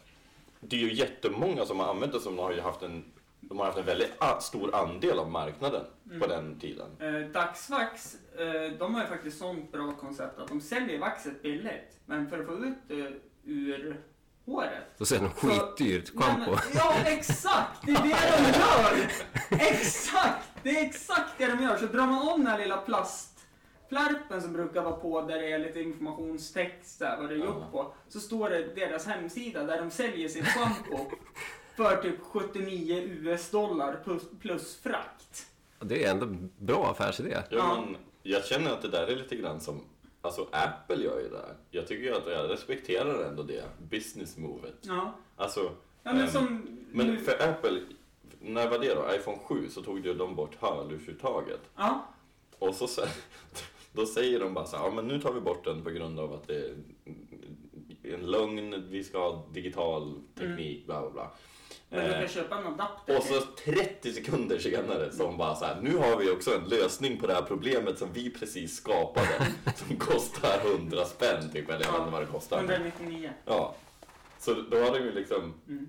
[0.60, 3.04] Det är ju jättemånga som har använt det som har ju haft en,
[3.40, 6.20] de har haft en väldigt a- stor andel av marknaden Mm.
[6.20, 6.86] på den tiden.
[7.00, 11.98] eh, dagsvax, eh, de har ju faktiskt sånt bra koncept att de säljer vaxet billigt.
[12.06, 13.12] Men för att få ut det
[13.44, 14.00] ur
[14.46, 16.56] håret Då säger de skitdyrt schampo.
[16.74, 17.86] Ja, exakt!
[17.86, 19.10] Det är det de gör!
[19.50, 20.48] Exakt!
[20.62, 21.76] Det är exakt det de gör.
[21.76, 25.58] Så drar man om den här lilla plastflärpen som brukar vara på där det är
[25.58, 27.94] lite informationstext där, vad det är gjort på.
[28.08, 31.10] Så står det deras hemsida där de säljer sitt schampo
[31.76, 35.46] för typ 79 US-dollar plus, plus frakt.
[35.80, 36.26] Det är ändå
[36.58, 37.36] bra affärsidé.
[37.50, 37.84] Ja.
[37.86, 39.80] Men jag känner att det där är lite grann som,
[40.22, 41.54] alltså Apple gör ju det här.
[41.70, 44.74] Jag tycker ju att jag respekterar ändå det business movet.
[44.80, 45.60] Ja, Alltså,
[46.02, 46.66] ja men ehm, som...
[46.90, 47.80] men för Apple,
[48.40, 49.14] när var det då?
[49.14, 51.60] iPhone 7 så tog ju de bort hörlursuttaget.
[51.76, 52.06] Ja,
[52.58, 53.08] Och så sen,
[53.92, 56.20] då säger de bara så här, ja men nu tar vi bort den på grund
[56.20, 56.56] av att det
[58.02, 61.30] är en lögn, vi ska ha digital teknik, bla bla bla.
[61.92, 63.16] Men du kan köpa en adapter.
[63.16, 66.64] och så 30 sekunder senare så hon bara så här, nu har vi också en
[66.68, 69.28] lösning på det här problemet som vi precis skapade.
[69.76, 72.58] som kostar 100 spänn typ, eller jag vet inte vad det kostar.
[72.58, 73.30] 199.
[73.44, 73.74] Ja.
[74.38, 75.88] Så då har de ju liksom, Mm.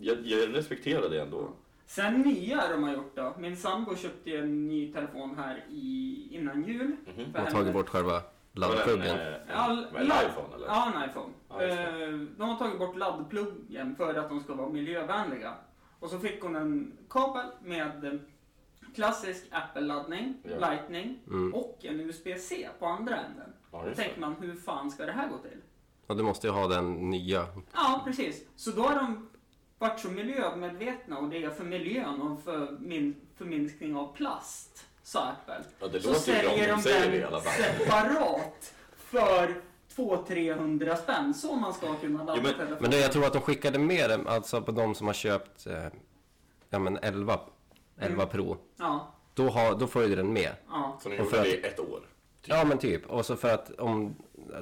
[0.00, 1.48] jag, jag respekterar det ändå.
[1.86, 3.34] Sen nya de har gjort då.
[3.38, 6.96] Min sambo köpte ju en ny telefon här i, innan jul.
[7.16, 7.50] De har henne.
[7.50, 8.22] tagit bort själva
[8.54, 9.06] laddpluggen.
[9.18, 10.66] En, Ja, en, iPhone eller?
[10.66, 11.32] Ja, en iPhone.
[11.48, 11.62] Ja.
[11.62, 15.54] Eh, de har tagit bort laddpluggen för att de ska vara miljövänliga.
[16.00, 18.12] Och så fick hon en kabel med eh,
[18.94, 20.70] klassisk Apple-laddning, Ja.
[20.70, 21.54] Lightning Mm.
[21.54, 23.52] och en USB-C på andra änden.
[23.72, 25.58] Ja, Då tänker man, hur fan ska det här gå till?
[26.06, 27.46] Ja, du måste ju ha den nya.
[27.72, 28.44] Ja, precis.
[28.56, 29.28] Så då har de
[29.78, 35.28] varit så miljömedvetna och det är för miljön och för min förminskning av plast, sa
[35.28, 35.54] Apple.
[35.80, 37.52] Ja, det så låter bra säljer de de säger det i den alla fall.
[37.52, 39.54] separat för
[39.96, 42.78] 200-300 spänn så man ska kunna ladda Jo, men- telefonen.
[42.80, 45.66] Men det, jag tror att de skickade med dem, alltså på de som har köpt
[45.66, 45.86] eh,
[46.70, 47.40] ja, men 11,
[47.98, 48.28] 11 Mm.
[48.32, 50.50] Pro, Ja, då, har, då följer den med.
[50.70, 50.98] ja.
[51.02, 52.00] Så ni gjorde för det i ett år?
[52.42, 52.54] Typ.
[52.54, 53.06] Ja, men typ.
[53.10, 54.16] Och så för att om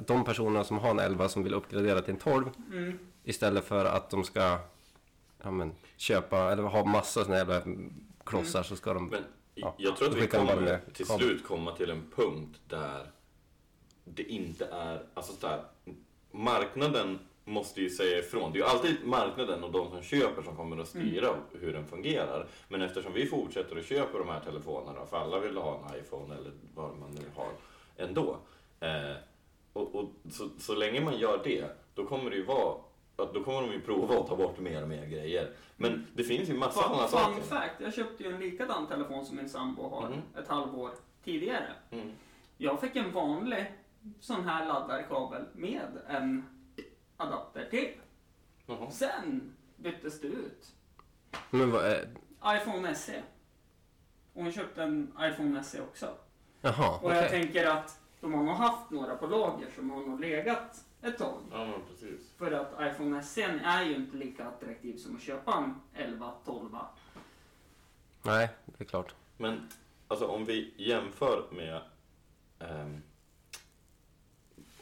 [0.07, 2.99] de personerna som har en 11 som vill uppgradera till en 12 Mm.
[3.23, 4.57] istället för att de ska
[5.43, 7.61] ja, men, köpa eller ha massa såna jävla
[8.25, 9.07] klossar så ska de...
[9.07, 9.23] Men
[9.55, 13.07] Ja, jag tror att vi kommer till slut komma till en punkt där
[14.05, 15.63] det inte är, alltså så där,
[16.31, 18.51] marknaden måste ju säga ifrån.
[18.51, 21.39] Det är ju alltid marknaden och de som köper som kommer att styra Mm.
[21.51, 22.47] hur den fungerar.
[22.67, 26.35] Men eftersom vi fortsätter att köpa de här telefonerna, för alla vill ha en iPhone
[26.35, 27.49] eller vad man nu har
[27.97, 28.37] ändå.
[28.79, 29.15] Eh,
[29.73, 32.75] och, och så, så länge man gör det, då kommer det ju vara
[33.15, 35.51] att då kommer de ju prova att ta bort mer och mer grejer.
[35.77, 37.33] Men det finns ju massa sådana saker.
[37.33, 40.21] fun fact, jag köpte ju en likadan telefon som min sambo har Mhm.
[40.37, 40.91] ett halvår
[41.23, 41.67] tidigare.
[41.91, 42.11] Mm.
[42.57, 43.73] Jag fick en vanlig
[44.19, 46.43] sån här laddarkabel med en
[47.17, 47.89] adapter till.
[48.65, 48.91] Jaha.
[48.91, 50.71] Sen byttes det ut.
[51.49, 52.07] Men vad är...
[52.45, 53.21] iPhone SE.
[54.33, 56.07] Och hon köpte en iPhone SE också.
[56.61, 57.29] Jaha, Och jag okej.
[57.41, 61.37] tänker att de har nog haft några på lager som har nog legat ett tag.
[61.51, 62.31] Ja, men precis.
[62.37, 66.69] För att iPhone SE är ju inte lika attraktiv som att köpa en 11, 12.
[68.21, 69.15] Nej, det är klart.
[69.37, 69.69] Men
[70.07, 71.81] alltså om vi jämför med
[72.59, 73.01] ehm,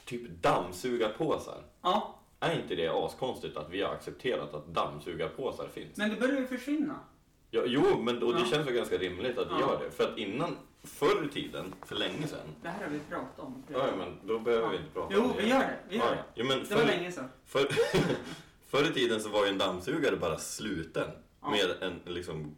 [0.06, 1.64] typ dammsugarpåsar.
[1.82, 5.98] Ja, Är inte det askonstigt att vi har accepterat att dammsugarpåsar finns?
[5.98, 7.00] men det börjar ju försvinna.
[7.52, 8.46] Ja, jo, men och det Ja.
[8.46, 9.60] känns väl ganska rimligt att vi Ja.
[9.60, 9.92] gör det.
[9.92, 12.56] För att innan, förr i tiden, för länge sedan.
[12.64, 13.64] Det här har vi pratat om.
[13.74, 15.44] Ja, men då behöver vi inte prata Jo, om det.
[15.44, 15.78] vi gör det.
[15.90, 16.24] Vi gör Ja, det.
[16.34, 17.30] ja, men Det var förr, länge sedan.
[17.46, 17.68] förr,
[18.68, 21.08] förr i tiden så var ju en dammsugare bara sluten.
[21.42, 21.50] Ja.
[21.52, 22.56] Med en liksom...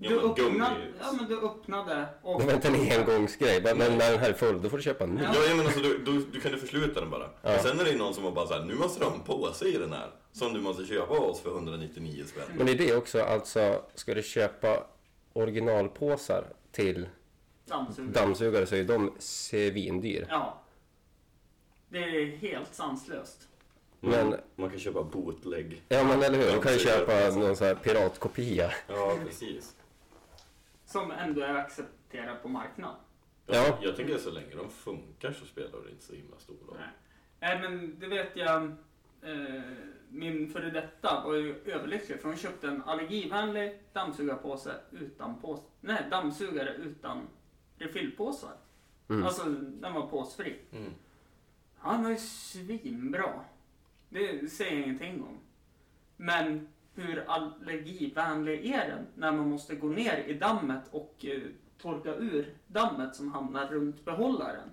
[0.00, 2.40] Ja, Du öppnade, ja, men du öppnade och...
[2.40, 3.62] Det var inte en engångsgrej.
[3.62, 5.22] Men men när den här är full, då får du köpa en ny.
[5.22, 5.32] Ja.
[5.48, 7.30] Ja, men alltså du, du, du kan ju försluta den bara.
[7.42, 7.58] Ja.
[7.58, 9.72] Sen är det någon som har bara såhär, nu måste du ha en påse i
[9.78, 10.10] den här.
[10.32, 12.44] Som du måste köpa av oss för 199 spänn.
[12.56, 14.82] Men det är det också, alltså ska du köpa
[15.32, 17.08] originalpåsar till
[17.70, 18.12] Dammsugare.
[18.12, 20.26] dammsugare så är de svindyr.
[20.28, 20.60] Ja.
[21.88, 23.48] Det är helt sanslöst.
[24.00, 25.82] Men- Men man kan köpa bootleg.
[25.88, 28.72] Ja men eller hur, du kan ju köpa någon sån här piratkopia.
[28.88, 29.76] Ja, precis.
[30.86, 32.96] Som ändå är accepterad på marknaden.
[33.46, 33.54] Ja.
[33.54, 33.78] Ja.
[33.82, 36.76] Jag tänker så länge de funkar så spelar det inte så himla stor roll.
[36.78, 36.88] Nej.
[37.40, 38.62] Nej, men det vet jag.
[39.22, 39.62] Eh,
[40.08, 45.60] min före detta var ju överlycklig för hon köpte en allergivänlig dammsugarpåse utan pås...
[45.80, 47.28] Nej, dammsugare utan
[47.80, 48.52] refillpåsar.
[49.08, 49.26] Mm.
[49.26, 50.58] Alltså, den var påsfri.
[50.72, 50.92] Mm.
[51.78, 53.44] Han var ju svinbra.
[54.08, 55.38] Det säger jag ingenting om.
[56.16, 61.40] Men hur allergivänlig är den när man måste gå ner i dammet och eh,
[61.82, 64.70] torka ur dammet som hamnar runt behållaren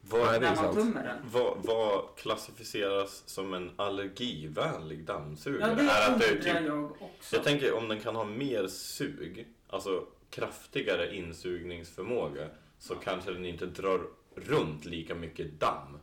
[0.00, 1.18] Vad, det är när man tömmer den?
[1.32, 5.70] vad, vad klassificeras som en allergivänlig dammsugare?
[5.70, 7.36] Ja, det är att det är typ, jag också.
[7.36, 12.48] jag tänker om den kan ha mer sug, alltså kraftigare insugningsförmåga,
[12.78, 14.00] så kanske den inte drar
[14.34, 15.98] runt lika mycket damm.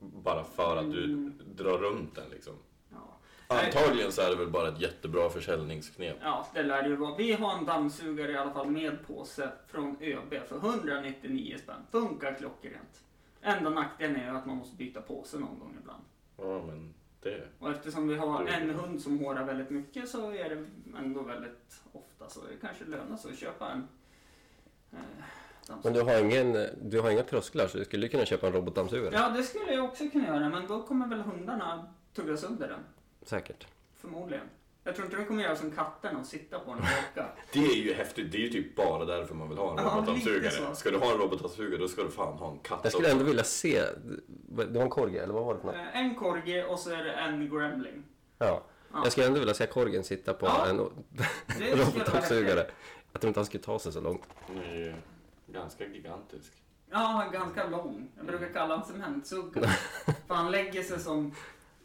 [0.00, 1.32] Bara för att du Mm.
[1.56, 2.54] drar runt den liksom.
[3.50, 6.16] Antagligen så är det väl bara ett jättebra försäljningsknep.
[6.22, 7.16] Ja, det lär det ju vara.
[7.16, 11.80] Vi har en dammsugare i alla fall med påse från ÖB för 199 spänn.
[11.90, 13.04] Funkar klockrent.
[13.42, 16.02] Enda nackdelen är att man måste byta påse någon gång ibland.
[16.36, 17.48] Ja, men det...
[17.58, 20.64] Och eftersom vi har en hund som hårar väldigt mycket så är det
[20.98, 23.88] ändå väldigt ofta så det kanske lönar sig att köpa en
[24.92, 28.52] eh, Men du har, ingen, du har inga trösklar så du skulle kunna köpa en
[28.52, 29.14] robotdammsugare.
[29.14, 32.80] Ja, det skulle jag också kunna göra, men då kommer väl hundarna tugga sönder den.
[33.22, 33.66] Säkert.
[33.96, 34.46] Förmodligen.
[34.88, 37.28] Jag tror inte de kommer göra som katterna och sitta på den och åka.
[37.52, 38.32] Det är ju häftigt.
[38.32, 40.74] Det är ju typ bara därför man vill ha en Ja, lite robotdammsugare.
[40.76, 43.12] Ska du ha en robotdammsugare då ska du fan ha en katt Jag skulle också.
[43.18, 43.82] ändå vilja se,
[44.48, 45.76] det var en korgi eller vad var det för något?
[45.76, 48.04] Eh, En corgi och så är det en gremling.
[48.38, 48.62] Ja.
[48.92, 49.00] Ja.
[49.04, 50.66] Jag skulle ändå vilja se korgen sitta på Ja.
[50.68, 52.66] en Det skulle vara robotdammsugare.
[53.12, 54.22] Jag tror inte han skulle ta sig så långt.
[54.46, 54.94] Den är ju
[55.46, 56.52] ganska gigantisk.
[56.90, 58.08] Ja, han är ganska lång.
[58.16, 59.60] Jag brukar kalla honom cementsugga.
[60.26, 61.34] För han lägger sig som...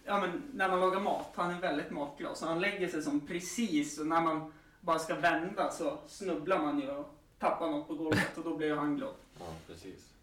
[0.06, 3.28] Ja, men när man lagar mat, han är väldigt matglad, så han lägger sig som
[3.28, 7.06] precis, och när man bara ska vända så snubblar man ju och
[7.40, 9.14] tappar något på golvet och då blir ju han glad.
[9.40, 10.14] Ja, precis.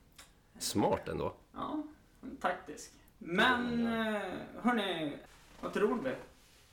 [0.58, 1.32] Smart ändå.
[1.54, 1.82] Ja,
[2.40, 2.92] taktisk.
[3.18, 4.22] Men, eh,
[4.62, 5.16] hörni,
[5.60, 6.14] vad tror vi?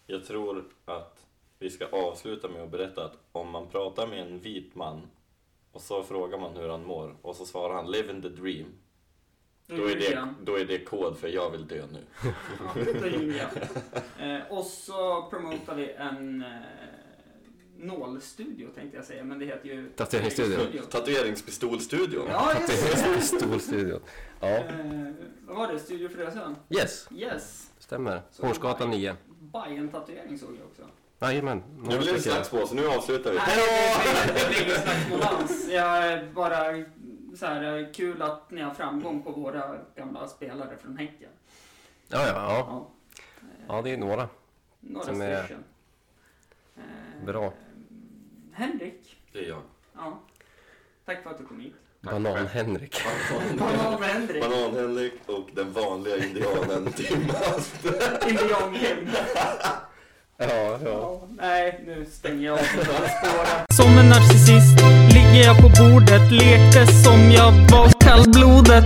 [0.06, 1.26] Jag tror att
[1.60, 5.02] vi ska avsluta med att berätta att om man pratar med en vit man
[5.72, 8.68] och så frågar man hur han mår och så svarar han living the dream.
[9.68, 10.35] Då är, det, han.
[10.44, 11.99] då är det kod för jag vill dö nu.
[12.23, 13.48] Ja, då ljuger
[14.18, 14.35] jag.
[14.38, 16.48] Eh, och så promotar vi en eh,
[17.77, 19.89] nålstudio tänkte jag säga, men det heter ju...
[19.89, 20.81] Tatueringsstudio.
[20.91, 22.27] Tatueringspistolstudion.
[22.30, 22.68] Ja, just
[23.03, 23.22] det.
[23.22, 23.99] Storstudion.
[24.39, 24.48] Ja.
[24.48, 24.64] Eh,
[25.48, 25.80] vad var det?
[25.80, 26.56] Studio Frösön?
[26.69, 27.72] Yes, Yes.
[27.80, 28.22] stämmer.
[28.39, 29.15] Hornsgatan 9.
[29.39, 30.81] Bajen tatuering såg jag också.
[31.19, 31.64] Jajamän.
[31.84, 33.38] Nu blir det slagsmål, så nu avslutar vi.
[33.38, 33.57] Nej,
[34.27, 35.68] det blir- det blir ingen slagsmålans.
[35.72, 36.85] Jag är bara
[37.38, 41.30] så här, eh, kul att ni har framgång på våra gamla spelare från Häcken.
[42.07, 42.88] Ja, ja, ja.
[43.68, 43.81] Ja.
[43.81, 44.30] Det är några.
[44.80, 45.64] Några som är stycken.
[46.77, 47.53] Eh, bra.
[48.53, 49.18] Henrik.
[49.31, 49.61] Det är jag.
[49.95, 50.19] Ja.
[51.05, 51.76] Tack för att du kom hit.
[52.01, 53.01] Banan-Henrik.
[53.59, 54.43] Banan-Henrik.
[54.43, 57.85] Banan-Henrik och den vanliga indianen Tim Asp.
[58.27, 59.09] Indian Kim.
[60.38, 60.80] Ja, ja.
[60.84, 62.64] Ja, nej, nu stänger jag av.
[63.73, 64.80] Som en narcissist
[65.43, 68.84] jag på bordet, lekte som jag var kallblodet.